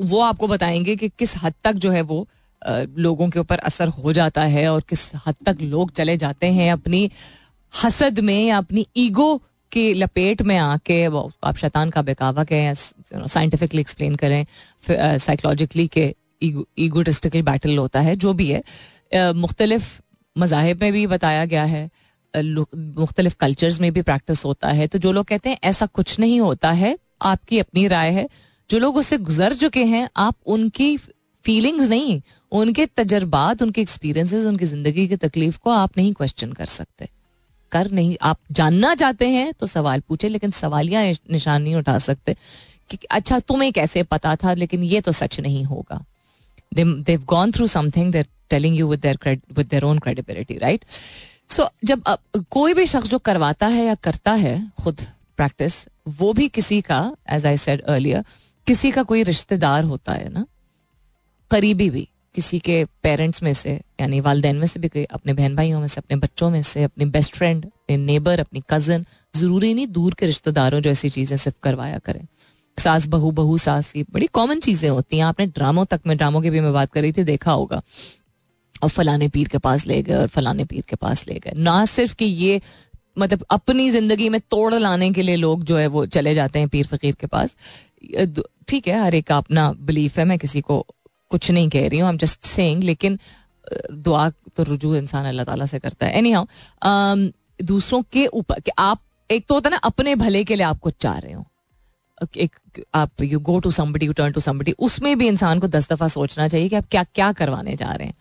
वो 0.01 0.19
आपको 0.21 0.47
बताएँगे 0.47 0.95
कि 0.95 1.09
किस 1.09 1.35
हद 1.43 1.53
तक 1.63 1.73
जो 1.75 1.91
है 1.91 2.01
वो 2.01 2.27
लोगों 2.97 3.29
के 3.29 3.39
ऊपर 3.39 3.57
असर 3.59 3.87
हो 3.87 4.13
जाता 4.13 4.43
है 4.43 4.67
और 4.69 4.81
किस 4.89 5.11
हद 5.27 5.35
तक 5.45 5.57
लोग 5.61 5.91
चले 5.91 6.17
जाते 6.17 6.47
हैं 6.47 6.71
अपनी 6.71 7.09
हसद 7.73 8.19
में 8.19 8.45
या 8.45 8.57
अपनी 8.57 8.85
ईगो 8.97 9.35
की 9.71 9.93
लपेट 9.93 10.41
में 10.41 10.57
आके 10.57 11.03
आप 11.05 11.57
शैतान 11.57 11.89
का 11.89 12.01
बेकावा 12.01 12.43
कहें 12.43 12.73
साइंटिफिकली 12.73 13.81
एक्सप्लेन 13.81 14.15
करें 14.15 14.45
साइकोलॉजिकली 14.89 15.87
के 15.87 16.15
ईगोटिस्टिकल 16.43 17.41
बैटल 17.41 17.77
होता 17.77 18.01
है, 18.01 18.15
जो 18.15 18.33
भी 18.33 18.49
है। 18.51 19.33
मुख्तलिफ़ 19.33 19.89
मजाहब 20.35 20.81
में 20.81 20.91
भी 20.93 21.05
बताया 21.07 21.45
गया 21.45 21.63
है। 21.65 21.89
मुख्तलिफ़ 22.35 23.35
कल्चर्स 23.39 23.79
में 23.79 23.91
भी 23.93 24.01
प्रैक्टिस 24.01 24.43
होता 24.45 24.69
है 24.69 24.87
तो 24.87 24.99
जो 24.99 25.11
लोग 25.11 25.25
कहते 25.25 25.49
हैं, 25.49 25.57
ऐसा 25.63 25.85
कुछ 25.85 26.19
नहीं 26.19 26.39
होता 26.39 26.71
है, 26.71 26.97
आपकी 27.21 27.59
अपनी 27.59 27.87
राय 27.87 28.11
है। 28.11 28.27
जो 28.69 28.79
लोग 28.79 28.97
उससे 28.97 29.17
गुजर 29.19 29.53
चुके 29.55 29.83
हैं, 29.85 30.07
आप 30.17 30.35
उनकी 30.45 30.97
फीलिंग्स 31.45 31.89
नहीं, 31.89 32.21
उनके 32.51 32.85
तजर्बात, 32.87 33.61
उनके 33.61 33.81
एक्सपीरियंसेस 33.81 34.45
उनकी 34.45 34.65
ज़िंदगी 34.65 35.07
की 35.07 35.15
तकलीफ़ 35.17 35.57
को 35.57 35.69
आप 35.69 35.97
नहीं 35.97 36.13
क्वेश्चन 36.13 36.51
कर 36.51 36.65
सकते। 36.67 37.09
कर 37.71 37.89
नहीं, 37.91 38.17
आप 38.21 38.39
जानना 38.51 38.93
चाहते 38.95 39.27
हैं 39.29 39.53
तो 39.53 39.67
सवाल 39.67 39.99
पूछे, 39.99 40.29
लेकिन 40.29 40.51
सवालिया 40.51 41.01
निशान 41.31 41.61
नहीं 41.61 41.75
उठा 41.75 41.97
सकते 41.99 42.35
कि 42.89 42.97
अच्छा 43.11 43.39
तुम्हें 43.39 43.71
कैसे 43.73 44.03
पता 44.03 44.35
था, 44.35 44.53
लेकिन 44.53 44.83
ये 44.83 45.01
तो 45.01 45.11
सच 45.11 45.39
नहीं 45.39 45.63
होगा। 45.65 46.03
They've 46.71 47.23
gone 47.25 47.51
through 47.51 47.67
something 47.67 48.11
they're 48.13 48.29
telling 48.49 48.75
you 48.77 48.87
with 48.87 49.69
their 49.69 49.83
own 49.83 49.99
credibility, 49.99 50.57
right? 50.59 50.83
So 51.49 51.67
जब 51.83 52.03
कोई 52.51 52.73
भी 52.73 52.85
शख्स 52.87 53.09
जो 53.09 53.19
करवाता 53.19 53.67
है 53.67 53.85
या 53.85 53.95
करता 53.95 54.31
है 54.33 54.55
खुद 54.83 55.01
प्रैक्टिस 55.37 55.85
वो 56.19 56.33
भी 56.33 56.47
किसी 56.49 56.81
का 56.81 56.99
एज 57.29 57.45
आई 57.45 57.57
सेड 57.57 57.81
अर्लियर 57.81 58.23
किसी 58.67 58.91
का 58.91 59.03
कोई 59.03 59.23
रिश्तेदार 59.23 59.83
होता 59.83 60.13
है 60.13 60.29
ना? 60.29 60.45
करीबी 61.51 61.89
भी, 61.89 62.07
किसी 62.35 62.59
के 62.59 62.83
पेरेंट्स 63.03 63.43
में 63.43 63.53
से, 63.53 63.73
यानी 63.99 64.19
वालदेन 64.19 64.55
में 64.55 64.67
से 64.67 64.79
भी 64.79 64.87
कोई, 64.87 65.03
अपने 65.03 65.33
बहन 65.33 65.55
भाइयों 65.55 65.79
में 65.79 65.87
से, 65.87 65.99
अपने 65.99 66.17
बच्चों 66.17 66.49
में 66.49 66.61
से, 66.63 66.83
अपने 66.83 67.05
बेस्ट 67.05 67.35
फ्रेंड 67.35 67.65
अपने 67.65 67.97
नेबर 67.97 68.39
अपनी 68.39 68.63
कज़न 68.69 69.05
ज़रूरी 69.33 69.73
नहीं 69.73 69.87
दूर 69.87 70.13
के 70.13 70.25
रिश्तेदारों 70.25 70.79
जो 70.81 70.89
ऐसी 70.89 71.09
चीज़ें 71.09 71.37
सिर्फ़ 71.37 71.57
करवाया 71.63 71.97
करें। 71.97 72.25
सास, 72.77 73.07
बहू 73.07 73.31
बहू, 73.31 73.57
सास, 73.57 73.95
ये 73.95 74.05
बड़ी 74.11 74.27
कॉमन 74.27 74.59
चीज़ें 74.59 74.89
होती 74.89 75.17
हैं। 75.17 75.25
आपने 75.25 75.45
ड्रामों 75.47 75.85
तक 75.85 76.01
में 76.07 76.15
ड्रामों 76.17 76.41
की 76.41 76.49
भी 76.49 76.59
मैं 76.59 76.73
बात 76.73 76.91
कर 76.91 77.01
रही 77.01 77.11
थी, 77.11 77.23
देखा 77.23 77.51
होगा। 77.51 77.81
और 78.83 78.89
फलाने 78.89 79.27
पीर 79.29 79.47
के 79.47 79.57
पास 79.59 79.85
ले 79.87 80.01
गए 80.03 80.15
और 80.15 80.27
फलाने 80.29 80.63
पीर 80.65 80.83
के 80.89 80.95
पास 80.97 81.27
ले 81.27 81.39
गए। 81.39 81.53
ना 81.57 81.83
सिर्फ़ 81.87 82.15
कि 82.15 82.25
ये 82.25 82.61
मतलब 83.17 83.45
अपनी 83.51 83.89
ज़िंदगी 83.91 84.29
में 84.29 84.39
तोड़ 84.51 84.73
लाने 84.75 85.11
के 85.13 85.21
लिए 85.21 85.35
लोग 85.37 85.63
जो 85.63 85.77
है 85.77 85.87
वो 85.89 86.05
चले 86.07 86.33
जाते 86.35 86.59
हैं 86.59 86.67
पीर 86.69 86.87
फकीर 86.87 87.15
के 87.15 87.27
पास। 87.27 87.55
ठीक 88.67 88.87
है, 88.87 88.99
हर 88.99 89.15
एक 89.15 89.27
का 89.27 89.37
अपना 89.37 89.71
बिलीफ 89.81 90.17
है, 90.17 90.25
मैं 90.25 90.37
किसी 90.39 90.61
को 90.61 90.85
कुछ 91.31 91.49
नहीं 91.51 91.69
कह 91.69 91.87
रही 91.87 91.99
हूँ 91.99 92.07
आई 92.07 92.13
एम 92.13 92.17
जस्ट 92.17 92.43
सेइंग 92.45 92.83
लेकिन 92.83 93.19
दुआ 93.93 94.29
तो 94.29 94.63
रुजू 94.63 94.95
इंसान 94.95 95.25
अल्लाह 95.25 95.45
ताला 95.45 95.65
से 95.65 95.79
करता 95.79 96.05
है। 96.05 96.17
एनी 96.17 96.31
हाउ 96.31 96.45
दूसरों 97.63 98.01
के 98.11 98.25
ऊपर, 98.27 98.59
कि 98.59 98.71
आप, 98.79 99.01
एक 99.29 99.45
तो 99.47 99.55
होता 99.55 99.69
है 99.69 99.71
ना, 99.71 99.77
अपने 99.79 100.15
भले 100.15 100.43
के 100.43 100.55
लिए 100.55 100.65
आप 100.65 100.79
कुछ 100.79 100.93
चाह 100.99 101.17
रहे 101.17 101.33
हो। 101.33 101.45
एक, 102.37 102.55
आप 102.95 103.21
you 103.23 103.39
go 103.41 103.59
to 103.59 103.71
somebody 103.71 104.05
you 104.05 104.13
turn 104.13 104.31
to 104.31 104.39
somebody 104.39 104.71
उसमें 104.79 105.17
भी 105.17 105.27
इंसान 105.27 105.59
को 105.59 105.67
दस 105.67 105.89
दफ़ा 105.91 106.07
सोचना 106.09 106.47
चाहिए 106.47 106.69
कि 106.69 106.75
आप 106.75 106.87
क्या 106.91 107.03
क्या 107.05 107.31
करवाने 107.33 107.75
जा 107.75 107.91
रहे 107.91 108.07
हैं। 108.07 108.15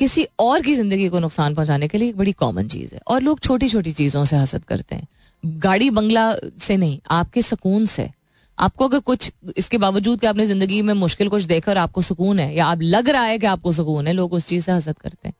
किसी 0.00 0.26
और 0.38 0.62
की 0.62 0.74
ज़िंदगी 0.74 1.08
को 1.08 1.18
नुकसान 1.18 1.54
पहुँचाने 1.54 1.88
के 1.88 1.98
लिए 1.98 2.08
एक 2.08 2.16
बड़ी 2.16 2.32
कॉमन 2.32 2.68
चीज़ 2.68 2.94
है। 2.94 3.00
और 3.08 3.22
लोग 3.22 3.40
छोटी 3.40 3.68
छोटी 3.68 3.92
चीज़ों 3.92 4.24
से 4.24 4.36
हसद 4.36 4.64
करते 4.64 4.94
हैं। 4.94 5.06
गाड़ी 5.44 5.90
बंगला 5.90 6.32
से 6.60 6.76
नहीं, 6.76 6.98
आपके 7.10 7.42
सुकून 7.42 7.86
से। 7.86 8.10
आपको 8.58 8.88
अगर 8.88 8.98
कुछ, 8.98 9.32
इसके 9.56 9.78
बावजूद 9.78 10.20
कि 10.20 10.26
आपने 10.26 10.46
ज़िंदगी 10.46 10.80
में 10.82 10.92
मुश्किल 10.94 11.28
कुछ 11.28 11.42
देखा 11.42 11.70
और 11.72 11.78
आपको 11.78 12.02
सुकून 12.02 12.38
है, 12.38 12.54
या 12.54 12.66
आप 12.66 12.82
लग 12.82 13.08
रहा 13.08 13.22
है 13.22 13.38
कि 13.38 13.46
आपको 13.46 13.72
सुकून 13.72 14.06
है, 14.06 14.12
लोग 14.12 14.32
उस 14.32 14.46
चीज़ 14.46 14.64
से 14.64 14.72
हसद 14.72 14.98
करते 14.98 15.28
हैं। 15.28 15.34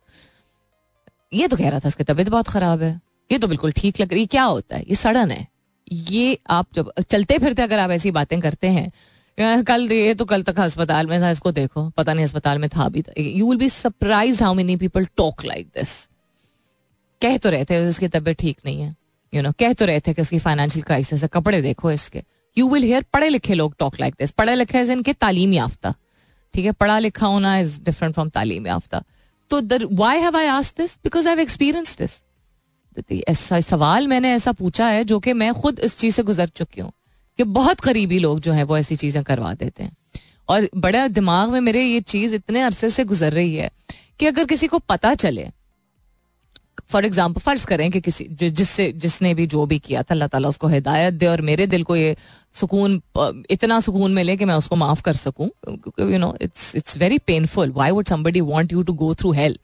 ये 1.32 1.48
तो 1.48 1.56
कह 1.56 1.68
रहा 1.68 1.80
था, 1.80 1.88
इसकी 1.88 2.04
तबीयत 2.04 2.28
बहुत 2.28 2.48
खराब 2.48 2.82
है। 2.82 3.00
ये 3.30 3.38
तो 3.38 3.48
बिल्कुल 3.48 3.72
ठीक 3.72 4.00
लग 4.00 4.12
रही 4.12 4.26
क्या 4.26 4.42
होता 4.42 4.76
है? 4.76 4.82
ये 4.82 4.94
सड़न 4.94 5.30
है। 5.30 5.46
ये 5.92 6.38
आप 6.50 6.66
जब 6.74 6.92
चलते 7.00 7.38
फिरते 7.38 7.62
अगर 7.62 7.78
आप 7.78 7.90
ऐसी 7.90 8.10
बातें 8.10 8.40
करते 8.40 8.66
हैं 8.66 8.90
कल 9.38 9.92
ये 9.92 10.14
तो 10.14 10.24
कल 10.24 10.42
तक 10.42 10.58
अस्पताल 10.60 11.06
में 11.06 11.20
था, 11.20 11.30
इसको 11.30 11.50
देखो। 11.52 11.88
पता 11.96 12.12
नहीं 12.14 12.24
अस्पताल 12.24 12.58
में 12.58 12.68
था 12.70 12.88
भी 12.88 13.02
you 13.18 13.48
will 13.48 13.58
be 13.58 13.68
surprised 13.70 14.42
how 14.44 14.54
many 14.54 14.76
people 14.76 15.04
talk 15.16 15.44
like 15.44 15.66
this 15.76 15.92
कह 17.22 17.36
तो 17.38 17.50
रहे 17.50 17.64
थे 17.64 17.78
उसकी 17.88 18.08
तबीयत 18.08 18.38
ठीक 18.38 18.58
नहीं 18.64 18.80
है। 18.80 18.94
यू 19.32 19.42
नो 19.42 19.52
कह 19.60 19.72
तो 19.72 19.84
रहे 19.84 20.00
थे 20.00 20.14
कि 20.14 20.22
उसकी 20.22 20.38
फाइनेंशियल 20.38 20.82
क्राइसिस 20.84 21.22
है, 21.22 21.28
कपड़े 21.32 21.60
देखो 21.62 21.90
इसके। 21.90 22.22
यू 22.56 22.68
विल 22.68 22.82
हेयर 22.84 23.04
पढ़े 23.12 23.28
लिखे 23.28 23.54
लोग 23.54 23.74
टॉक 23.78 24.00
लाइक 24.00 24.14
दिस 24.18 24.30
पढ़े 24.32 24.54
लिखे 24.54 24.80
इज़ 24.80 24.92
इनके 24.92 25.12
तालीम 25.14 25.52
याफ्ता। 25.52 25.94
ठीक 26.54 26.64
है, 26.64 26.72
पढ़ा 26.72 26.98
लिखा 26.98 27.26
होना 27.26 27.58
इज़ 27.58 27.80
डिफरेंट 27.84 28.14
फ्रॉम 28.14 28.28
तालीम 28.30 28.66
याफ्ता। 28.66 29.02
तो 29.50 29.60
why 29.94 30.18
have 30.18 30.36
I 30.36 30.46
ask 30.48 30.76
this 30.76 30.96
because 31.04 31.28
I 31.28 31.32
have 31.32 31.40
experience 31.40 31.96
this 31.98 32.20
ऐसा 33.28 33.60
सवाल 33.62 34.06
मैंने 34.08 34.32
ऐसा 34.34 34.52
पूछा 34.54 34.86
है 34.88 35.04
जो 35.04 35.18
कि 35.20 35.32
मैं 35.34 35.52
खुद 35.54 35.80
इस 35.80 35.98
चीज़ 35.98 36.14
से 36.14 36.22
गुजर 36.22 36.48
चुकी 36.48 36.80
हूँ। 36.80 36.92
कि 37.38 37.44
बहुत 37.44 37.80
करीबी 37.80 38.18
लोग 38.18 38.40
जो 38.40 38.52
है 38.52 38.62
वो 38.62 38.78
ऐसी 38.78 38.96
चीज़ें 38.96 39.22
करवा 39.24 39.52
देते 39.54 39.82
हैं। 39.82 39.96
और 40.48 40.68
बड़ा 40.76 41.06
दिमाग 41.08 41.50
में 41.50 41.60
मेरे 41.60 41.82
ये 41.82 42.00
चीज़ 42.02 42.34
इतने 42.34 42.60
अरसे 42.62 42.90
से 42.90 43.04
गुजर 43.04 43.32
रही 43.32 43.54
है 43.56 43.70
कि 44.18 44.26
अगर 44.26 44.44
किसी 44.46 44.66
को 44.66 44.78
पता 44.78 45.14
चले, 45.16 45.46
फॉर 46.90 47.04
एग्ज़ाम्पल, 47.04 47.40
फ़र्ज़ 47.40 47.66
करें 47.66 47.90
कि 47.90 48.00
किसी 48.00 48.26
जिससे, 48.32 48.90
जिसने 48.94 49.34
भी 49.34 49.46
जो 49.46 49.64
भी 49.66 49.78
किया 49.78 50.02
था, 50.02 50.06
अल्लाह 50.10 50.28
ताला 50.28 50.48
उसको 50.48 50.68
हिदायत 50.68 51.14
दे 51.14 51.26
और 51.26 51.40
मेरे 51.42 51.66
दिल 51.66 51.82
को 51.82 51.96
ये 51.96 52.16
सुकून 52.54 53.00
इतना 53.50 53.78
सुकून 53.80 54.12
मिले 54.14 54.36
कि 54.36 54.44
मैं 54.44 54.54
उसको 54.54 54.76
माफ़ 54.76 55.02
कर 55.02 55.14
सकूँ। 55.14 55.48
You 56.00 56.18
know 56.18 56.34
it's 56.42 56.74
it's 56.76 56.96
very 56.98 57.18
painful 57.26 57.70
why 57.72 57.90
would 57.90 58.06
somebody 58.08 58.40
want 58.42 58.72
you 58.72 58.82
to 58.82 58.92
go 58.94 59.12
through 59.14 59.32
health 59.32 59.58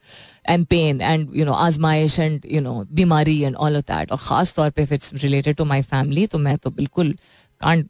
and 0.49 0.65
pain 0.65 1.01
and 1.01 1.29
you 1.35 1.45
know 1.45 1.53
आजमाइश 1.53 2.19
एंड 2.19 2.45
यू 2.51 2.61
नो 2.61 2.73
बीमारी 2.91 3.39
एंड 3.41 3.55
ऑल 3.55 3.77
ऑफ़ 3.77 3.83
दैट 3.83 4.11
और 4.11 4.17
खास 4.21 4.53
तौर 4.55 4.69
पे 4.69 4.87
it's 4.91 5.13
related 5.13 5.55
to 5.55 5.65
my 5.65 5.81
family 5.81 6.27
तो 6.27 6.37
मैं 6.39 6.57
तो 6.57 6.69
बिल्कुल 6.71 7.15
can't 7.63 7.87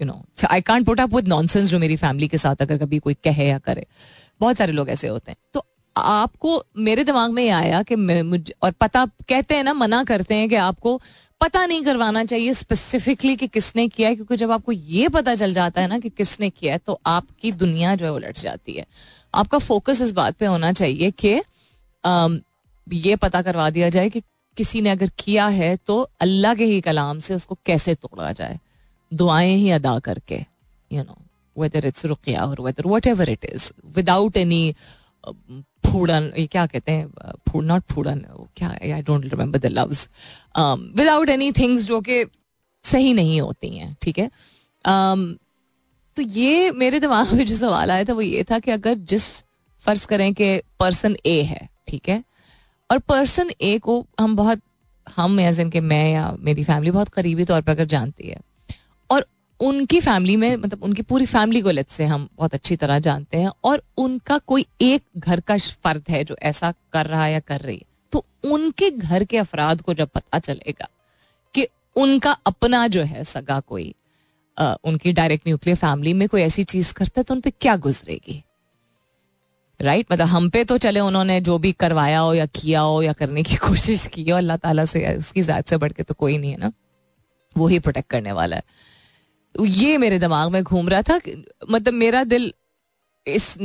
you 0.00 0.04
know 0.04 0.24
I 0.50 0.60
can't 0.62 0.86
put 0.86 1.00
up 1.00 1.14
with 1.14 1.28
nonsense 1.28 1.68
जो 1.68 1.78
मेरी 1.78 1.96
फैमिली 1.96 2.28
के 2.28 2.38
साथ 2.38 2.62
अगर 2.62 2.78
कभी 2.78 2.98
कोई 2.98 3.14
कहे 3.24 3.48
या 3.48 3.58
करे। 3.60 3.86
बहुत 4.40 4.56
सारे 4.56 4.72
लोग 4.72 4.88
ऐसे 4.90 5.08
होते 5.08 5.30
हैं। 5.30 5.38
तो 5.54 5.64
आपको, 5.96 6.62
मेरे 6.78 7.04
दिमाग 7.04 7.30
में 7.30 7.42
ये 7.42 7.50
आया 7.50 7.82
कि 7.82 7.96
मुझे, 7.96 8.54
और 8.62 8.70
पता, 8.72 9.04
कहते 9.28 9.54
हैं 9.54 9.64
ना, 9.64 9.72
मना 9.74 10.02
करते 10.04 10.34
हैं 10.34 10.48
कि 10.48 10.54
आपको 10.56 11.00
पता 11.40 11.64
नहीं 11.66 11.82
करवाना 11.84 12.24
चाहिए 12.24 12.52
स्पेसिफिकली 12.54 13.36
कि 13.36 13.46
किसने 13.48 13.86
किया 13.88 14.08
है, 14.08 14.14
क्योंकि 14.14 14.36
जब 14.36 14.50
आपको 14.50 14.72
ये 14.72 15.08
पता 15.08 15.34
चल 15.34 15.54
जाता 15.54 15.80
है 15.80 15.88
ना 15.88 15.98
कि 15.98 16.08
किसने 16.10 16.50
किया 16.50 16.72
है 16.72 16.78
तो 16.78 16.98
आपकी 17.06 17.52
दुनिया 17.54 17.94
जो 17.94 18.06
है 18.06 18.12
उलट 18.12 18.38
जाती 18.38 18.72
है। 18.72 18.86
आपका 19.34 19.58
फोकस 19.60 20.00
इस 20.00 20.10
बात 20.12 20.36
पे 20.36 20.46
होना 20.46 20.72
चाहिए 20.72 21.10
कि 21.10 21.40
ये 22.86 23.16
पता 23.16 23.42
करवा 23.42 23.68
दिया 23.70 23.88
जाए 23.88 24.08
कि 24.10 24.22
किसी 24.56 24.80
ने 24.80 24.90
अगर 24.90 25.10
किया 25.18 25.46
है 25.48 25.76
तो 25.76 26.00
अल्लाह 26.20 26.54
के 26.54 26.64
ही 26.64 26.80
कलाम 26.80 27.18
से 27.18 27.34
उसको 27.34 27.58
कैसे 27.66 27.94
तोड़ा 27.96 28.32
जाए। 28.32 28.58
दुआएँ 29.12 29.54
ही 29.56 29.70
अदा 29.70 29.98
करके 29.98 30.44
यू 30.92 31.02
नो 31.02 31.16
वेदर 31.56 31.86
इट्स 31.86 32.04
रुकिया 32.04 32.44
और 32.44 32.60
whether 32.60 32.86
whatever 33.06 33.28
it 33.28 33.44
is 33.44 33.70
without 33.96 34.36
any 34.36 34.74
Fudan 35.86 36.32
ये 36.38 36.46
क्या 36.46 36.66
कहते 36.66 36.92
हैं 36.92 37.08
फ़ूड 37.48 37.64
नॉट 37.64 37.82
फूडन 37.82 38.24
क्या 38.56 38.68
I 38.68 39.02
don't 39.02 39.24
remember 39.24 39.58
the 39.58 39.66
loves 39.66 40.08
without 40.96 41.28
any 41.28 41.52
things 41.52 41.82
जो 41.82 42.00
कि 42.00 42.24
सही 42.84 43.12
नहीं 43.14 43.40
होती 43.40 43.68
हैं 43.78 43.96
ठीक 44.02 44.18
है? 44.18 44.30
Um, 44.84 45.34
तो 46.16 46.22
ये 46.22 46.70
मेरे 46.70 47.00
दिमाग 47.00 47.32
में 47.32 47.46
जो 47.46 47.56
सवाल 47.56 47.90
आया 47.90 48.04
था 48.04 48.12
वो 48.12 48.20
ये 48.20 48.44
था 48.50 48.58
कि 48.58 48.70
अगर 48.70 48.94
जिस 48.94 49.44
फ़र्ज़ 49.84 50.06
करें 50.06 50.34
कि 50.34 50.60
पर्सन 50.80 51.16
ए 51.26 51.42
है 51.42 51.68
ठीक 51.88 52.08
है? 52.08 52.24
और 52.90 52.98
पर्सन 52.98 53.50
ए 53.60 53.78
को 53.78 54.06
हम 54.20 54.36
बहुत 54.36 54.60
हम 55.16 55.40
एज 55.40 55.60
इनके 55.60 55.80
मैं 55.80 56.12
या 56.12 56.36
मेरी 56.38 56.64
फैमिली 56.64 56.90
बहुत 56.90 57.08
करीबी 57.08 57.44
तौर 57.44 57.60
पर 57.60 57.72
अगर 57.72 57.84
जानती 57.84 58.28
है 58.28 58.40
उनकी 59.60 60.00
फैमिली 60.00 60.36
में 60.36 60.56
मतलब 60.56 60.82
उनकी 60.82 61.02
पूरी 61.02 61.26
फैमिली 61.26 61.60
को 61.60 61.70
लेट 61.70 61.88
से 61.88 62.04
हम 62.04 62.28
बहुत 62.36 62.54
अच्छी 62.54 62.76
तरह 62.76 62.98
जानते 62.98 63.38
हैं 63.38 63.50
और 63.64 63.82
उनका 63.98 64.38
कोई 64.38 64.66
एक 64.80 65.02
घर 65.18 65.40
का 65.40 65.56
फर्द 65.58 66.04
है 66.08 66.24
जो 66.24 66.36
ऐसा 66.42 66.72
कर 66.92 67.06
रहा 67.06 67.24
है 67.24 67.32
या 67.32 67.40
कर 67.40 67.60
रही 67.60 67.76
है 67.76 67.92
तो 68.12 68.24
उनके 68.44 68.90
घर 68.90 69.24
के 69.24 69.38
अफराद 69.38 69.80
को 69.80 69.94
जब 69.94 70.08
पता 70.14 70.38
चलेगा 70.38 70.88
कि 71.54 71.66
उनका 71.96 72.32
अपना 72.46 72.86
जो 72.86 73.02
है 73.02 73.24
सगा 73.24 73.60
कोई 73.60 73.94
आ, 74.58 74.74
उनकी 74.84 75.12
डायरेक्ट 75.12 75.46
न्यूक्लियर 75.46 75.76
फैमिली 75.76 76.12
में 76.12 76.28
कोई 76.28 76.42
ऐसी 76.42 76.64
चीज़ 76.64 76.92
करता 76.94 77.20
है 77.20 77.24
तो 77.24 77.34
उन 77.34 77.40
पर 77.40 77.50
क्या 77.60 77.76
गुजरेगी 77.76 78.42
राइट 79.80 80.06
right? 80.06 80.12
मतलब 80.12 80.26
हम 80.26 80.48
पे 80.50 80.64
तो 80.64 80.76
चले 80.78 81.00
उन्होंने 81.00 81.40
जो 81.40 81.58
भी 81.58 81.72
करवाया 81.72 82.18
हो 82.20 82.34
या 82.34 82.46
किया 82.46 82.80
हो 82.80 83.02
या 83.02 83.12
करने 83.12 83.42
की 83.42 83.56
कोशिश 83.66 84.06
की 84.06 84.30
हो 84.30 84.36
अल्लाह 84.36 84.56
ताला 84.56 84.84
से 84.84 85.16
उसकी 85.16 85.42
जात 85.42 85.68
से 85.68 85.76
बढ़ 85.76 85.92
के 85.92 86.02
तो 86.02 86.14
कोई 86.14 86.38
नहीं 86.38 86.50
है 86.50 86.56
ना 86.56 86.72
वो 87.56 87.66
ही 87.66 87.78
प्रोटेक्ट 87.78 88.10
करने 88.10 88.32
वाला 88.32 88.56
है 88.56 88.62
ये 89.54 89.96
मेरे 89.98 90.18
दिमाग 90.18 90.50
में 90.50 90.62
घूम 90.62 90.88
रहा 90.88 91.02
था 91.02 91.20
मतलब 91.70 91.94
मेरा 91.94 92.24
दिल 92.24 92.52
इस 93.26 93.56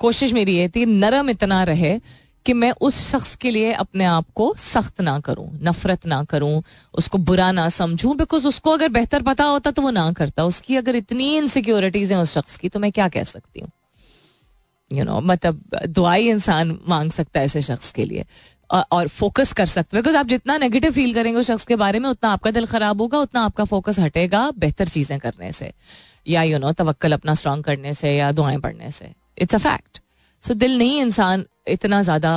कोशिश 0.00 0.32
मेरी 0.32 0.56
ये 0.56 0.68
थी, 0.68 0.84
नरम 0.86 1.30
इतना 1.30 1.62
रहे 1.64 1.98
कि 2.46 2.52
मैं 2.52 2.70
उस 2.80 2.96
शख्स 3.10 3.34
के 3.36 3.50
लिए 3.50 3.72
अपने 3.72 4.04
आप 4.04 4.26
को 4.34 4.52
सख्त 4.58 5.00
ना 5.00 5.18
करूँ, 5.20 5.48
नफरत 5.62 6.06
ना 6.06 6.22
करूँ, 6.24 6.62
उसको 6.94 7.18
बुरा 7.18 7.50
ना 7.52 7.68
समझूं 7.68 8.16
बिकॉज़ 8.16 8.46
उसको 8.48 8.70
अगर 8.70 8.88
बेहतर 8.88 9.22
पता 9.22 9.44
होता 9.44 9.70
तो 9.70 9.82
वो 9.82 9.90
ना 9.90 10.10
करता। 10.12 10.44
उसकी 10.44 10.76
अगर 10.76 10.96
इतनी 10.96 11.36
इनसिक्योरिटीज 11.36 12.12
हैं 12.12 12.18
उस 12.18 12.32
शख्स 12.32 12.56
की 12.56 12.68
तो 12.68 12.80
मैं 12.80 12.90
क्या 12.92 13.08
कह 13.08 13.24
सकती 13.24 13.60
हूँ? 13.60 13.70
यू 14.90 15.04
नो 15.04 15.20
मतलब 15.20 15.62
दुआई 15.88 16.28
इंसान 16.28 16.78
मांग 16.88 17.10
सकता 17.10 17.40
है 17.40 17.46
ऐसे 17.46 17.62
शख्स 17.62 17.92
के 17.92 18.04
लिए। 18.04 18.24
और 18.72 19.08
फोकस 19.08 19.52
कर 19.52 19.66
सकते 19.66 19.96
बिकॉज़ 19.96 20.16
आप 20.16 20.26
जितना 20.26 20.56
नेगेटिव 20.58 20.92
फील 20.92 21.12
करेंगे 21.14 21.38
उस 21.40 21.46
शख्स 21.46 21.64
के 21.66 21.76
बारे 21.76 21.98
में, 21.98 22.08
उतना 22.10 22.30
आपका 22.30 22.50
दिल 22.50 22.66
खराब 22.66 23.00
होगा, 23.00 23.18
उतना 23.18 23.40
आपका 23.40 23.64
फोकस 23.64 23.98
हटेगा 23.98 24.50
बेहतर 24.58 24.88
चीज़ें 24.88 25.18
करने 25.18 25.52
से। 25.52 25.72
या 26.28 26.42
यू 26.42 26.58
नो 26.58 26.72
तवक्कल 26.72 27.12
अपना 27.12 27.34
स्ट्रांग 27.34 27.64
करने 27.64 27.92
से 27.94 28.14
या 28.16 28.30
दुआएँ 28.32 28.58
पढ़ने 28.58 28.90
से। 28.90 29.12
इट्स 29.38 29.54
अ 29.54 29.58
फैक्ट 29.58 30.00
सो 30.44 30.54
दिल 30.54 30.78
नहीं 30.78 31.00
इंसान 31.00 31.44
इतना 31.68 32.02
ज़्यादा 32.02 32.32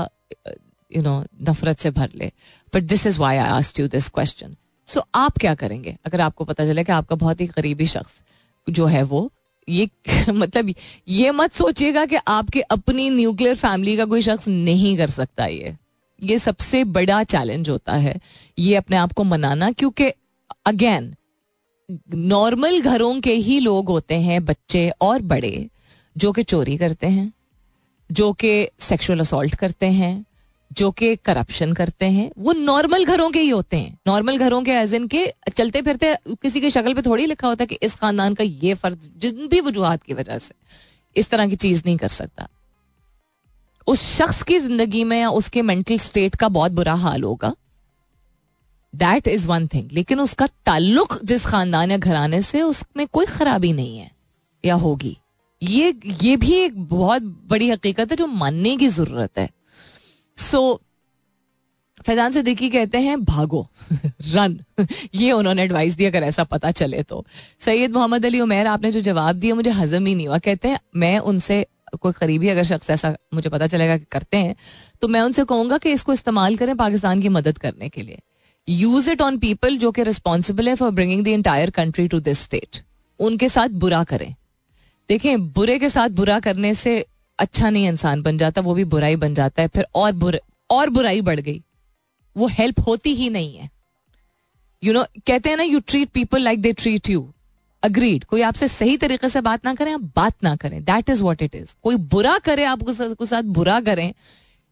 यू 0.91 1.01
नो 1.01 1.23
नफरत 1.49 1.79
से 1.79 1.91
भर 1.91 2.09
ले। 2.15 2.31
But 2.73 2.83
this 2.83 3.05
is 3.07 3.19
why 3.19 3.37
I 3.37 3.49
asked 3.49 3.79
you 3.79 3.87
this 3.87 4.09
question 4.09 4.55
so 4.87 5.03
आप 5.15 5.37
क्या 5.37 5.55
करेंगे? 5.55 5.95
अगर 6.05 6.21
आपको 6.21 6.45
पता 6.45 6.65
चले 6.65 6.83
कि 6.83 6.91
आपका 6.91 7.15
बहुत 7.15 7.41
ही 7.41 7.47
करीबी 7.47 7.85
शख्स 7.85 8.21
जो 8.67 8.85
है 8.85 9.03
वो, 9.03 9.29
ये 9.67 9.89
मतलब 10.31 10.73
ये 11.07 11.31
मत 11.31 11.53
सोचिएगा 11.53 12.05
कि 12.05 12.15
आपके 12.27 12.61
अपनी 12.61 13.09
न्यूक्लियर 13.09 13.55
फैमिली 13.55 13.97
का 13.97 14.05
कोई 14.05 14.21
शख्स 14.21 14.47
नहीं 14.47 14.95
कर 14.97 15.09
सकता 15.09 15.45
ये। 15.45 15.75
ये 16.23 16.37
सबसे 16.39 16.83
बड़ा 16.83 17.23
चैलेंज 17.23 17.69
होता 17.69 17.93
है, 17.93 18.19
ये 18.59 18.75
अपने 18.75 18.97
आप 18.97 19.13
को 19.13 19.23
मनाना, 19.23 19.71
क्योंकि 19.71 20.11
अगेन 20.65 21.15
नॉर्मल 22.15 22.81
घरों 22.81 23.19
के 23.21 23.33
ही 23.33 23.59
लोग 23.59 23.89
होते 23.89 24.15
हैं 24.15 24.43
बच्चे 24.45 24.89
और 25.01 25.21
बड़े, 25.21 25.67
जो 26.15 26.31
कि 26.31 26.43
चोरी 26.43 26.77
करते 26.77 27.07
हैं, 27.07 27.31
जो 28.09 28.31
कि 28.33 28.69
सेक्सुअल 28.79 29.19
असोल्ट 29.19 29.55
करते 29.55 29.85
हैं, 29.85 30.25
जो 30.71 30.89
कि 30.91 31.15
करप्शन 31.15 31.73
करते 31.73 32.05
हैं, 32.05 32.31
वो 32.37 32.53
नॉर्मल 32.53 33.05
घरों 33.05 33.29
के 33.31 33.39
ही 33.39 33.49
होते 33.49 33.77
हैं। 33.77 33.97
नॉर्मल 34.07 34.37
घरों 34.37 34.61
के 34.63 34.71
एज 34.71 34.93
इन 34.93 35.07
के 35.07 35.25
चलते 35.57 35.81
फिरते 35.81 36.15
किसी 36.27 36.61
की 36.61 36.69
शक्ल 36.69 36.93
पे 36.93 37.01
थोड़ी 37.01 37.25
लिखा 37.25 37.47
होता 37.47 37.63
है 37.63 37.67
कि 37.67 37.75
इस 37.75 37.95
खानदान 37.95 38.33
का 38.33 38.43
ये 38.43 38.73
फ़र्ज़, 38.73 39.07
जिन 39.17 39.47
भी 39.47 39.61
वजूहत 39.61 40.03
की 40.03 40.13
वजह 40.13 40.37
से, 40.37 40.53
इस 41.15 41.29
तरह 41.29 41.47
की 41.47 41.55
चीज़ 41.55 41.83
नहीं 41.85 41.97
कर 41.97 42.09
सकता। 42.09 42.47
उस 43.87 44.01
शख्स 44.17 44.43
की 44.43 44.59
ज़िंदगी 44.59 45.03
में 45.03 45.19
या 45.19 45.29
उसके 45.29 45.61
मेंटल 45.61 45.97
स्टेट 45.97 46.35
का 46.35 46.47
बहुत 46.49 46.71
बुरा 46.71 46.93
हाल 46.93 47.23
होगा। 47.23 47.53
दैट 48.95 49.27
इज़ 49.27 49.47
वन 49.47 49.67
थिंग 49.67 49.89
लेकिन 49.91 50.19
उसका 50.19 50.47
ताल्लुक 50.65 51.19
जिस 51.23 51.45
खानदान 51.45 51.91
या 51.91 51.97
घराने 51.97 52.41
से 52.41 52.61
उसमें 52.61 53.07
कोई 53.07 53.25
खराबी 53.25 53.73
नहीं 53.73 53.97
है 53.97 54.11
या 54.65 54.75
होगी। 54.75 55.17
ये 55.61 55.93
ये 56.23 56.37
भी 56.37 56.53
एक 56.53 56.83
बहुत 56.83 57.21
बड़ी 57.21 57.69
हकीकत 57.69 58.11
है 58.11 58.17
जो 58.17 58.27
मानने 58.27 58.77
की 58.77 58.87
ज़रूरत 58.87 59.37
है। 59.37 59.49
सो 60.37 60.73
so, 60.73 60.85
फैजान 62.05 62.31
से 62.31 62.41
देखी 62.41 62.69
कहते 62.69 62.97
हैं 62.97 63.23
भागो 63.23 63.67
रन 64.33 64.59
ये 65.15 65.31
उन्होंने 65.31 65.63
एडवाइस 65.63 65.93
दिया 65.93 66.09
अगर 66.09 66.23
ऐसा 66.23 66.43
पता 66.43 66.71
चले 66.71 67.03
तो। 67.03 67.25
सैयद 67.59 67.91
मोहम्मद 67.91 68.25
अली 68.25 68.39
उमेर 68.39 68.67
आपने 68.67 68.91
जो 68.91 69.01
जवाब 69.01 69.35
दिया 69.35 69.55
मुझे 69.55 69.69
हजम 69.69 70.05
ही 70.05 70.15
नहीं 70.15 70.27
हुआ। 70.27 70.37
कहते 70.37 70.67
हैं 70.67 70.79
मैं 70.95 71.19
उनसे 71.19 71.65
कोई 72.01 72.11
करीबी 72.11 72.47
अगर 72.49 72.63
शख्स 72.63 72.89
ऐसा 72.89 73.15
मुझे 73.33 73.49
पता 73.49 73.67
चलेगा 73.67 73.97
कि 73.97 74.05
करते 74.11 74.37
हैं 74.37 74.55
तो 75.01 75.07
मैं 75.07 75.21
उनसे 75.21 75.43
कहूँगा 75.45 75.77
कि 75.77 75.91
इसको 75.91 76.13
इस्तेमाल 76.13 76.55
करें 76.57 76.75
पाकिस्तान 76.77 77.21
की 77.21 77.29
मदद 77.29 77.57
करने 77.57 77.89
के 77.89 78.01
लिए। 78.01 78.19
यूज़ 78.67 79.09
इट 79.11 79.21
ऑन 79.21 79.37
पीपल 79.37 79.77
जो 79.77 79.91
कि 79.91 80.03
रिस्पॉन्सिबल 80.03 80.69
है 80.69 80.75
for 80.75 80.91
bringing 80.91 81.23
the 81.25 81.27
entire 81.27 81.69
country 81.69 82.07
to 82.07 82.19
this 82.19 82.39
state 82.39 82.81
उनके 83.19 83.49
साथ 83.49 83.69
बुरा 83.77 84.03
करें। 84.03 84.33
देखें 85.09 85.47
बुरे 85.49 85.77
के 85.79 85.89
साथ 85.89 86.09
बुरा 86.11 86.39
करने 86.39 86.73
से 86.73 87.05
अच्छा 87.39 87.69
नहीं 87.69 87.87
इंसान 87.87 88.21
बन 88.21 88.37
जाता 88.37 88.61
वो 88.61 88.73
भी 88.73 88.83
बुराई 88.85 89.15
बन 89.15 89.35
जाता 89.35 89.61
है 89.61 89.67
फिर 89.67 89.85
और 89.95 90.11
बुरा 90.13 90.39
और 90.69 90.89
बुराई 90.89 91.21
बढ़ 91.21 91.39
गई। 91.39 91.61
वो 92.35 92.47
हेल्प 92.47 92.79
होती 92.87 93.13
ही 93.15 93.29
नहीं 93.29 93.55
है। 93.57 93.69
यू 94.83 94.91
you 94.91 94.93
नो 94.93 95.03
know, 95.03 95.25
कहते 95.27 95.49
हैं 95.49 95.57
ना 95.57 95.63
you 95.63 95.79
treat 95.79 96.09
people 96.09 96.41
like 96.41 96.61
they 96.61 96.71
treat 96.73 97.09
you 97.09 97.21
agreed 97.85 98.23
कोई 98.25 98.41
आपसे 98.43 98.67
सही 98.69 98.97
तरीके 98.97 99.29
से 99.29 99.41
बात 99.41 99.65
ना 99.65 99.73
करें, 99.73 99.93
आप 99.93 100.11
बात 100.15 100.43
ना 100.43 100.55
करें. 100.55 100.83
That 100.83 101.09
is 101.09 101.23
what 101.23 101.41
it 101.41 101.55
is 101.55 101.75
कोई 101.83 101.95
बुरा 102.07 102.37
करे 102.45 102.63
आपको 102.65 103.25
साथ 103.25 103.43
बुरा 103.43 103.79
करें. 103.81 104.11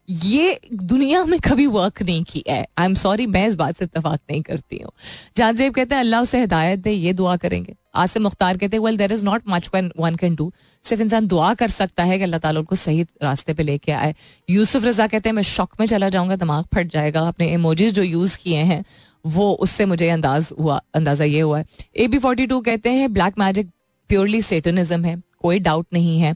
ये 0.08 0.60
दुनिया 0.74 1.24
में 1.26 1.40
कभी 1.40 1.66
वर्क 1.68 2.02
नहीं 2.02 2.24
किया 2.24 2.56
है. 2.56 2.66
आई 2.78 2.86
एम 2.86 2.94
सॉरी 2.96 3.26
मैं 3.28 3.48
इस 3.48 3.56
बात 3.56 3.78
से 3.78 3.86
इतफाक 3.86 4.20
नहीं 4.32 4.42
करती 4.42 4.78
हूँ. 4.78 4.92
जेब 5.38 5.74
कहते 5.74 5.96
हैं, 5.96 6.00
अल्लाह 6.00 6.22
उसे 6.22 6.40
हिदायत 6.40 6.80
दे, 6.80 6.92
ये 6.92 7.14
दुआ 7.14 7.36
करेंगे. 7.38 7.76
आसिम 7.96 8.24
मुख्तार 8.24 8.58
कहते 8.58 8.78
हैं 8.78 8.84
well 8.84 8.98
there 8.98 9.14
is 9.14 9.24
not 9.26 9.44
much 9.50 9.70
one 9.76 10.16
can 10.16 10.36
do 10.36 10.52
सिर्फ़ 10.84 11.02
इंसान 11.02 11.28
दुआ 11.28 11.54
कर 11.54 11.70
सकता 11.70 12.04
है 12.04 12.18
कि 12.18 12.24
अल्लाह 12.24 12.40
ताला 12.40 12.60
उनको 12.60 12.76
सही 12.76 13.06
रास्ते 13.24 13.54
पे 13.54 13.64
लेके 13.64 13.92
आए. 13.92 14.14
यूसुफ 14.50 14.86
रजा 14.86 15.08
कहते 15.08 15.30
हैं, 15.30 15.36
मैं 15.36 15.44
शौक 15.44 15.80
में 15.80 15.88
चला 15.88 16.10
जाऊँगा, 16.10 16.36
दिमाग 16.36 16.66
फट 16.74 16.92
जाएगा. 16.92 17.22
अपने 17.28 17.52
इमोजीज 17.54 17.94
जो 17.94 18.04
यूज़ 18.04 18.38
किए 18.38 18.64
हैं 18.64 18.84
वो 19.26 19.52
उससे 19.62 19.86
मुझे 19.86 20.10
अंदाज 20.10 20.50
हुआ, 20.60 20.82
अंदाज़ा 20.96 21.26
ये 21.26 21.40
हुआ 21.42 21.60
है। 21.60 21.66
ए 21.96 22.08
बी 22.08 22.20
फोर्टी 22.20 22.48
टू 22.48 22.60
कहते 22.62 22.90
हैं 22.92 23.12
ब्लैक 23.14 23.40
मैजिक 23.40 23.70
प्योरली 24.10 24.42
सेटनिज्म 24.42 25.06
है, 25.06 25.22
कोई 25.42 25.60
डाउट 25.62 25.86
नहीं 25.94 26.20
है। 26.20 26.34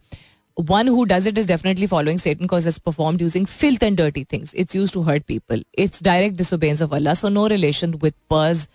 One 0.57 0.87
who 0.87 1.03
does 1.05 1.27
it 1.27 1.37
is 1.37 1.47
definitely 1.47 1.87
following 1.87 2.19
Satan 2.19 2.47
cause 2.47 2.67
is 2.67 2.79
perform 2.85 3.17
using 3.21 3.45
filth 3.47 3.83
and 3.83 3.97
dirty 3.97 4.23
things 4.23 4.55
it's 4.55 4.75
use 4.75 4.93
to 4.93 5.01
hurt 5.03 5.23
people 5.23 5.63
it's 5.79 6.03
direct 6.03 6.37
disobedience 6.37 6.81
of 6.81 6.95
Allah 6.95 7.13
so 7.13 7.29
no 7.29 7.45
relation 7.47 7.93
with 8.03 8.13
purse 8.29 8.67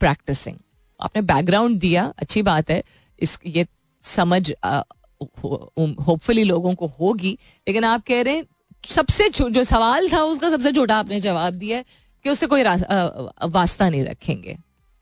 practising 0.00 0.56
आपने 1.00 1.22
background 1.24 1.78
दिया, 1.78 2.04
अच्छी 2.18 2.42
बात 2.42 2.70
है। 2.70 2.82
इस, 3.18 3.38
ये 3.46 3.66
समझ 4.04 4.50
hopefully 6.06 6.44
लोगों 6.44 6.74
को 6.74 6.86
होगी। 7.00 7.38
लेकिन 7.66 7.84
आप 7.84 8.02
कह 8.06 8.22
रहे 8.22 8.34
हैं, 8.34 8.44
सबसे 8.84 9.28
जो 9.28 9.64
सवाल 9.64 10.08
था 10.12 10.22
उसका 10.24 10.48
सबसे 10.50 10.72
छोटा 10.72 10.96
आपने 10.96 11.20
जवाब 11.20 11.54
दिया 11.54 11.76
है। 11.76 11.84
कि 12.26 12.30
उससे 12.30 12.46
कोई 12.46 12.62
वास्ता 12.62 13.88
नहीं 13.90 14.04
रखेंगे। 14.04 14.56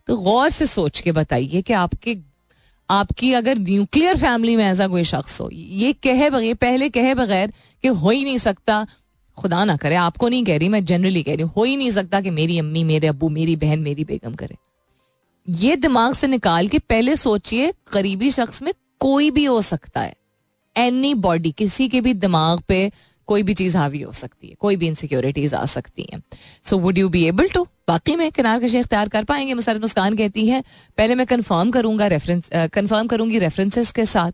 तो 0.08 0.16
गौर 0.18 0.48
से 0.50 0.66
सोच 0.66 1.00
के 1.00 1.12
बताइए 1.12 1.62
कि 1.62 1.72
आपके, 1.72 2.16
आपकी 2.88 3.32
अगर 3.32 3.58
न्यूक्लियर 3.58 4.16
फैमिली 4.16 4.56
में 4.56 4.64
ऐसा 4.64 4.86
कोई 4.88 5.04
शख्स 5.04 5.40
हो, 5.40 5.48
ये 5.52 5.92
कहे 5.92 6.28
बगैर 6.30 6.54
पहले 6.54 6.88
कहे 6.90 7.14
बगैर 7.14 7.52
कि 7.84 7.88
हो 7.88 8.10
ही 8.10 8.24
नहीं 8.24 8.38
सकता, 8.38 8.86
खुदा 9.38 9.64
ना 9.64 9.76
करे, 9.76 9.94
आपको 9.96 10.28
नहीं 10.28 10.44
कह 10.44 10.58
रही, 10.58 10.68
मैं 10.68 10.84
जनरली 10.84 11.22
कह 11.22 11.34
रही 11.34 11.42
हूँ, 11.42 11.52
हो 11.56 11.64
ही 11.64 11.76
नहीं 11.76 11.90
सकता 11.90 12.20
कि 12.20 12.30
मेरी 12.30 12.58
अम्मी, 12.58 12.84
मेरे 12.84 13.08
अबू 13.08 13.28
मेरी 13.28 13.56
बहन, 13.56 13.80
मेरी 13.80 14.04
बेगम 14.04 14.34
करे। 14.34 14.56
ये 15.48 15.76
दिमाग 15.76 16.14
से 16.14 16.26
निकाल 16.26 16.68
के 16.68 16.78
पहले 16.80 17.16
सोचिए, 17.16 17.72
करीबी 17.92 18.30
शख्स 18.30 18.62
में 18.62 18.72
कोई 19.00 19.30
भी 19.30 19.44
हो 19.44 19.60
सकता 19.62 20.00
है। 20.00 20.14
एनी 20.76 21.14
बॉडी 21.14 21.50
किसी 21.50 21.88
के 21.88 22.00
भी 22.00 22.14
दिमाग 22.14 22.60
पे 22.60 22.90
कोई 23.28 23.42
भी 23.42 23.54
चीज़ 23.54 23.76
हावी 23.76 24.00
हो 24.00 24.12
सकती 24.12 24.48
है, 24.48 24.54
कोई 24.54 24.76
भी 24.76 24.86
इनसिक्योरिटीज 24.86 25.54
आ 25.54 25.64
सकती 25.66 26.06
हैं। 26.12 26.22
So 26.64 26.78
would 26.78 26.98
you 26.98 27.08
be 27.08 27.24
able 27.26 27.48
to 27.48 27.66
बाकी 27.88 28.16
में 28.16 28.30
किनार 28.32 28.60
कशी 28.60 28.78
इख्तियार 28.78 29.08
कर 29.08 29.24
पाएँगे, 29.24 29.54
मुसरत 29.54 29.80
मुस्कान 29.80 30.16
कहती 30.16 30.46
है, 30.48 30.62
पहले 30.98 31.14
मैं 31.14 31.26
कन्फर्म 31.26 31.70
करूँगा 31.70 32.06
रेफरेंस 32.06 32.50
कंफर्म 32.74 33.06
करूँगी 33.06 33.38
रेफरेंसेस 33.38 33.90
के 33.92 34.04
साथ 34.06 34.32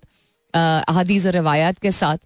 अहादीज 0.55 1.27
और 1.27 1.33
रवायात 1.33 1.79
के 1.79 1.91
साथ। 1.93 2.19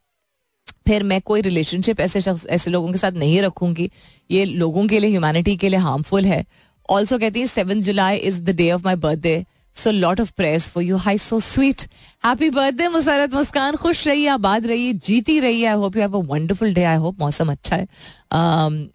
फिर 0.86 1.02
मैं 1.02 1.20
कोई 1.22 1.40
रिलेशनशिप 1.40 2.00
ऐसे 2.00 2.20
शख्स, 2.20 2.46
ऐसे 2.46 2.70
लोगों 2.70 2.92
के 2.92 2.98
साथ 2.98 3.12
नहीं 3.14 3.40
रखूँगी। 3.42 3.90
ये 4.30 4.44
लोगों 4.44 4.86
के 4.86 4.98
लिए 4.98 5.10
ह्यूमैनिटी 5.10 5.56
के 5.56 5.68
लिए 5.68 5.78
हार्मफुल 5.80 6.24
है। 6.24 6.44
ऑल्सो 6.88 7.18
कहती 7.18 7.40
है 7.40 7.46
seven 7.46 7.80
July 7.82 8.16
is 8.18 8.40
the 8.40 8.50
day 8.50 8.70
of 8.72 8.82
my 8.84 8.94
birthday 8.96 9.44
so 9.82 9.90
lot 9.90 10.20
of 10.20 10.32
prayers 10.36 10.68
for 10.70 10.82
you 10.84 10.96
hi 11.06 11.18
so 11.18 11.40
sweet 11.40 11.82
happy 12.26 12.50
birthday 12.50 12.88
Musarrat 12.88 13.34
Muskan 13.34 13.76
खुश 13.76 14.06
रहिए 14.08 14.26
आबाद 14.28 14.66
रहिए 14.66 14.92
जीती 15.06 15.38
रहिए 15.40 15.66
I 15.66 15.76
hope 15.76 15.96
you 15.96 16.02
have 16.02 16.18
a 16.18 16.22
wonderful 16.32 16.74
day 16.74 16.84
I 16.84 16.96
hope 17.06 17.20
मौसम 17.20 17.52
अच्छा 17.52 17.76
है 17.76 17.86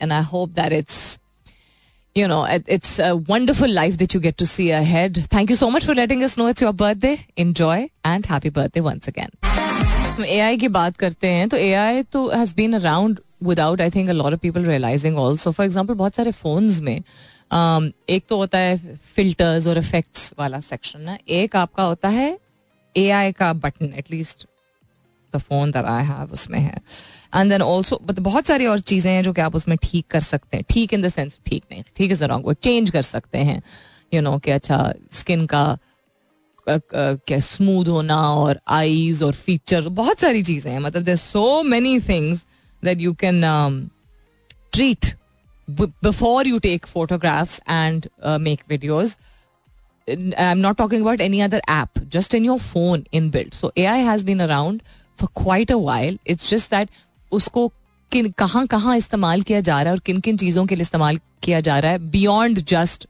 and 0.01 0.11
I 0.11 0.23
hope 0.33 0.49
that 0.49 0.73
it's 0.73 1.17
you 2.15 2.27
know, 2.27 2.45
it's 2.67 2.99
a 2.99 3.15
wonderful 3.15 3.69
life 3.69 3.97
that 3.97 4.13
you 4.13 4.19
get 4.19 4.37
to 4.37 4.45
see 4.45 4.71
ahead. 4.71 5.25
Thank 5.27 5.49
you 5.49 5.55
so 5.55 5.71
much 5.71 5.85
for 5.85 5.95
letting 5.95 6.23
us 6.23 6.37
know 6.37 6.47
it's 6.47 6.61
your 6.61 6.73
birthday. 6.73 7.17
Enjoy 7.37 7.89
and 8.03 8.25
happy 8.25 8.49
birthday 8.49 8.81
once 8.81 9.07
again. 9.07 9.29
AI 10.19 10.57
की 10.57 10.67
बात 10.67 10.97
करते 10.97 11.27
हैं 11.27 11.47
तो 11.49 11.57
AI 11.57 12.03
तो 12.11 12.29
has 12.33 12.53
been 12.53 12.73
around 12.75 13.19
without 13.49 13.81
I 13.81 13.89
think 13.89 14.09
a 14.09 14.13
lot 14.13 14.33
of 14.33 14.41
people 14.41 14.63
realizing 14.63 15.17
also. 15.17 15.53
For 15.59 15.65
example, 15.65 15.95
बहुत 15.95 16.15
सारे 16.15 16.31
phones 16.31 16.81
में 16.81 16.97
um, 16.99 17.05
एक 17.51 18.23
तो 18.29 18.37
होता 18.37 18.57
है 18.57 18.97
फिल्टर्स 19.15 19.67
और 19.67 19.77
इफेक्ट्स 19.77 20.33
वाला 20.39 20.59
सेक्शन 20.61 21.01
ना। 21.01 21.17
एक 21.29 21.55
आपका 21.55 21.83
होता 21.83 22.09
है 22.09 22.37
ए 22.95 23.09
आई 23.11 23.31
का 23.31 23.51
button 23.55 23.93
at least 23.97 24.45
the 25.33 25.37
phone 25.39 25.71
that 25.71 25.85
I 25.85 26.03
have 26.05 26.31
उसमें 26.33 26.59
है। 26.59 26.81
एंड 27.35 27.51
देन 27.51 27.61
ऑल्सो 27.61 27.99
बहुत 28.11 28.45
सारी 28.45 28.65
और 28.65 28.79
चीज़ें 28.81 29.11
हैं 29.11 29.23
जो 29.23 29.33
कि 29.33 29.41
आप 29.41 29.55
उसमें 29.55 29.77
ठीक 29.83 30.05
कर 30.11 30.19
सकते 30.21 30.57
हैं। 30.57 30.65
ठीक 30.69 30.93
इन 30.93 31.01
द 31.01 31.09
सेंस 31.09 31.37
ठीक 31.45 31.63
नहीं। 31.71 31.83
ठीक 31.95 32.11
इज़ 32.11 32.23
रॉन्ग 32.23 32.45
वो 32.45 32.53
चेंज 32.55 32.89
कर 32.89 33.01
सकते 33.03 33.37
हैं। 33.39 33.61
यू 34.13 34.21
नो 34.21 34.37
कि 34.37 34.51
अच्छा 34.51 34.93
स्किन 35.11 35.45
का 35.53 35.77
क्या 36.67 37.39
स्मूथ 37.39 37.87
होना 37.87 38.17
और 38.31 38.59
आईज 38.69 39.21
और 39.23 39.33
फीचर 39.35 39.87
बहुत 39.91 40.19
सारी 40.19 40.43
चीज़ें 40.43 40.71
हैं। 40.71 40.79
मतलब 40.79 41.03
there 41.03 41.15
so 41.15 41.61
many 41.63 41.99
things 41.99 42.45
that 42.83 43.01
you 43.01 43.13
can 43.21 43.41
treat 44.73 45.05
before 46.02 46.44
you 46.44 46.60
take 46.60 46.86
photographs 46.86 47.60
and 47.66 48.08
uh, 48.22 48.38
make 48.38 48.66
videos 48.68 49.16
i'm 50.36 50.60
not 50.60 50.76
talking 50.76 51.00
about 51.00 51.20
any 51.20 51.40
other 51.40 51.60
app 51.66 52.02
just 52.08 52.34
in 52.34 52.44
your 52.44 52.58
phone 52.58 53.06
inbuilt 53.12 53.54
so 53.54 53.72
ai 53.76 53.96
has 54.10 54.24
been 54.24 54.40
around 54.40 54.82
for 55.18 55.28
quite 55.28 55.70
a 55.70 55.78
while 55.78 56.18
it's 56.26 56.50
just 56.50 56.70
that 56.70 56.88
उसको 57.32 57.70
किन 58.12 58.30
कहाँ 58.38 58.66
कहाँ 58.66 58.96
इस्तेमाल 58.96 59.42
किया 59.42 59.60
जा 59.60 59.80
रहा 59.82 59.90
है 59.90 59.96
और 59.96 60.00
किन 60.06 60.20
किन 60.20 60.36
चीज़ों 60.36 60.64
के 60.66 60.74
लिए 60.74 60.82
इस्तेमाल 60.82 61.18
किया 61.42 61.60
जा 61.68 61.78
रहा 61.78 61.92
है 61.92 61.98
beyond 62.10 62.60
just 62.68 63.06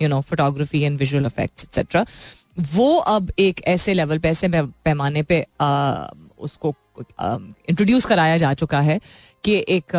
you 0.00 0.08
know 0.08 0.20
photography 0.30 0.80
and 0.82 0.98
visual 0.98 1.26
effects 1.26 1.64
etcetera 1.64 2.04
वो 2.74 2.96
अब 3.14 3.30
एक 3.38 3.62
ऐसे 3.68 3.94
लेवल 3.94 4.18
पे 4.18 4.28
ऐसे 4.28 4.48
पैमाने 4.48 5.22
पे 5.22 5.44
आ, 5.60 6.06
उसको 6.38 6.74
इंट्रोड्यूस 6.99 8.05
कराया 8.05 8.37
जा 8.37 8.53
चुका 8.53 8.81
है 8.81 8.99
कि 9.43 9.63
एक 9.69 9.95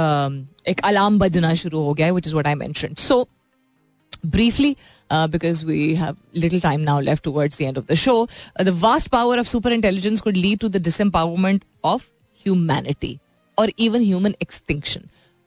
एक 0.68 0.80
अलार्म 0.84 1.18
बजना 1.18 1.54
शुरू 1.54 1.80
हो 1.84 1.94
गया 1.94 2.06
है 2.06 2.12
which 2.12 2.26
is 2.26 2.34
what 2.34 2.46
I 2.46 2.54
mention 2.64 2.94
so 2.98 3.26
briefly 4.24 4.76
uh, 5.10 5.26
because 5.26 5.58
we 5.64 5.94
have 5.94 6.16
little 6.34 6.60
time 6.60 6.84
now 6.84 7.00
left 7.00 7.22
towards 7.24 7.56
the 7.56 7.66
end 7.66 7.76
of 7.76 7.86
the 7.88 7.96
show 7.96 8.14
uh, 8.22 8.64
the 8.64 8.72
vast 8.84 9.10
power 9.10 9.34
of 9.38 9.48
super 9.48 9.70
intelligence 9.70 10.20
could 10.20 10.36
lead 10.36 10.60
to 10.60 10.70
the 10.70 10.80
disempowerment 10.80 11.68
of 11.84 12.06
humanity 12.46 13.18
और 13.58 13.70
even 13.78 14.02
human 14.02 14.34
extinction 14.42 15.00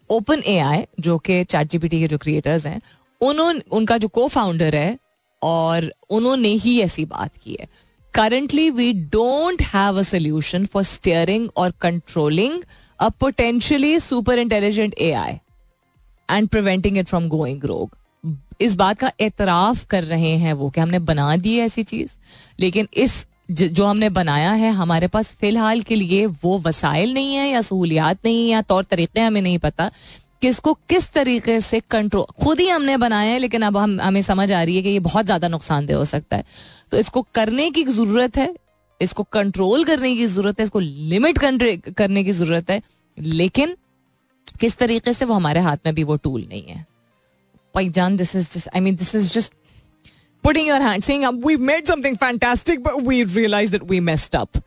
open 0.09 0.41
ए 0.47 0.57
आई 0.57 0.83
जो 0.99 1.17
कि 1.19 1.43
chat 1.43 1.69
GPT 1.71 1.99
के 1.99 2.07
जो 2.07 2.17
creators 2.17 2.65
हैं 2.65 2.79
उन्होंने 3.21 3.61
उनका 3.77 3.97
जो 3.97 4.07
को 4.07 4.27
फाउंडर 4.27 4.75
है 4.75 4.97
और 5.41 5.91
उन्होंने 6.09 6.49
ही 6.63 6.79
ऐसी 6.81 7.05
बात 7.05 7.35
की 7.43 7.57
है 7.59 7.67
we 8.19 8.93
don't 8.93 9.61
have 9.61 9.97
a 9.99 10.01
solution 10.01 10.65
for 10.65 10.83
steering 10.83 11.49
और 11.57 11.73
controlling 11.81 12.61
a 12.99 13.09
potentially 13.09 13.99
super 13.99 14.39
intelligent 14.39 14.95
A 14.99 15.11
I 15.11 15.33
and 16.29 16.47
preventing 16.47 16.97
it 16.97 17.07
from 17.07 17.27
going 17.27 17.63
rogue 17.63 17.95
इस 18.61 18.75
बात 18.75 18.99
का 18.99 19.11
एतराफ 19.19 19.85
कर 19.85 20.03
रहे 20.03 20.31
हैं 20.37 20.53
वो 20.53 20.69
कि 20.69 20.81
हमने 20.81 20.99
बना 20.99 21.35
दी 21.37 21.57
है 21.57 21.65
ऐसी 21.65 21.83
चीज़, 21.83 22.11
लेकिन 22.59 22.87
इस 22.93 23.25
जो 23.51 23.85
हमने 23.85 24.09
बनाया 24.09 24.51
है, 24.51 24.71
हमारे 24.71 25.07
पास 25.07 25.31
फ़िलहाल 25.33 25.81
के 25.81 25.95
लिए 25.95 26.25
वो 26.25 26.57
वसाइल 26.59 27.13
नहीं 27.13 27.35
है 27.35 27.49
या 27.49 27.61
सहूलियात 27.61 28.17
नहीं 28.25 28.43
है 28.43 28.49
या 28.49 28.61
तौर 28.61 28.83
तरीके 28.83 29.19
हमें 29.19 29.41
नहीं 29.41 29.57
पता। 29.59 29.91
किसको 30.41 30.73
किस 30.89 31.11
तरीके 31.13 31.59
से 31.61 31.79
कंट्रोल 31.91 32.25
खुद 32.43 32.59
ही 32.59 32.67
हमने 32.67 32.97
बनाया 32.97 33.31
है 33.31 33.39
लेकिन 33.39 33.61
अब 33.61 33.77
हम 33.77 33.99
हमें 34.01 34.21
समझ 34.21 34.51
आ 34.51 34.61
रही 34.63 34.75
है 34.75 34.81
कि 34.81 34.89
ये 34.89 34.99
बहुत 34.99 35.25
ज़्यादा 35.25 35.47
नुकसानदेह 35.47 35.97
हो 35.97 36.05
सकता 36.05 36.37
है 36.37 36.43
तो 36.91 36.97
इसको 36.97 37.21
करने 37.35 37.69
की 37.71 37.83
ज़रूरत 37.83 38.37
है 38.37 38.53
इसको 39.01 39.23
कंट्रोल 39.33 39.83
करने 39.85 40.15
की 40.15 40.25
ज़रूरत 40.25 40.59
है 40.59 40.63
इसको 40.63 40.79
लिमिट 40.79 41.37
करने 41.37 42.23
की 42.23 42.31
ज़रूरत 42.31 42.69
है 42.71 42.81
लेकिन 43.17 43.75
किस 44.59 44.77
तरीके 44.77 45.13
से 45.13 45.25
वो 45.25 45.33
हमारे 45.33 45.59
हाथ 45.59 45.77
में 45.85 45.93
भी 45.95 46.03
वो 46.03 46.15
टूल 46.17 46.45
नहीं 46.49 46.63
है 46.63 46.85
भाई 47.75 47.89
जान 47.89 48.15
this 48.17 48.35
is 48.35 48.53
just 48.53 48.69
I 48.75 48.81
mean 48.81 48.95
this 48.95 49.15
is 49.15 49.33
just 49.33 49.53
putting 50.43 50.67
your 50.67 50.79
hand, 50.79 51.03
saying, 51.03 51.41
We've 51.41 51.59
made 51.61 51.87
something 51.87 52.15
fantastic, 52.15 52.81
but 52.81 53.01
we 53.01 53.23
realized 53.25 53.73
that 53.73 53.85
we 53.85 53.99
messed 53.99 54.33
up. 54.33 54.57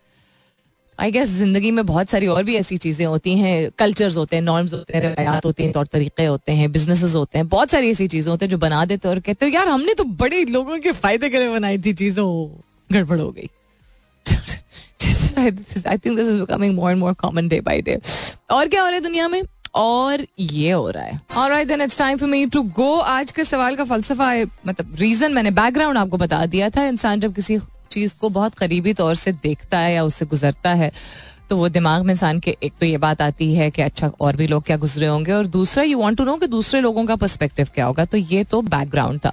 I 1.01 1.11
guess 1.11 1.29
ज़िंदगी 1.29 1.71
में 1.71 1.85
बहुत 1.87 2.09
सारी 2.11 2.27
और 2.27 2.43
भी 2.45 2.55
ऐसी 2.57 2.77
चीज़ें 2.77 3.05
होती 3.07 3.37
हैं 3.39 3.71
कल्चर्स 3.79 4.17
होते 4.17 4.37
हैं 4.37 4.43
नॉर्म्स 4.43 4.73
होते 4.75 4.97
हैं, 4.97 5.03
रवायात 5.03 5.45
होती 5.47 5.63
हैं, 5.63 5.73
तौर 5.73 5.87
तरीके 5.87 6.25
होते 6.25 6.53
हैं 6.53 6.71
बिजनेसेस 6.73 7.15
होते 7.15 7.39
हैं, 7.39 7.47
बहुत 7.49 7.71
सारी 7.71 7.91
ऐसी 7.91 8.07
चीज़ें 8.09 8.31
होती 8.31 8.45
हैं 8.45 8.51
जो 8.51 8.59
बना 8.59 8.85
देते 8.85 9.09
और 9.09 9.21
कहते 9.21 9.47
हो, 9.47 9.53
यार, 9.53 9.69
हमने 9.69 9.95
तो 9.95 10.05
बड़े 10.05 10.45
लोगों 10.47 10.79
के 10.79 10.93
फ़ायदे 10.95 11.31
के 11.31 11.39
लिए 11.39 11.49
बनाई 11.51 11.79
थी, 11.79 11.93
चीज़ें, 11.93 12.25
गड़बड़ 12.91 13.21
हो 13.21 13.31
गई। 13.31 13.49
I 15.39 15.51
think 15.51 16.17
this 16.17 16.29
is 16.29 16.39
becoming 16.39 16.75
more 16.75 16.91
and 16.91 17.01
more 17.01 17.13
common 17.15 17.49
day 17.49 17.61
by 17.63 17.83
day 17.83 17.99
और 18.51 18.69
क्या 18.69 18.83
हो 18.83 18.87
रहा 18.87 18.95
है 18.95 19.01
दुनिया 19.01 19.29
में? 19.29 19.43
और 19.75 20.27
ये 20.41 20.71
हो 20.71 20.89
रहा 20.91 21.05
है। 21.05 21.21
Alright 21.37 21.69
then 21.69 21.81
it's 21.81 21.99
time 21.99 22.19
for 22.19 22.29
me 22.29 22.47
to 22.47 22.63
go 22.77 22.95
आज 22.99 23.33
के 23.33 23.45
सवाल 23.47 23.77
का 23.77 23.85
फलसफा 23.87 24.33
मतलब 24.67 24.95
रीजन 25.01 25.33
मैंने 25.33 25.51
बैकग्राउंड 25.53 25.99
आपको 25.99 26.17
बता 26.19 26.45
दिया 26.47 26.71
था, 26.71 26.85
इंसान 26.85 27.21
जब 27.21 27.35
किसी 27.35 27.59
चीज़ 27.91 28.15
को 28.21 28.29
बहुत 28.29 28.55
करीबी 28.55 28.93
तौर 28.95 29.15
से 29.15 29.33
देखता 29.33 29.79
है 29.79 29.93
या 29.95 30.05
उससे 30.05 30.27
गुजरता 30.27 30.75
है 30.75 30.91
तो 31.49 31.57
वो 31.57 31.69
दिमाग 31.69 32.03
में 32.03 32.13
इंसान 32.15 32.39
के, 32.41 32.57
एक 32.63 32.73
तो 32.81 32.87
ये 32.87 32.99
बात 32.99 33.23
आती 33.23 33.53
है 33.55 33.71
कि 33.71 33.83
अच्छा 33.83 34.11
और 34.21 34.37
भी 34.37 34.47
लोग 34.47 34.65
क्या 34.65 34.77
गुजरे 34.77 35.07
होंगे 35.07 35.33
और 35.33 35.47
दूसरा 35.49 35.83
यू 35.85 35.99
वांट 35.99 36.17
टू 36.19 36.25
नो 36.25 36.37
कि 36.37 36.47
दूसरे 36.47 36.81
लोगों 36.81 37.05
का 37.07 37.17
पर्सपेक्टिव 37.17 37.69
क्या 37.75 37.87
होगा 37.87 38.05
तो 38.05 38.17
ये 38.17 38.45
तो 38.45 38.61
बैकग्राउंड 38.65 39.21
था। 39.21 39.33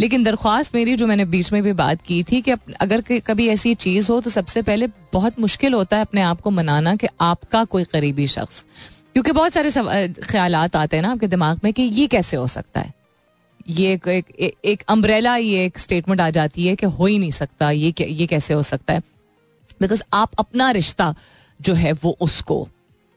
लेकिन 0.00 0.22
दरख्वास्त 0.24 0.74
मेरी, 0.74 0.94
जो 0.96 1.06
मैंने 1.06 1.24
बीच 1.24 1.52
में 1.52 1.62
भी 1.62 1.72
बात 1.72 2.02
की 2.02 2.22
थी 2.22 2.40
कि 2.40 2.50
अगर 2.80 3.02
कभी 3.26 3.48
ऐसी 3.48 3.74
चीज़ 3.76 4.10
हो 4.12 4.20
तो 4.20 4.30
सबसे 4.30 4.62
पहले 4.62 4.86
बहुत 5.12 5.40
मुश्किल 5.40 5.74
होता 5.74 5.96
है 5.96 6.02
अपने 6.02 6.20
आप 6.22 6.40
को 6.40 6.50
मनाना 6.50 6.94
कि 6.96 7.06
आपका 7.20 7.64
कोई 7.64 7.84
करीबी 7.84 8.26
शख्स। 8.26 8.64
क्योंकि 9.12 9.32
बहुत 9.32 9.52
सारे 9.52 9.70
ख्याल 10.22 10.54
आते 10.54 10.96
हैं 10.96 11.02
ना 11.02 11.10
आपके 11.12 11.26
दिमाग 11.26 11.60
में 11.64 11.72
कि 11.72 11.82
ये 11.82 12.06
कैसे 12.06 12.36
हो 12.36 12.46
सकता 12.46 12.80
है। 12.80 12.92
ये 13.70 13.92
एक 13.92 14.08
एक, 14.08 14.54
एक 14.64 14.82
अम्ब्रेला 14.88 15.36
ये 15.36 15.64
एक 15.64 15.78
स्टेटमेंट 15.78 16.20
आ 16.20 16.30
जाती 16.30 16.66
है 16.66 16.76
कि 16.76 16.86
हो 16.86 17.06
ही 17.06 17.18
नहीं 17.18 17.30
सकता 17.30 17.70
ये 17.70 17.94
ये 18.00 18.26
कैसे 18.26 18.54
हो 18.54 18.62
सकता 18.62 18.94
है? 18.94 19.02
बिकॉज़ 19.80 20.02
आप 20.12 20.30
अपना 20.38 20.70
रिश्ता 20.70 21.14
जो 21.60 21.74
है 21.74 21.92
वो 21.92 22.16
उसको 22.20 22.68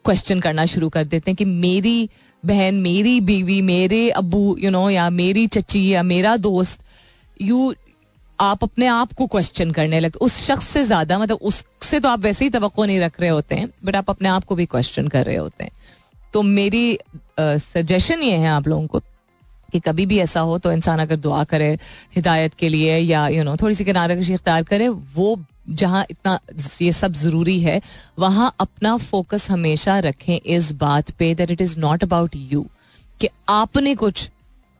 क्वेश्चन 0.05 0.39
करना 0.39 0.65
शुरू 0.65 0.89
कर 0.89 1.05
देते 1.05 1.31
हैं 1.31 1.35
कि 1.35 1.45
मेरी 1.45 2.09
बहन 2.45 2.75
मेरी 2.75 3.21
बीवी 3.21 3.61
मेरे 3.61 4.09
अबू 4.09 4.57
यू 4.59 4.71
नो 4.71 4.89
या 4.89 5.09
मेरी 5.09 5.47
चची 5.47 5.87
या 5.89 6.03
मेरा 6.03 6.37
दोस्त 6.37 6.81
यू 7.41 7.73
आप 8.39 8.63
अपने 8.63 8.85
आप 8.85 9.13
को 9.13 9.27
क्वेश्चन 9.27 9.71
करने 9.71 9.99
लगते 9.99 10.19
उस 10.19 10.37
शख्स 10.47 10.67
से 10.67 10.83
ज़्यादा 10.83 11.19
मतलब 11.19 11.39
उससे 11.41 11.99
तो 11.99 12.09
आप 12.09 12.19
वैसे 12.19 12.45
ही 12.45 12.51
तो 12.51 12.85
नहीं 12.85 12.99
रख 12.99 13.19
रहे 13.19 13.29
होते 13.29 13.55
हैं 13.55 13.69
बट 13.85 13.95
आप 13.95 14.09
अपने 14.09 14.29
आप 14.29 14.43
को 14.43 14.55
भी 14.55 14.65
क्वेश्चन 14.65 15.07
कर 15.07 15.25
रहे 15.25 15.35
होते 15.35 15.63
हैं। 15.63 15.71
तो 16.33 16.41
मेरी 16.41 16.97
सजेशन 17.39 18.21
ये 18.21 18.31
है 18.31 18.47
आप 18.47 18.67
लोगों 18.67 18.87
को 18.87 19.01
कि 19.73 19.79
कभी 19.79 20.05
भी 20.05 20.17
ऐसा 20.19 20.39
हो 20.39 20.57
तो 20.57 20.71
इंसान 20.71 20.99
अगर 20.99 21.15
दुआ 21.15 21.43
करे 21.43 21.71
हिदायत 22.15 22.53
के 22.53 22.69
लिए 22.69 22.97
या 22.97 23.27
यू 23.27 23.35
you 23.35 23.45
नो 23.45 23.51
know, 23.51 23.61
थोड़ी 23.61 23.75
सी 23.75 23.85
किनारे 23.85 24.15
कशी 24.15 24.33
इख्तियार 24.33 24.63
करे 24.63 24.89
वो 25.15 25.37
जहाँ 25.69 26.05
इतना 26.11 26.39
ये 26.81 26.91
सब 26.91 27.13
ज़रूरी 27.13 27.59
है 27.59 27.81
वहाँ 28.19 28.53
अपना 28.59 28.95
फोकस 28.97 29.49
हमेशा 29.51 29.99
रखें 29.99 30.39
इस 30.39 30.71
बात 30.77 31.11
पे 31.11 31.33
that 31.35 31.51
it 31.51 31.61
is 31.61 31.77
not 31.79 32.03
about 32.03 32.35
you 32.35 32.65
कि 33.19 33.29
आपने 33.49 33.95
कुछ 33.95 34.29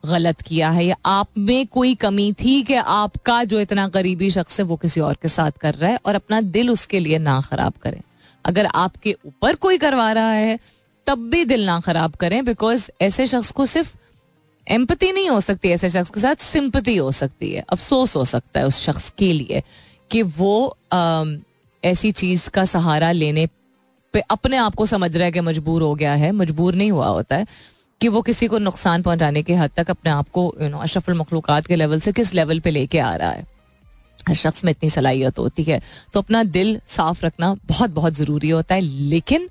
गलत 0.03 0.41
किया 0.41 0.69
है 0.69 0.85
या 0.85 0.95
आप 1.05 1.27
में 1.37 1.67
कोई 1.67 1.93
कमी 1.95 2.31
थी 2.33 2.61
कि 2.63 2.73
आपका 2.75 3.43
जो 3.43 3.59
इतना 3.59 3.87
करीबी 3.87 4.29
शख्स 4.31 4.59
है 4.59 4.65
वो 4.65 4.75
किसी 4.75 5.01
और 5.01 5.17
के 5.21 5.27
साथ 5.27 5.51
कर 5.61 5.73
रहा 5.73 5.91
है 5.91 5.99
और 6.05 6.15
अपना 6.15 6.41
दिल 6.41 6.69
उसके 6.69 6.99
लिए 6.99 7.17
ना 7.17 7.39
खराब 7.41 7.73
करें। 7.81 8.01
अगर 8.45 8.65
आपके 8.65 9.15
ऊपर 9.25 9.55
कोई 9.55 9.77
करवा 9.77 10.11
रहा 10.11 10.31
है 10.31 10.59
तब 11.07 11.19
भी 11.29 11.43
दिल 11.45 11.65
ना 11.65 11.79
खराब 11.79 12.15
करें 12.15 12.43
बिकॉज़ 12.45 12.89
ऐसे 13.01 13.27
शख्स 13.27 13.51
को 13.51 13.65
सिर्फ़ 13.65 13.95
एम्पति 14.67 15.11
नहीं 15.11 15.29
हो 15.29 15.39
सकती 15.39 15.69
ऐसे 15.69 15.89
शख्स 15.89 16.09
के 16.09 16.19
साथ 16.19 16.35
सिंपति 16.35 16.95
हो 16.97 17.11
सकती 17.11 17.51
है। 17.53 17.63
अफसोस 17.69 18.15
हो 18.15 18.25
सकता 18.25 18.59
है 18.59 18.67
उस 18.67 18.81
शख्स 18.81 19.09
के 19.17 19.31
लिए 19.33 19.63
कि 20.11 20.21
वो 20.21 20.77
ऐसी 21.83 22.11
चीज़ 22.11 22.49
का 22.49 22.65
सहारा 22.65 23.11
लेने 23.11 23.47
पे 24.13 24.19
अपने 24.29 24.57
आप 24.57 24.75
को 24.75 24.85
समझ 24.85 25.15
रहा 25.15 25.25
है 25.25 25.31
कि 25.31 25.41
मजबूर 25.41 25.81
हो 25.81 25.93
गया 25.95 26.13
है, 26.13 26.31
मजबूर 26.31 26.75
नहीं 26.75 26.91
हुआ 26.91 27.07
होता 27.07 27.35
है, 27.35 27.45
कि 28.01 28.07
वो 28.07 28.21
किसी 28.21 28.47
को 28.47 28.57
नुकसान 28.57 29.01
पहुँचाने 29.01 29.41
के 29.43 29.53
हद 29.53 29.71
तक 29.77 29.89
अपने 29.89 30.11
आप 30.11 30.29
को 30.29 30.53
यू 30.61 30.69
नो 30.69 30.77
अशफल 30.77 31.13
मखलूक़ात 31.13 31.65
के 31.65 31.75
लेवल 31.75 31.99
से 31.99 32.11
किस 32.11 32.33
लेवल 32.33 32.59
पे 32.59 32.71
लेके 32.71 32.99
आ 32.99 33.15
रहा 33.15 33.31
है। 33.31 33.45
हर 34.29 34.35
शख्स 34.35 34.63
में 34.65 34.71
इतनी 34.71 34.89
सलाहियत 34.89 35.39
होती 35.39 35.63
है। 35.63 35.81
तो 36.13 36.19
अपना 36.19 36.43
दिल 36.43 36.79
साफ़ 36.87 37.25
रखना 37.25 37.53
बहुत 37.65 37.89
बहुत 37.89 38.13
ज़रूरी 38.13 38.49
होता 38.49 38.75
है। 38.75 38.81
लेकिन 38.81 39.49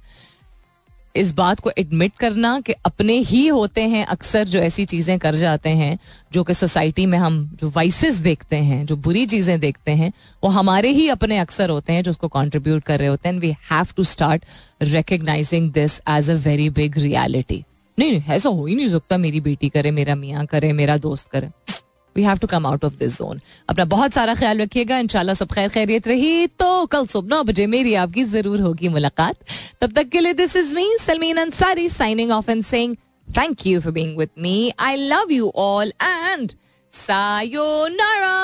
इस 1.17 1.33
बात 1.33 1.61
को 1.61 1.71
एडमिट 1.79 2.13
करना 2.21 2.61
कि 2.61 2.73
अपने 2.87 3.13
ही 3.13 3.47
होते 3.47 3.83
हैं 3.89 4.05
अक्सर 4.07 4.45
जो 4.45 4.59
ऐसी 4.59 4.85
चीज़ें 4.85 5.19
कर 5.19 5.35
जाते 5.35 5.71
हैं, 5.71 5.99
जो 6.33 6.45
कि 6.45 6.55
सोसाइटी 6.55 7.07
में 7.07 7.19
हम 7.19 7.45
जो 7.61 7.71
वाइसेस 7.71 8.15
देखते 8.17 8.57
हैं, 8.57 8.85
जो 8.87 8.97
बुरी 8.97 9.27
चीज़ें 9.27 9.59
देखते 9.61 9.93
हैं, 9.93 10.13
वो 10.45 10.51
हमारे 10.51 10.91
ही 10.91 11.09
अपने 11.09 11.39
अक्सर 11.39 11.71
होते 11.71 11.93
हैं 11.93 12.03
जो 12.03 12.11
उसको 12.11 12.29
कंट्रीब्यूट 12.29 12.83
कर 12.83 12.99
रहे 12.99 13.09
होते 13.09 13.29
हैं। 13.29 13.39
We 13.39 13.51
have 13.71 13.87
to 13.97 14.05
start 14.05 14.45
recognising 14.83 15.71
this 15.73 16.01
as 16.09 16.31
a 16.31 16.35
very 16.35 16.71
big 16.71 16.99
reality 16.99 17.65
नहीं, 17.99 18.23
ऐसा 18.29 18.49
हो 18.49 18.67
ही 18.67 18.75
नहीं 18.75 18.89
सकता, 18.89 19.17
मेरी 19.19 19.41
बेटी 19.41 19.69
करे, 19.69 19.91
मेरा 19.91 20.15
मियाँ 20.15 20.47
करे, 20.47 20.73
मेरा 20.73 20.97
दोस्त 20.97 21.29
करे। 21.31 21.51
We 22.17 22.23
have 22.23 22.39
to 22.39 22.47
come 22.47 22.67
out 22.67 22.85
of 22.85 22.97
this 22.99 23.17
zone 23.19 23.41
अपना 23.69 23.85
बहुत 23.93 24.13
सारा 24.13 24.35
ख्याल 24.35 24.61
रखिएगा। 24.61 24.99
इंशाल्लाह 24.99 25.35
सब 25.35 25.53
खैर 25.53 25.69
खैरियत 25.69 26.09
रही। 26.09 26.47
तो 26.47 26.87
कल 26.87 27.07
सुबह 27.07 27.37
नौ 27.37 27.43
बजे 27.45 27.67
मेरी 27.67 27.95
आपकी 28.03 28.25
ज़रूर 28.25 28.61
होगी 28.61 28.89
मुलाकात। 28.89 29.37
तब 29.81 29.93
तक 29.93 30.09
के 30.09 30.21
लिए 30.21 30.33
this 30.35 30.57
is 30.57 30.75
me 30.77 30.89
Salmeen 31.01 31.37
Ansari 31.37 31.89
signing 31.89 32.31
off 32.33 32.51
and 32.51 32.63
saying 32.65 32.97
thank 33.29 33.67
you 33.67 33.81
for 33.81 33.93
being 33.93 34.19
with 34.19 34.29
me 34.39 34.73
I 34.79 34.97
love 34.97 35.33
you 35.33 35.53
all 35.57 35.93
and 36.03 36.53
sayonara 36.93 38.37